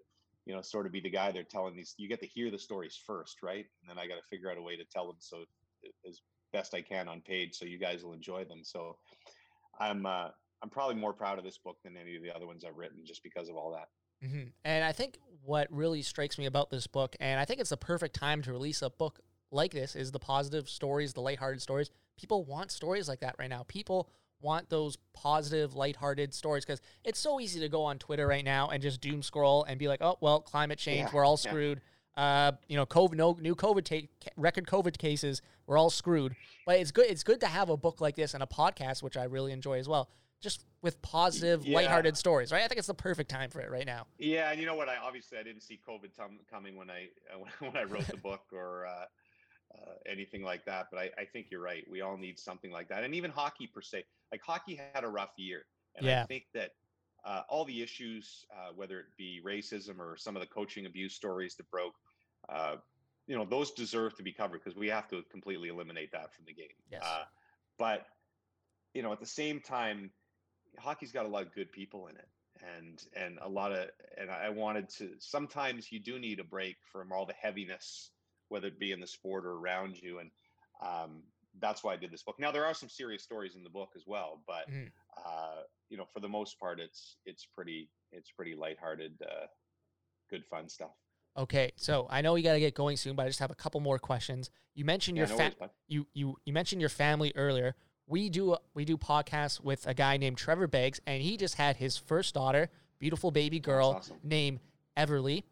you 0.46 0.54
know, 0.54 0.62
sort 0.62 0.86
of 0.86 0.92
be 0.92 1.00
the 1.00 1.10
guy 1.10 1.30
they're 1.30 1.44
telling 1.44 1.76
these. 1.76 1.94
You 1.96 2.08
get 2.08 2.20
to 2.20 2.26
hear 2.26 2.50
the 2.50 2.58
stories 2.58 2.98
first, 3.06 3.42
right? 3.42 3.66
And 3.80 3.88
then 3.88 3.98
I 3.98 4.08
got 4.08 4.16
to 4.16 4.26
figure 4.28 4.50
out 4.50 4.58
a 4.58 4.62
way 4.62 4.76
to 4.76 4.84
tell 4.84 5.06
them 5.06 5.16
so 5.18 5.44
as 6.08 6.20
best 6.52 6.74
I 6.74 6.82
can 6.82 7.08
on 7.08 7.20
page, 7.20 7.54
so 7.54 7.64
you 7.64 7.78
guys 7.78 8.02
will 8.02 8.14
enjoy 8.14 8.44
them. 8.44 8.60
So 8.64 8.96
I'm 9.78 10.06
uh, 10.06 10.28
I'm 10.62 10.70
probably 10.70 10.96
more 10.96 11.12
proud 11.12 11.38
of 11.38 11.44
this 11.44 11.58
book 11.58 11.78
than 11.84 11.96
any 11.96 12.16
of 12.16 12.22
the 12.22 12.34
other 12.34 12.46
ones 12.46 12.64
I've 12.64 12.76
written, 12.76 12.98
just 13.04 13.22
because 13.22 13.48
of 13.48 13.56
all 13.56 13.72
that. 13.72 13.88
hmm 14.26 14.48
And 14.64 14.84
I 14.84 14.92
think 14.92 15.18
what 15.42 15.68
really 15.70 16.02
strikes 16.02 16.38
me 16.38 16.46
about 16.46 16.70
this 16.70 16.86
book, 16.86 17.16
and 17.20 17.40
I 17.40 17.44
think 17.44 17.60
it's 17.60 17.70
the 17.70 17.76
perfect 17.76 18.14
time 18.14 18.42
to 18.42 18.52
release 18.52 18.82
a 18.82 18.90
book 18.90 19.20
like 19.50 19.72
this, 19.72 19.96
is 19.96 20.12
the 20.12 20.18
positive 20.18 20.68
stories, 20.68 21.12
the 21.14 21.22
lighthearted 21.22 21.62
stories. 21.62 21.90
People 22.18 22.44
want 22.44 22.70
stories 22.70 23.08
like 23.08 23.20
that 23.20 23.36
right 23.38 23.48
now. 23.50 23.64
People 23.68 24.10
want 24.42 24.68
those 24.70 24.96
positive, 25.12 25.74
lighthearted 25.74 26.32
stories 26.34 26.64
because 26.64 26.80
it's 27.04 27.18
so 27.18 27.40
easy 27.40 27.60
to 27.60 27.68
go 27.68 27.82
on 27.82 27.98
Twitter 27.98 28.26
right 28.26 28.44
now 28.44 28.68
and 28.68 28.82
just 28.82 29.00
doom 29.00 29.22
scroll 29.22 29.64
and 29.64 29.78
be 29.78 29.88
like, 29.88 30.00
"Oh 30.02 30.16
well, 30.20 30.40
climate 30.40 30.78
change, 30.78 31.08
Yeah, 31.08 31.10
we're 31.14 31.24
all 31.24 31.38
yeah. 31.42 31.50
screwed." 31.50 31.80
Uh, 32.16 32.52
you 32.68 32.76
know, 32.76 32.84
COVID, 32.84 33.14
no 33.14 33.36
new 33.40 33.54
COVID 33.54 33.84
ta- 33.84 34.30
record 34.36 34.66
COVID 34.66 34.98
cases, 34.98 35.40
we're 35.66 35.78
all 35.78 35.90
screwed. 35.90 36.34
But 36.66 36.78
it's 36.80 36.90
good. 36.90 37.06
It's 37.10 37.22
good 37.22 37.40
to 37.40 37.46
have 37.46 37.70
a 37.70 37.76
book 37.76 38.00
like 38.00 38.16
this 38.16 38.34
and 38.34 38.42
a 38.42 38.46
podcast, 38.46 39.02
which 39.02 39.16
I 39.16 39.24
really 39.24 39.52
enjoy 39.52 39.78
as 39.78 39.88
well, 39.88 40.10
just 40.40 40.64
with 40.82 41.00
positive, 41.02 41.64
yeah. 41.66 41.76
lighthearted 41.76 42.16
stories. 42.16 42.52
Right? 42.52 42.62
I 42.62 42.68
think 42.68 42.78
it's 42.78 42.86
the 42.86 42.94
perfect 42.94 43.30
time 43.30 43.50
for 43.50 43.60
it 43.60 43.70
right 43.70 43.86
now. 43.86 44.06
Yeah, 44.18 44.50
and 44.50 44.60
you 44.60 44.66
know 44.66 44.74
what? 44.74 44.88
I 44.88 44.96
obviously 44.96 45.38
I 45.38 45.42
didn't 45.42 45.62
see 45.62 45.78
COVID 45.86 46.14
tum- 46.14 46.40
coming 46.50 46.76
when 46.76 46.90
I 46.90 47.08
when 47.60 47.76
I 47.76 47.84
wrote 47.84 48.06
the 48.06 48.16
book 48.16 48.42
or 48.52 48.86
uh, 48.86 49.04
uh, 49.74 49.92
anything 50.06 50.42
like 50.42 50.64
that. 50.64 50.86
But 50.90 51.00
I, 51.00 51.10
I 51.18 51.24
think 51.24 51.46
you're 51.50 51.62
right. 51.62 51.84
We 51.90 52.00
all 52.00 52.16
need 52.16 52.38
something 52.38 52.70
like 52.70 52.88
that, 52.88 53.04
and 53.04 53.14
even 53.14 53.30
hockey 53.30 53.66
per 53.66 53.82
se. 53.82 54.04
Like 54.32 54.42
hockey 54.44 54.80
had 54.94 55.04
a 55.04 55.08
rough 55.08 55.32
year, 55.36 55.64
and 55.96 56.06
Yeah. 56.06 56.22
I 56.22 56.26
think 56.26 56.44
that 56.54 56.70
uh, 57.24 57.42
all 57.48 57.64
the 57.64 57.82
issues, 57.82 58.46
uh, 58.52 58.72
whether 58.74 59.00
it 59.00 59.06
be 59.18 59.40
racism 59.44 59.98
or 59.98 60.16
some 60.16 60.36
of 60.36 60.40
the 60.40 60.46
coaching 60.46 60.86
abuse 60.86 61.14
stories 61.14 61.54
that 61.56 61.70
broke, 61.70 61.94
uh, 62.48 62.76
you 63.26 63.36
know, 63.36 63.44
those 63.44 63.72
deserve 63.72 64.16
to 64.16 64.22
be 64.22 64.32
covered 64.32 64.62
because 64.64 64.78
we 64.78 64.88
have 64.88 65.08
to 65.08 65.22
completely 65.30 65.68
eliminate 65.68 66.10
that 66.12 66.32
from 66.34 66.46
the 66.46 66.54
game. 66.54 66.68
Yes. 66.90 67.02
Uh, 67.04 67.24
but 67.78 68.06
you 68.94 69.02
know, 69.02 69.12
at 69.12 69.20
the 69.20 69.26
same 69.26 69.60
time, 69.60 70.10
hockey's 70.78 71.12
got 71.12 71.26
a 71.26 71.28
lot 71.28 71.42
of 71.42 71.54
good 71.54 71.70
people 71.72 72.06
in 72.08 72.16
it 72.16 72.28
and 72.76 73.04
and 73.14 73.38
a 73.42 73.48
lot 73.48 73.72
of 73.72 73.88
and 74.18 74.30
I 74.30 74.50
wanted 74.50 74.88
to 74.98 75.10
sometimes 75.18 75.90
you 75.90 76.00
do 76.00 76.18
need 76.18 76.40
a 76.40 76.44
break 76.44 76.76
from 76.92 77.12
all 77.12 77.26
the 77.26 77.32
heaviness, 77.32 78.10
whether 78.48 78.68
it 78.68 78.78
be 78.78 78.92
in 78.92 79.00
the 79.00 79.06
sport 79.06 79.46
or 79.46 79.52
around 79.52 79.96
you. 80.00 80.18
And 80.18 80.30
um, 80.82 81.22
that's 81.58 81.82
why 81.82 81.94
I 81.94 81.96
did 81.96 82.10
this 82.10 82.22
book. 82.22 82.36
Now 82.38 82.50
there 82.52 82.66
are 82.66 82.74
some 82.74 82.88
serious 82.88 83.22
stories 83.22 83.54
in 83.54 83.62
the 83.64 83.70
book 83.70 83.90
as 83.96 84.04
well, 84.06 84.42
but 84.46 84.68
Mhm. 84.68 84.90
uh, 85.26 85.62
you 85.88 85.96
know, 85.96 86.06
for 86.12 86.20
the 86.20 86.28
most 86.28 86.58
part, 86.58 86.80
it's 86.80 87.16
it's 87.24 87.46
pretty 87.46 87.88
it's 88.12 88.30
pretty 88.30 88.54
lighthearted, 88.54 89.20
uh, 89.22 89.46
good 90.30 90.44
fun 90.46 90.68
stuff. 90.68 90.92
Okay, 91.36 91.70
so 91.76 92.06
I 92.10 92.20
know 92.22 92.34
you 92.34 92.42
got 92.42 92.54
to 92.54 92.60
get 92.60 92.74
going 92.74 92.96
soon, 92.96 93.14
but 93.14 93.24
I 93.24 93.28
just 93.28 93.38
have 93.38 93.50
a 93.50 93.54
couple 93.54 93.80
more 93.80 93.98
questions. 93.98 94.50
You 94.74 94.84
mentioned 94.84 95.16
Yeah, 95.16 95.26
your 95.26 95.28
no 95.28 95.36
fa- 95.36 95.70
you 95.88 96.06
you 96.12 96.36
you 96.44 96.52
mentioned 96.52 96.80
your 96.80 96.90
family 96.90 97.32
earlier. 97.36 97.76
We 98.10 98.28
do 98.28 98.56
we 98.74 98.84
do 98.84 98.96
podcasts 98.96 99.62
with 99.62 99.86
a 99.86 99.94
guy 99.94 100.16
named 100.16 100.36
Trevor 100.36 100.66
Beggs, 100.66 101.00
and 101.06 101.22
he 101.22 101.36
just 101.36 101.54
had 101.54 101.76
his 101.76 101.96
first 101.96 102.34
daughter, 102.34 102.68
beautiful 102.98 103.30
baby 103.30 103.60
girl 103.60 103.98
awesome. 103.98 104.16
named 104.24 104.58
Everly. 104.96 105.44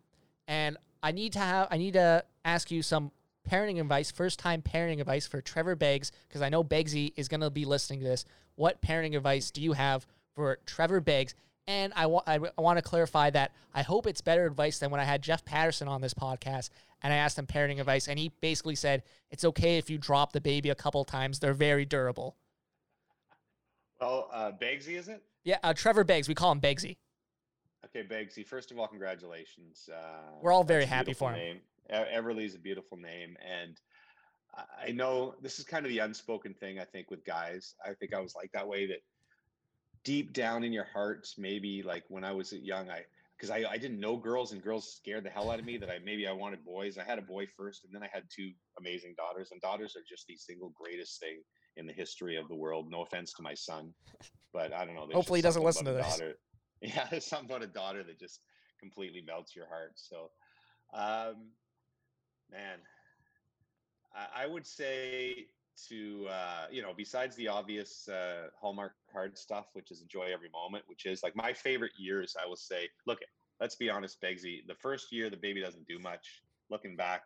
And 0.48 0.76
I 1.00 1.12
need 1.12 1.34
to 1.34 1.38
have 1.38 1.68
I 1.70 1.76
need 1.76 1.92
to 1.92 2.24
ask 2.44 2.72
you 2.72 2.82
some 2.82 3.12
parenting 3.48 3.80
advice, 3.80 4.10
first 4.10 4.40
time 4.40 4.60
parenting 4.60 5.00
advice 5.00 5.24
for 5.24 5.40
Trevor 5.40 5.76
Beggs, 5.76 6.10
because 6.26 6.42
I 6.42 6.48
know 6.48 6.64
Beggsy 6.64 7.12
is 7.14 7.28
going 7.28 7.42
to 7.42 7.50
be 7.50 7.64
listening 7.64 8.00
to 8.00 8.06
this. 8.06 8.24
What 8.56 8.82
parenting 8.82 9.16
advice 9.16 9.52
do 9.52 9.62
you 9.62 9.72
have 9.74 10.04
for 10.34 10.58
Trevor 10.66 11.00
Beggs? 11.00 11.36
And 11.68 11.92
I, 11.94 12.06
wa- 12.06 12.22
I, 12.26 12.38
want 12.56 12.78
to 12.78 12.82
clarify 12.82 13.28
that 13.30 13.52
I 13.74 13.82
hope 13.82 14.06
it's 14.06 14.22
better 14.22 14.46
advice 14.46 14.78
than 14.78 14.90
when 14.90 15.00
I 15.00 15.04
had 15.04 15.22
Jeff 15.22 15.44
Paterson 15.44 15.86
on 15.86 16.00
this 16.00 16.14
podcast 16.14 16.70
and 17.02 17.12
I 17.12 17.16
asked 17.16 17.38
him 17.38 17.46
parenting 17.46 17.78
advice, 17.78 18.08
and 18.08 18.18
he 18.18 18.32
basically 18.40 18.74
said 18.74 19.02
it's 19.30 19.44
okay 19.44 19.78
if 19.78 19.88
you 19.88 19.98
drop 19.98 20.32
the 20.32 20.40
baby 20.40 20.70
a 20.70 20.74
couple 20.74 21.04
times. 21.04 21.38
They're 21.38 21.54
very 21.54 21.84
durable. 21.84 22.36
Well, 24.00 24.28
uh, 24.32 24.52
Begsy, 24.52 24.96
is 24.96 25.08
it? 25.08 25.22
Yeah, 25.44 25.58
uh, 25.62 25.74
Trevor 25.74 26.04
Beggs, 26.04 26.28
we 26.28 26.34
call 26.34 26.52
him 26.52 26.60
Beggsy. 26.60 26.96
Okay, 27.86 28.06
Begsy. 28.06 28.46
First 28.46 28.70
of 28.70 28.78
all, 28.78 28.86
congratulations. 28.86 29.88
Uh, 29.92 30.30
We're 30.42 30.52
all 30.52 30.64
very 30.64 30.84
happy 30.84 31.12
for 31.12 31.32
him. 31.32 31.38
Name. 31.38 31.60
Everly 31.90 32.44
is 32.44 32.54
a 32.54 32.58
beautiful 32.58 32.98
name, 32.98 33.36
and 33.40 33.80
I- 34.54 34.88
I 34.88 34.90
know 34.92 35.34
this 35.40 35.58
is 35.58 35.64
kind 35.64 35.86
of 35.86 35.90
the 35.90 36.00
unspoken 36.00 36.54
thing. 36.54 36.78
I 36.78 36.84
think 36.84 37.10
with 37.10 37.24
guys, 37.24 37.74
I 37.84 37.94
think 37.94 38.12
I 38.12 38.20
was 38.20 38.34
like 38.34 38.52
that 38.52 38.68
way. 38.68 38.86
That 38.86 39.00
deep 40.04 40.32
down 40.32 40.64
in 40.64 40.72
your 40.72 40.84
hearts, 40.84 41.38
maybe 41.38 41.82
like 41.82 42.04
when 42.08 42.24
I 42.24 42.32
was 42.32 42.52
young, 42.52 42.90
I 42.90 43.04
because 43.36 43.50
I, 43.50 43.58
I 43.70 43.78
didn't 43.78 44.00
know 44.00 44.16
girls 44.16 44.50
and 44.52 44.60
girls 44.60 44.96
scared 44.96 45.24
the 45.24 45.30
hell 45.30 45.50
out 45.50 45.60
of 45.60 45.64
me 45.64 45.76
that 45.78 45.88
I 45.88 45.98
maybe 46.00 46.26
I 46.26 46.32
wanted 46.32 46.64
boys. 46.64 46.98
I 46.98 47.04
had 47.04 47.18
a 47.18 47.22
boy 47.22 47.46
first 47.56 47.84
and 47.84 47.94
then 47.94 48.02
I 48.02 48.08
had 48.12 48.24
two 48.28 48.52
amazing 48.78 49.14
daughters 49.16 49.52
and 49.52 49.60
daughters 49.60 49.94
are 49.96 50.02
just 50.08 50.26
the 50.26 50.36
single 50.36 50.70
greatest 50.70 51.20
thing 51.20 51.40
in 51.78 51.86
the 51.86 51.92
history 51.92 52.36
of 52.36 52.48
the 52.48 52.54
world. 52.54 52.90
No 52.90 53.02
offense 53.02 53.32
to 53.34 53.42
my 53.42 53.54
son, 53.54 53.94
but 54.52 54.72
I 54.72 54.84
don't 54.84 54.94
know. 54.94 55.08
Hopefully 55.12 55.38
he 55.38 55.42
doesn't 55.42 55.62
listen 55.62 55.84
to 55.86 55.92
this. 55.92 56.06
Daughter. 56.06 56.34
Yeah, 56.80 57.08
there's 57.10 57.26
something 57.26 57.50
about 57.50 57.64
a 57.64 57.66
daughter 57.66 58.04
that 58.04 58.20
just 58.20 58.38
completely 58.78 59.20
melts 59.26 59.56
your 59.56 59.66
heart. 59.66 59.94
So, 59.96 60.30
um, 60.94 61.48
man, 62.52 62.78
I, 64.14 64.44
I 64.44 64.46
would 64.46 64.64
say 64.64 65.48
to 65.88 66.26
uh, 66.28 66.66
you 66.70 66.82
know, 66.82 66.92
besides 66.96 67.36
the 67.36 67.48
obvious 67.48 68.08
uh, 68.08 68.48
Hallmark 68.60 68.92
card 69.12 69.36
stuff, 69.36 69.66
which 69.72 69.90
is 69.90 70.02
enjoy 70.02 70.26
every 70.32 70.50
moment, 70.50 70.84
which 70.86 71.06
is 71.06 71.22
like 71.22 71.36
my 71.36 71.52
favorite 71.52 71.92
years. 71.96 72.36
I 72.42 72.46
will 72.48 72.56
say, 72.56 72.88
look, 73.06 73.18
let's 73.60 73.76
be 73.76 73.90
honest, 73.90 74.20
Begsy. 74.20 74.66
The 74.66 74.74
first 74.74 75.12
year, 75.12 75.30
the 75.30 75.36
baby 75.36 75.60
doesn't 75.60 75.86
do 75.86 75.98
much. 75.98 76.42
Looking 76.70 76.96
back, 76.96 77.22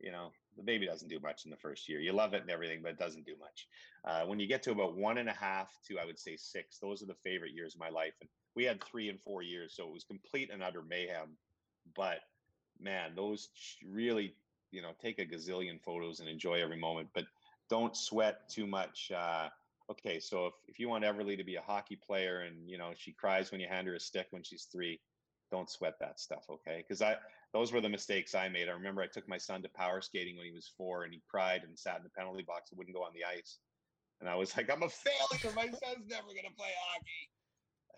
you 0.00 0.12
know, 0.12 0.30
the 0.58 0.64
baby 0.64 0.86
doesn't 0.86 1.08
do 1.08 1.20
much 1.20 1.44
in 1.44 1.50
the 1.50 1.56
first 1.56 1.88
year. 1.88 2.00
You 2.00 2.12
love 2.12 2.34
it 2.34 2.42
and 2.42 2.50
everything, 2.50 2.80
but 2.82 2.90
it 2.90 2.98
doesn't 2.98 3.24
do 3.24 3.34
much. 3.40 3.68
Uh, 4.04 4.26
when 4.26 4.40
you 4.40 4.46
get 4.46 4.62
to 4.64 4.72
about 4.72 4.96
one 4.96 5.18
and 5.18 5.28
a 5.28 5.32
half 5.32 5.70
to, 5.86 5.98
I 5.98 6.04
would 6.04 6.18
say 6.18 6.36
six, 6.36 6.78
those 6.78 7.02
are 7.02 7.06
the 7.06 7.14
favorite 7.14 7.52
years 7.52 7.74
of 7.74 7.80
my 7.80 7.88
life. 7.88 8.14
And 8.20 8.28
we 8.54 8.64
had 8.64 8.82
three 8.82 9.08
and 9.08 9.20
four 9.20 9.42
years, 9.42 9.74
so 9.74 9.86
it 9.86 9.92
was 9.92 10.04
complete 10.04 10.50
and 10.52 10.62
utter 10.62 10.82
mayhem. 10.82 11.36
But 11.94 12.18
man, 12.80 13.12
those 13.14 13.48
really, 13.86 14.34
you 14.72 14.82
know, 14.82 14.90
take 15.00 15.20
a 15.20 15.24
gazillion 15.24 15.80
photos 15.80 16.20
and 16.20 16.28
enjoy 16.28 16.60
every 16.60 16.78
moment, 16.78 17.08
but 17.14 17.24
don't 17.70 17.96
sweat 17.96 18.48
too 18.48 18.66
much. 18.66 19.12
Uh, 19.14 19.48
okay, 19.90 20.18
so 20.18 20.46
if, 20.46 20.54
if 20.66 20.78
you 20.80 20.88
want 20.88 21.04
Everly 21.04 21.36
to 21.36 21.44
be 21.44 21.56
a 21.56 21.62
hockey 21.62 21.96
player 21.96 22.40
and, 22.40 22.68
you 22.68 22.78
know, 22.78 22.90
she 22.96 23.12
cries 23.12 23.52
when 23.52 23.60
you 23.60 23.68
hand 23.68 23.86
her 23.86 23.94
a 23.94 24.00
stick 24.00 24.26
when 24.30 24.42
she's 24.42 24.64
three, 24.64 24.98
don't 25.50 25.70
sweat 25.70 25.94
that 26.00 26.20
stuff, 26.20 26.44
okay? 26.50 26.84
Because 26.86 27.02
I 27.02 27.16
those 27.52 27.72
were 27.72 27.80
the 27.80 27.88
mistakes 27.88 28.34
I 28.34 28.48
made. 28.48 28.68
I 28.68 28.72
remember 28.72 29.02
I 29.02 29.06
took 29.06 29.28
my 29.28 29.38
son 29.38 29.62
to 29.62 29.68
power 29.70 30.00
skating 30.00 30.36
when 30.36 30.46
he 30.46 30.52
was 30.52 30.70
four, 30.76 31.04
and 31.04 31.12
he 31.12 31.22
cried 31.28 31.62
and 31.64 31.78
sat 31.78 31.96
in 31.96 32.04
the 32.04 32.10
penalty 32.10 32.42
box 32.42 32.70
and 32.70 32.78
wouldn't 32.78 32.96
go 32.96 33.02
on 33.02 33.12
the 33.14 33.24
ice. 33.24 33.58
And 34.20 34.28
I 34.28 34.34
was 34.34 34.54
like, 34.56 34.70
I'm 34.70 34.82
a 34.82 34.88
failure. 34.88 35.54
My 35.54 35.66
son's 35.66 36.08
never 36.08 36.28
gonna 36.28 36.54
play 36.56 36.70
hockey. 36.92 37.30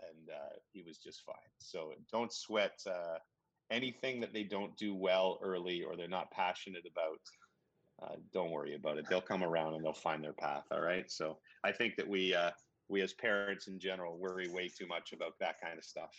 And 0.09 0.31
uh, 0.31 0.57
he 0.73 0.83
was 0.83 0.99
just 0.99 1.25
fine. 1.27 1.35
So 1.59 1.93
don't 2.11 2.33
sweat 2.33 2.79
uh, 2.87 3.19
anything 3.71 4.21
that 4.21 4.33
they 4.33 4.45
don't 4.45 4.77
do 4.77 4.95
well 4.95 5.39
early 5.43 5.83
or 5.83 5.97
they're 5.97 6.09
not 6.09 6.31
passionate 6.31 6.85
about. 6.91 7.21
Uh, 8.03 8.17
don't 8.33 8.51
worry 8.51 8.75
about 8.75 8.97
it. 8.97 9.07
They'll 9.11 9.21
come 9.21 9.45
around 9.45 9.75
and 9.75 9.85
they'll 9.85 9.93
find 9.93 10.25
their 10.25 10.33
path. 10.33 10.65
All 10.71 10.81
right. 10.81 11.11
So 11.11 11.39
I 11.65 11.73
think 11.73 11.97
that 11.97 12.09
we 12.09 12.35
uh, 12.35 12.51
we 12.89 13.03
as 13.03 13.13
parents 13.13 13.69
in 13.69 13.79
general 13.79 14.19
worry 14.19 14.49
way 14.49 14.69
too 14.69 14.87
much 14.87 15.13
about 15.13 15.33
that 15.41 15.61
kind 15.61 15.79
of 15.79 15.85
stuff. 15.85 16.15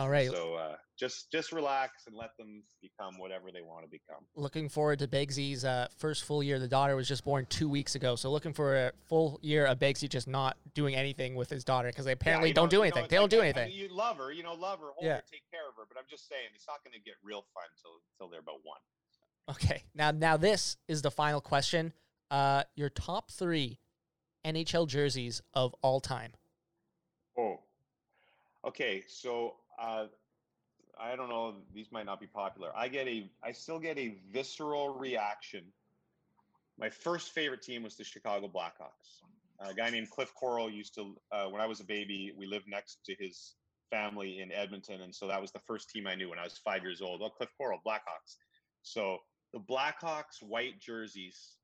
All 0.00 0.08
right. 0.08 0.30
So 0.30 0.54
uh, 0.54 0.76
just 0.98 1.30
just 1.30 1.52
relax 1.52 2.06
and 2.06 2.16
let 2.16 2.30
them 2.38 2.62
become 2.80 3.18
whatever 3.18 3.50
they 3.52 3.60
want 3.60 3.84
to 3.84 3.90
become. 3.90 4.24
looking 4.34 4.68
forward 4.70 4.98
to 5.00 5.06
Begsy's 5.08 5.62
uh, 5.64 5.88
first 5.98 6.24
full 6.24 6.42
year. 6.42 6.58
The 6.58 6.68
daughter 6.68 6.96
was 6.96 7.06
just 7.06 7.22
born 7.24 7.46
two 7.50 7.68
weeks 7.68 7.94
ago, 7.96 8.16
so 8.16 8.30
looking 8.30 8.54
for 8.54 8.76
a 8.76 8.92
full 9.08 9.38
year 9.42 9.66
of 9.66 9.78
Begsy 9.78 10.08
just 10.08 10.26
not 10.26 10.56
doing 10.74 10.94
anything 10.94 11.34
with 11.34 11.50
his 11.50 11.64
daughter 11.64 11.88
because 11.88 12.06
they 12.06 12.12
apparently 12.12 12.48
Yeah, 12.48 12.54
don't 12.54 12.70
do 12.70 12.76
you 12.76 12.80
know, 12.80 12.82
anything. 12.84 13.06
they 13.10 13.16
don't 13.16 13.24
like, 13.24 13.30
do 13.30 13.36
I 13.40 13.40
mean, 13.44 13.56
anything. 13.56 13.72
you 13.78 13.88
love 13.94 14.16
her, 14.16 14.32
you 14.32 14.42
know, 14.42 14.54
love 14.54 14.78
her, 14.80 14.86
hold 14.86 15.04
Yeah. 15.04 15.16
her, 15.16 15.22
take 15.30 15.42
care 15.50 15.68
of 15.68 15.74
her. 15.76 15.82
But 15.86 15.98
I'm 15.98 16.06
just 16.08 16.28
saying, 16.28 16.48
it's 16.54 16.66
not 16.66 16.82
going 16.82 16.94
to 16.94 17.00
get 17.04 17.14
real 17.22 17.44
fun 17.52 17.64
till 17.82 18.00
till 18.16 18.28
they're 18.30 18.40
about 18.40 18.60
one. 18.64 18.80
Okay, 19.50 19.84
now 19.94 20.10
now 20.12 20.36
this 20.38 20.76
is 20.88 21.02
the 21.02 21.10
final 21.10 21.40
question. 21.42 21.92
Uh, 22.30 22.62
your 22.74 22.88
top 22.88 23.30
three 23.30 23.80
NHL 24.46 24.86
jerseys 24.86 25.42
of 25.52 25.74
all 25.82 26.00
time. 26.00 26.32
Oh, 27.36 27.56
okay. 28.64 29.02
So 29.08 29.56
uh, 29.80 30.06
I 31.00 31.16
don't 31.16 31.28
know. 31.28 31.54
These 31.74 31.90
might 31.90 32.06
not 32.06 32.20
be 32.20 32.26
popular. 32.26 32.70
I 32.76 32.88
get 32.88 33.08
a. 33.08 33.30
I 33.42 33.52
still 33.52 33.78
get 33.78 33.98
a 33.98 34.18
visceral 34.32 34.94
reaction. 34.94 35.64
My 36.78 36.90
first 36.90 37.32
favorite 37.32 37.62
team 37.62 37.82
was 37.82 37.96
the 37.96 38.04
Chicago 38.04 38.48
Blackhawks. 38.48 39.22
A 39.60 39.74
guy 39.74 39.90
named 39.90 40.10
Cliff 40.10 40.32
Koroll 40.40 40.70
used 40.70 40.94
to. 40.94 41.16
Uh, 41.32 41.46
when 41.46 41.60
I 41.60 41.66
was 41.66 41.80
a 41.80 41.84
baby, 41.84 42.32
we 42.36 42.46
lived 42.46 42.66
next 42.68 42.98
to 43.06 43.14
his 43.18 43.54
family 43.90 44.40
in 44.40 44.52
Edmonton, 44.52 45.00
and 45.00 45.14
so 45.14 45.26
that 45.26 45.40
was 45.40 45.50
the 45.50 45.58
first 45.66 45.90
team 45.90 46.06
I 46.06 46.14
knew 46.14 46.30
when 46.30 46.38
I 46.38 46.44
was 46.44 46.58
five 46.58 46.82
years 46.82 47.00
old. 47.00 47.22
Oh, 47.22 47.30
Cliff 47.30 47.50
Koroll, 47.58 47.80
Blackhawks. 47.86 48.36
So 48.82 49.18
the 49.52 49.58
Blackhawks 49.58 50.42
white 50.42 50.80
jerseys, 50.80 51.56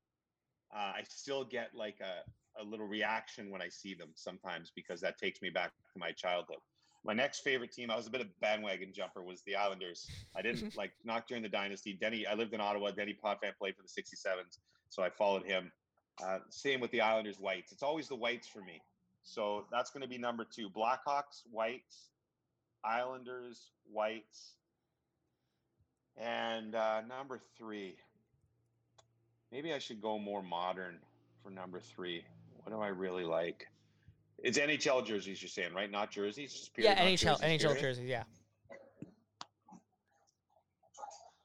uh, 0.75 0.93
I 0.97 1.03
still 1.07 1.45
get 1.45 1.69
like 1.73 1.99
a, 2.01 2.61
a 2.61 2.63
little 2.63 2.87
reaction 2.87 3.49
when 3.49 3.61
I 3.61 3.69
see 3.69 3.93
them 3.93 4.09
sometimes 4.15 4.71
because 4.75 4.99
that 5.01 5.17
takes 5.17 5.41
me 5.41 5.49
back 5.49 5.71
to 5.93 5.99
my 5.99 6.11
childhood. 6.11 6.57
My 7.05 7.13
next 7.13 7.39
favorite 7.39 7.71
team, 7.71 7.89
I 7.89 7.95
was 7.95 8.07
a 8.07 8.09
bit 8.09 8.21
of 8.21 8.27
bandwagon 8.41 8.91
jumper, 8.93 9.23
was 9.23 9.41
the 9.43 9.55
Islanders. 9.55 10.09
I 10.35 10.41
didn't 10.41 10.75
like 10.77 10.91
not 11.03 11.27
during 11.27 11.43
the 11.43 11.49
dynasty. 11.49 11.93
Denny, 11.93 12.25
I 12.27 12.33
lived 12.33 12.53
in 12.53 12.61
Ottawa. 12.61 12.91
Denis 12.91 13.15
Potvin 13.23 13.51
played 13.57 13.75
for 13.75 13.83
the 13.83 14.01
67s, 14.01 14.59
so 14.89 15.03
I 15.03 15.09
followed 15.09 15.45
him. 15.45 15.71
Uh, 16.23 16.39
same 16.49 16.79
with 16.79 16.91
the 16.91 17.01
Islanders 17.01 17.39
whites. 17.39 17.71
It's 17.71 17.83
always 17.83 18.07
the 18.07 18.15
whites 18.15 18.47
for 18.47 18.61
me. 18.61 18.81
So 19.23 19.65
that's 19.71 19.91
going 19.91 20.01
to 20.01 20.07
be 20.07 20.17
number 20.17 20.45
two. 20.45 20.69
Blackhawks 20.69 21.43
whites, 21.51 22.09
Islanders 22.83 23.71
whites, 23.91 24.53
and 26.17 26.75
uh, 26.75 27.01
number 27.01 27.39
three. 27.57 27.95
Maybe 29.51 29.73
I 29.73 29.79
should 29.79 30.01
go 30.01 30.17
more 30.17 30.41
modern 30.41 30.97
for 31.43 31.51
number 31.51 31.79
three. 31.79 32.23
What 32.63 32.73
do 32.73 32.81
I 32.81 32.87
really 32.87 33.23
like? 33.23 33.67
It's 34.39 34.57
NHL 34.57 35.05
jerseys, 35.05 35.41
you're 35.41 35.49
saying, 35.49 35.73
right? 35.73 35.89
Not 35.89 36.11
jerseys. 36.11 36.53
just 36.53 36.71
Yeah, 36.77 36.95
period, 36.95 37.23
not 37.25 37.41
NHL 37.41 37.43
NHL 37.43 37.59
period? 37.61 37.79
jerseys. 37.81 38.09
Yeah. 38.09 38.23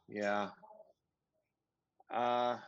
Yeah. 0.08 0.48
Uh, 2.10 2.58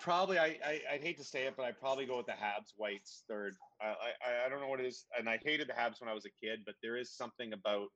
probably 0.00 0.38
I, 0.38 0.58
I 0.64 0.80
I'd 0.92 1.02
hate 1.02 1.16
to 1.18 1.24
say 1.24 1.44
it, 1.44 1.54
but 1.56 1.64
I'd 1.64 1.80
probably 1.80 2.04
go 2.04 2.18
with 2.18 2.26
the 2.26 2.32
Habs 2.32 2.72
whites 2.76 3.24
third. 3.28 3.56
I, 3.80 3.86
I 3.86 4.46
I 4.46 4.48
don't 4.48 4.60
know 4.60 4.68
what 4.68 4.80
it 4.80 4.86
is, 4.86 5.06
and 5.18 5.28
I 5.28 5.38
hated 5.42 5.68
the 5.68 5.72
Habs 5.72 6.00
when 6.00 6.10
I 6.10 6.14
was 6.14 6.26
a 6.26 6.30
kid, 6.30 6.60
but 6.66 6.74
there 6.82 6.96
is 6.96 7.10
something 7.10 7.52
about 7.54 7.88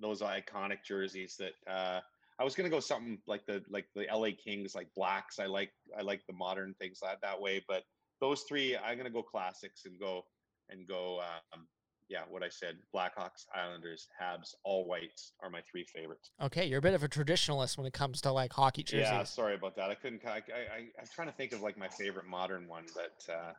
those 0.00 0.20
iconic 0.20 0.78
jerseys 0.86 1.36
that 1.38 1.52
uh, 1.72 2.00
I 2.38 2.44
was 2.44 2.54
gonna 2.54 2.68
go 2.68 2.80
something 2.80 3.18
like 3.26 3.46
the 3.46 3.62
like 3.70 3.86
the 3.94 4.06
LA 4.12 4.30
Kings, 4.42 4.74
like 4.74 4.88
blacks. 4.94 5.38
I 5.38 5.46
like 5.46 5.70
I 5.98 6.02
like 6.02 6.20
the 6.26 6.34
modern 6.34 6.74
things 6.78 6.98
that 7.02 7.18
that 7.22 7.40
way, 7.40 7.64
but 7.66 7.82
those 8.20 8.42
three 8.48 8.76
I'm 8.76 8.96
gonna 8.96 9.10
go 9.10 9.22
classics 9.22 9.82
and 9.84 9.98
go 9.98 10.24
and 10.70 10.86
go. 10.86 11.20
Um, 11.52 11.66
yeah, 12.10 12.20
what 12.28 12.42
I 12.42 12.48
said: 12.50 12.76
Blackhawks, 12.94 13.46
Islanders, 13.54 14.08
Habs, 14.20 14.54
all 14.62 14.86
whites 14.86 15.32
are 15.42 15.48
my 15.48 15.60
three 15.70 15.84
favorites. 15.84 16.32
Okay, 16.42 16.66
you're 16.66 16.78
a 16.78 16.82
bit 16.82 16.92
of 16.94 17.02
a 17.02 17.08
traditionalist 17.08 17.78
when 17.78 17.86
it 17.86 17.94
comes 17.94 18.20
to 18.22 18.32
like 18.32 18.52
hockey 18.52 18.82
jerseys. 18.82 19.08
Yeah, 19.10 19.22
sorry 19.24 19.54
about 19.54 19.74
that. 19.76 19.90
I 19.90 19.94
couldn't. 19.94 20.22
I, 20.26 20.30
I, 20.30 20.36
I 20.36 20.78
I'm 21.00 21.06
trying 21.14 21.28
to 21.28 21.34
think 21.34 21.52
of 21.52 21.62
like 21.62 21.78
my 21.78 21.88
favorite 21.88 22.26
modern 22.26 22.68
one, 22.68 22.84
but 22.94 23.32
uh, 23.32 23.52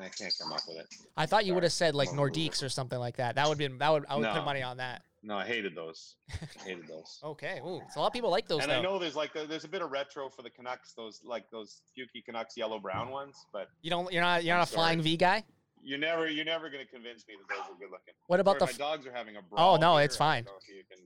I 0.00 0.08
can't 0.08 0.32
come 0.40 0.52
up 0.52 0.60
with 0.68 0.78
it. 0.78 0.86
I 1.16 1.26
thought 1.26 1.46
you 1.46 1.54
would 1.54 1.62
have 1.64 1.72
said 1.72 1.94
like 1.94 2.10
Nordiques 2.10 2.62
or 2.62 2.68
something 2.68 2.98
like 2.98 3.16
that. 3.16 3.34
That 3.34 3.48
would 3.48 3.58
be 3.58 3.66
that 3.66 3.92
would 3.92 4.04
I 4.08 4.14
would 4.16 4.22
No. 4.22 4.32
put 4.32 4.44
money 4.44 4.62
on 4.62 4.76
that. 4.76 5.02
No, 5.28 5.36
I 5.36 5.44
hated 5.44 5.74
those. 5.74 6.14
I 6.30 6.62
hated 6.64 6.86
those. 6.86 7.18
Okay, 7.24 7.58
ooh, 7.66 7.80
so 7.92 7.98
a 7.98 8.02
lot 8.02 8.06
of 8.06 8.12
people 8.12 8.30
like 8.30 8.46
those 8.46 8.62
and 8.62 8.70
though. 8.70 8.76
I 8.76 8.80
know 8.82 8.98
there's 8.98 9.16
like 9.16 9.32
there's 9.34 9.64
a 9.64 9.68
bit 9.68 9.82
of 9.82 9.90
retro 9.90 10.28
for 10.30 10.42
the 10.42 10.50
Canucks, 10.50 10.92
those 10.96 11.20
like 11.24 11.50
those 11.50 11.80
Fuki 11.98 12.24
Canucks 12.24 12.56
yellow 12.56 12.78
brown 12.78 13.10
ones, 13.10 13.34
but 13.52 13.66
You 13.82 13.90
don't 13.90 14.12
you're 14.12 14.22
not 14.22 14.44
you're 14.44 14.54
I'm 14.54 14.60
not 14.60 14.70
a 14.70 14.72
flying. 14.72 15.02
V 15.02 15.16
guy. 15.16 15.42
you're 15.82 15.98
never 15.98 16.28
you're 16.28 16.44
never 16.44 16.70
gonna 16.70 16.84
convince 16.86 17.24
me 17.26 17.34
that 17.40 17.54
those 17.56 17.64
are 17.74 17.78
good 17.78 17.90
looking. 17.90 18.14
What 18.28 18.38
about 18.38 18.60
Sorry, 18.60 18.72
the? 18.72 18.78
my 18.78 18.86
f- 18.86 18.92
dogs 18.92 19.06
are 19.08 19.12
having 19.12 19.36
a 19.36 19.42
brawl. 19.42 19.74
Oh 19.74 19.76
no, 19.80 19.96
it's 19.98 20.16
fine. 20.16 20.44
don't 20.44 20.52
know 20.54 20.58
if 20.62 20.68
you 20.76 20.82
can- 20.88 21.04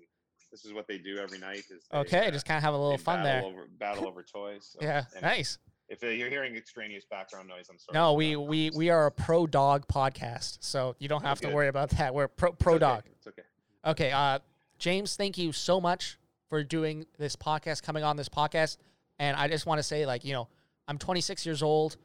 this 0.52 0.64
is 0.66 0.72
what 0.74 0.86
they 0.88 0.98
do 0.98 1.16
every 1.18 1.38
night. 1.38 1.62
Is 1.70 1.86
they, 1.92 1.98
okay, 1.98 2.26
uh, 2.26 2.30
just 2.32 2.44
kind 2.44 2.58
of 2.58 2.64
have 2.64 2.74
a 2.74 2.76
little 2.76 2.98
fun 2.98 3.22
there. 3.22 3.36
battle 3.40 3.50
Over, 3.50 3.66
battle 3.78 4.06
over 4.08 4.22
toys. 4.24 4.68
so 4.72 4.80
Yeah, 4.82 5.04
nice. 5.22 5.58
If 5.88 6.02
you're 6.02 6.28
hearing 6.28 6.56
extraneous 6.56 7.04
background 7.10 7.48
noise, 7.48 7.66
I'm 7.70 7.78
sorry. 7.78 7.94
No, 7.94 8.12
we 8.14 8.34
we 8.36 8.70
we 8.74 8.90
are 8.90 9.06
a 9.06 9.10
pro 9.12 9.46
dog 9.46 9.86
podcast, 9.88 10.58
so 10.60 10.94
you 10.98 11.08
don't 11.08 11.24
Oh, 11.24 11.28
have 11.28 11.40
to 11.40 11.46
good. 11.48 11.54
worry 11.54 11.68
about 11.68 11.90
that. 11.90 12.12
We're 12.14 12.28
pro 12.28 12.50
It's 12.50 12.58
pro 12.62 12.74
okay, 12.74 12.80
dog. 12.80 13.04
It's 13.16 13.26
okay. 13.28 13.42
Okay, 13.84 14.12
uh, 14.12 14.40
James, 14.78 15.16
thank 15.16 15.38
you 15.38 15.52
so 15.52 15.80
much 15.80 16.18
for 16.50 16.62
doing 16.62 17.06
this 17.18 17.34
podcast, 17.34 17.82
coming 17.82 18.04
on 18.04 18.16
this 18.16 18.28
podcast. 18.28 18.76
And 19.18 19.36
I 19.36 19.48
just 19.48 19.64
want 19.64 19.78
to 19.78 19.82
say, 19.82 20.04
like, 20.04 20.22
you 20.22 20.34
know, 20.34 20.48
I'm 20.86 20.98
26 20.98 21.46
years 21.46 21.62
old. 21.62 21.96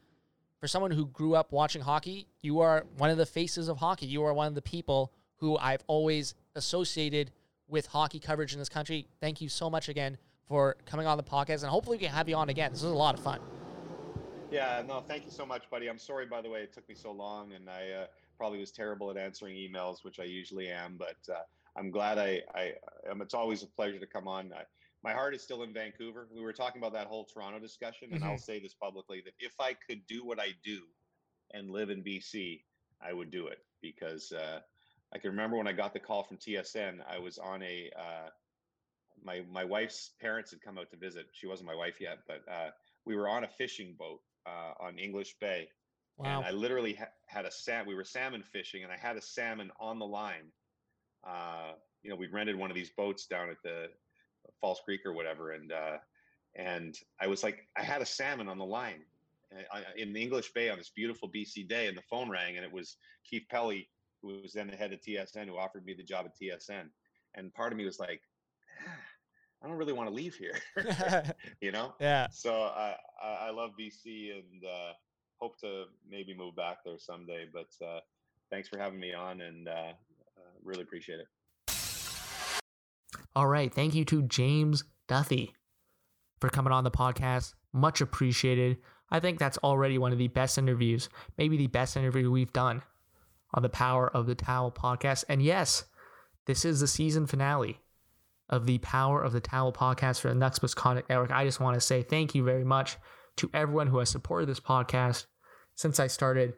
For 0.62 0.70
someone 0.70 0.92
who 0.92 1.06
grew 1.08 1.36
up 1.36 1.52
watching 1.52 1.82
hockey, 1.82 2.28
you 2.42 2.62
are 2.62 2.86
one 2.98 3.10
of 3.10 3.18
the 3.18 3.26
faces 3.26 3.68
of 3.68 3.78
hockey. 3.78 4.06
You 4.06 4.24
are 4.24 4.34
one 4.34 4.48
of 4.48 4.56
the 4.56 4.62
people 4.62 5.12
who 5.36 5.58
I've 5.58 5.84
always 5.88 6.34
associated 6.56 7.32
with 7.68 7.88
hockey 7.88 8.20
coverage 8.20 8.54
in 8.54 8.60
this 8.60 8.70
country. 8.70 9.08
Thank 9.20 9.42
you 9.42 9.50
so 9.50 9.70
much 9.70 9.90
again 9.90 10.18
for 10.48 10.78
coming 10.86 11.08
on 11.08 11.18
the 11.18 11.24
podcast, 11.24 11.64
and 11.64 11.70
hopefully 11.70 11.98
we 11.98 12.06
can 12.06 12.14
have 12.14 12.30
you 12.30 12.36
on 12.36 12.50
again. 12.50 12.72
This 12.72 12.84
was 12.84 12.92
a 12.92 12.96
lot 12.96 13.16
of 13.16 13.24
fun. 13.24 13.42
Yeah, 14.50 14.82
no, 14.88 15.02
thank 15.02 15.26
you 15.26 15.32
so 15.32 15.46
much, 15.46 15.70
buddy. 15.70 15.88
I'm 15.88 16.00
sorry, 16.00 16.26
by 16.26 16.42
the 16.42 16.50
way, 16.50 16.62
it 16.62 16.74
took 16.74 16.88
me 16.88 16.96
so 16.96 17.12
long, 17.12 17.52
and 17.52 17.70
I 17.70 18.04
uh, 18.04 18.06
probably 18.38 18.60
was 18.60 18.72
terrible 18.72 19.12
at 19.12 19.18
answering 19.18 19.56
emails, 19.56 20.04
which 20.04 20.20
I 20.20 20.24
usually 20.24 20.70
am. 20.70 20.96
But 20.98 21.18
uh, 21.30 21.42
I'm 21.78 21.92
glad 21.92 22.18
I, 22.18 22.42
I, 22.54 22.74
um, 23.10 23.22
it's 23.22 23.34
always 23.34 23.64
a 23.64 23.68
pleasure 23.68 24.00
to 24.00 24.08
come 24.08 24.28
on. 24.28 24.52
I, 24.54 24.64
my 25.04 25.14
heart 25.14 25.36
is 25.36 25.44
still 25.44 25.64
in 25.64 25.74
Vancouver. 25.74 26.28
We 26.34 26.42
were 26.42 26.54
talking 26.54 26.82
about 26.82 26.94
that 26.94 27.08
whole 27.08 27.26
Toronto 27.26 27.60
discussion, 27.60 28.10
and 28.14 28.24
I'll 28.24 28.38
say 28.38 28.60
this 28.60 28.74
publicly: 28.74 29.22
that 29.26 29.34
if 29.40 29.54
I 29.60 29.74
could 29.88 30.06
do 30.08 30.26
what 30.26 30.40
I 30.40 30.50
do 30.64 30.82
and 31.54 31.70
live 31.70 31.90
in 31.90 32.04
BC, 32.04 32.62
I 33.02 33.14
would 33.14 33.30
do 33.30 33.48
it 33.48 33.60
because 33.82 34.32
uh, 34.32 34.62
I 35.14 35.20
can 35.20 35.30
remember 35.32 35.58
when 35.58 35.68
I 35.68 35.74
got 35.74 35.94
the 35.94 36.00
call 36.00 36.24
from 36.24 36.38
TSN. 36.38 37.00
I 37.08 37.20
was 37.20 37.38
on 37.38 37.62
a 37.62 37.92
uh, 37.98 38.30
my 39.24 39.42
my 39.52 39.64
wife's 39.64 40.12
parents 40.20 40.52
had 40.52 40.62
come 40.62 40.78
out 40.78 40.90
to 40.92 40.98
visit. 40.98 41.28
She 41.34 41.46
wasn't 41.48 41.68
my 41.68 41.76
wife 41.76 42.00
yet, 42.00 42.20
but 42.28 42.42
uh, 42.52 42.70
we 43.06 43.16
were 43.16 43.28
on 43.30 43.44
a 43.44 43.48
fishing 43.48 43.96
boat 44.00 44.22
uh, 44.48 44.74
on 44.80 44.98
English 44.98 45.36
Bay, 45.40 45.68
Wow. 46.18 46.38
and 46.38 46.46
I 46.48 46.52
literally 46.52 46.94
ha- 46.94 47.12
had 47.28 47.46
a 47.46 47.52
salmon. 47.52 47.88
We 47.88 47.96
were 47.96 48.04
salmon 48.06 48.44
fishing, 48.44 48.84
and 48.84 48.92
I 48.92 48.98
had 48.98 49.18
a 49.18 49.22
salmon 49.22 49.72
on 49.80 50.00
the 50.00 50.06
line. 50.08 50.52
Uh, 51.26 51.74
you 52.04 52.10
know, 52.10 52.16
we 52.16 52.28
rented 52.28 52.56
one 52.56 52.70
of 52.70 52.76
these 52.76 52.92
boats 52.92 53.26
down 53.26 53.50
at 53.50 53.58
the 53.64 53.88
False 54.62 54.80
Creek 54.86 55.02
or 55.06 55.14
whatever, 55.14 55.52
and 55.52 55.72
uh, 55.72 55.98
and 56.56 56.96
I 57.20 57.28
was 57.28 57.44
like, 57.44 57.68
I 57.76 57.84
had 57.84 58.02
a 58.02 58.06
salmon 58.06 58.48
on 58.48 58.58
the 58.58 58.66
line 58.66 59.02
uh, 59.54 59.80
in 59.98 60.14
the 60.14 60.22
English 60.22 60.54
Bay 60.54 60.70
on 60.70 60.78
this 60.78 60.92
beautiful 60.96 61.30
BC 61.30 61.68
day, 61.68 61.88
and 61.88 61.98
the 61.98 62.04
phone 62.04 62.30
rang, 62.30 62.58
and 62.58 62.66
it 62.66 62.72
was 62.72 62.98
Keith 63.30 63.46
Pelley, 63.50 63.90
who 64.22 64.42
was 64.42 64.54
then 64.54 64.68
the 64.68 64.76
head 64.76 64.94
of 64.94 65.02
TSN, 65.02 65.48
who 65.48 65.58
offered 65.58 65.86
me 65.86 65.94
the 65.94 66.04
job 66.04 66.26
at 66.26 66.38
TSN. 66.40 66.90
And 67.36 67.54
part 67.54 67.72
of 67.72 67.78
me 67.78 67.86
was 67.86 68.00
like, 68.00 68.22
"Ah, 68.88 68.92
I 69.62 69.68
don't 69.68 69.78
really 69.78 69.94
want 69.94 70.10
to 70.10 70.16
leave 70.16 70.36
here, 70.36 70.58
you 71.62 71.72
know. 71.72 71.94
yeah. 72.00 72.28
So 72.32 72.54
I, 72.54 72.96
I 73.22 73.50
love 73.50 73.72
BC 73.80 74.32
and 74.34 74.64
uh, 74.64 74.94
hope 75.38 75.60
to 75.62 75.86
maybe 76.10 76.36
move 76.36 76.56
back 76.56 76.78
there 76.86 76.98
someday. 76.98 77.46
But 77.52 77.86
uh, 77.86 78.00
thanks 78.50 78.70
for 78.70 78.78
having 78.78 79.00
me 79.00 79.14
on, 79.14 79.42
and 79.42 79.68
uh, 79.68 79.72
uh, 79.72 79.94
really 80.66 80.84
appreciate 80.84 81.20
it. 81.20 81.28
All 83.36 83.48
right. 83.48 83.74
Thank 83.74 83.96
you 83.96 84.06
to 84.06 84.24
James 84.24 84.84
Duthie 85.08 85.54
for 86.40 86.50
coming 86.50 86.74
on 86.74 86.84
the 86.84 86.92
podcast. 86.92 87.54
Much 87.74 88.02
appreciated. 88.02 88.78
I 89.10 89.20
think 89.20 89.40
that's 89.40 89.58
already 89.60 89.98
one 89.98 90.12
of 90.12 90.18
the 90.18 90.30
best 90.30 90.58
interviews, 90.58 91.10
maybe 91.38 91.58
the 91.58 91.68
best 91.68 91.96
interview 91.96 92.32
we've 92.32 92.54
done 92.54 92.82
on 93.54 93.62
the 93.62 93.70
Power 93.70 94.10
of 94.10 94.26
the 94.26 94.36
Towel 94.36 94.72
podcast. 94.72 95.26
And 95.30 95.42
yes, 95.42 95.86
this 96.46 96.66
is 96.66 96.80
the 96.80 96.88
season 96.88 97.28
finale 97.28 97.80
of 98.50 98.66
the 98.66 98.78
Power 98.80 99.22
of 99.24 99.34
the 99.34 99.42
Towel 99.42 99.74
podcast 99.74 100.22
for 100.22 100.30
the 100.30 100.36
Nucks 100.36 100.62
Misconduct 100.62 101.10
Network. 101.10 101.32
I 101.32 101.46
just 101.46 101.60
want 101.60 101.76
to 101.76 101.82
say 101.82 102.04
thank 102.04 102.36
you 102.36 102.44
very 102.44 102.64
much 102.64 102.98
to 103.38 103.50
everyone 103.54 103.88
who 103.88 104.00
has 104.00 104.10
supported 104.10 104.48
this 104.48 104.60
podcast 104.60 105.26
since 105.76 106.00
I 106.00 106.08
started 106.08 106.54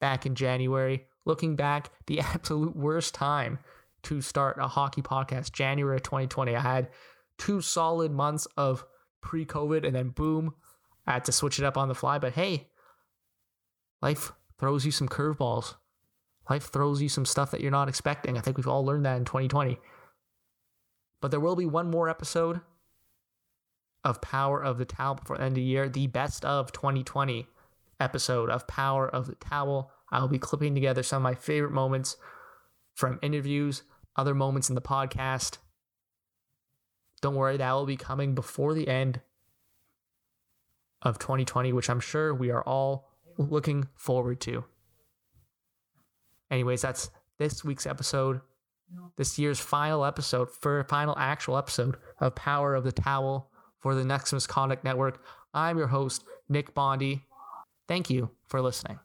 back 0.00 0.26
in 0.26 0.34
January. 0.34 1.06
Looking 1.24 1.56
back, 1.56 1.90
the 2.06 2.20
absolute 2.20 2.76
worst 2.76 3.14
time 3.14 3.58
to 4.04 4.20
start 4.20 4.58
a 4.60 4.68
hockey 4.68 5.02
podcast, 5.02 5.52
January 5.52 5.96
of 5.96 6.02
2020. 6.02 6.54
I 6.54 6.60
had 6.60 6.88
two 7.38 7.60
solid 7.60 8.12
months 8.12 8.46
of 8.56 8.84
pre 9.20 9.44
COVID 9.44 9.86
and 9.86 9.94
then 9.94 10.10
boom, 10.10 10.54
I 11.06 11.12
had 11.12 11.24
to 11.26 11.32
switch 11.32 11.58
it 11.58 11.64
up 11.64 11.76
on 11.76 11.88
the 11.88 11.94
fly. 11.94 12.18
But 12.18 12.32
hey, 12.32 12.68
life 14.02 14.32
throws 14.58 14.84
you 14.84 14.92
some 14.92 15.08
curveballs. 15.08 15.74
Life 16.48 16.70
throws 16.70 17.00
you 17.00 17.08
some 17.08 17.24
stuff 17.24 17.50
that 17.50 17.60
you're 17.60 17.70
not 17.70 17.88
expecting. 17.88 18.36
I 18.36 18.40
think 18.40 18.56
we've 18.56 18.68
all 18.68 18.84
learned 18.84 19.06
that 19.06 19.16
in 19.16 19.24
2020. 19.24 19.78
But 21.20 21.30
there 21.30 21.40
will 21.40 21.56
be 21.56 21.66
one 21.66 21.90
more 21.90 22.08
episode 22.08 22.60
of 24.04 24.20
Power 24.20 24.62
of 24.62 24.76
the 24.76 24.84
Towel 24.84 25.14
before 25.14 25.38
the 25.38 25.44
end 25.44 25.52
of 25.52 25.56
the 25.56 25.62
year, 25.62 25.88
the 25.88 26.06
best 26.06 26.44
of 26.44 26.70
2020 26.72 27.46
episode 27.98 28.50
of 28.50 28.66
Power 28.66 29.08
of 29.08 29.26
the 29.26 29.34
Towel. 29.36 29.90
I 30.14 30.20
will 30.20 30.28
be 30.28 30.38
clipping 30.38 30.74
together 30.74 31.02
some 31.02 31.16
of 31.16 31.22
my 31.24 31.34
favorite 31.34 31.72
moments 31.72 32.16
from 32.94 33.18
interviews, 33.20 33.82
other 34.14 34.32
moments 34.32 34.68
in 34.68 34.76
the 34.76 34.80
podcast. 34.80 35.58
Don't 37.20 37.34
worry, 37.34 37.56
that 37.56 37.72
will 37.72 37.84
be 37.84 37.96
coming 37.96 38.36
before 38.36 38.74
the 38.74 38.86
end 38.86 39.20
of 41.02 41.18
2020, 41.18 41.72
which 41.72 41.90
I'm 41.90 41.98
sure 41.98 42.32
we 42.32 42.52
are 42.52 42.62
all 42.62 43.10
looking 43.38 43.88
forward 43.96 44.40
to. 44.42 44.64
Anyways, 46.48 46.82
that's 46.82 47.10
this 47.40 47.64
week's 47.64 47.84
episode, 47.84 48.40
this 49.16 49.36
year's 49.36 49.58
final 49.58 50.04
episode, 50.04 50.48
for 50.48 50.84
final 50.84 51.18
actual 51.18 51.58
episode 51.58 51.96
of 52.20 52.36
Power 52.36 52.76
of 52.76 52.84
the 52.84 52.92
Towel 52.92 53.50
for 53.80 53.96
the 53.96 54.04
Nucks 54.04 54.32
Misconduct 54.32 54.84
Network. 54.84 55.24
I'm 55.52 55.76
your 55.76 55.88
host, 55.88 56.22
Nick 56.48 56.72
Bondi. 56.72 57.24
Thank 57.88 58.10
you 58.10 58.30
for 58.46 58.62
listening. 58.62 59.00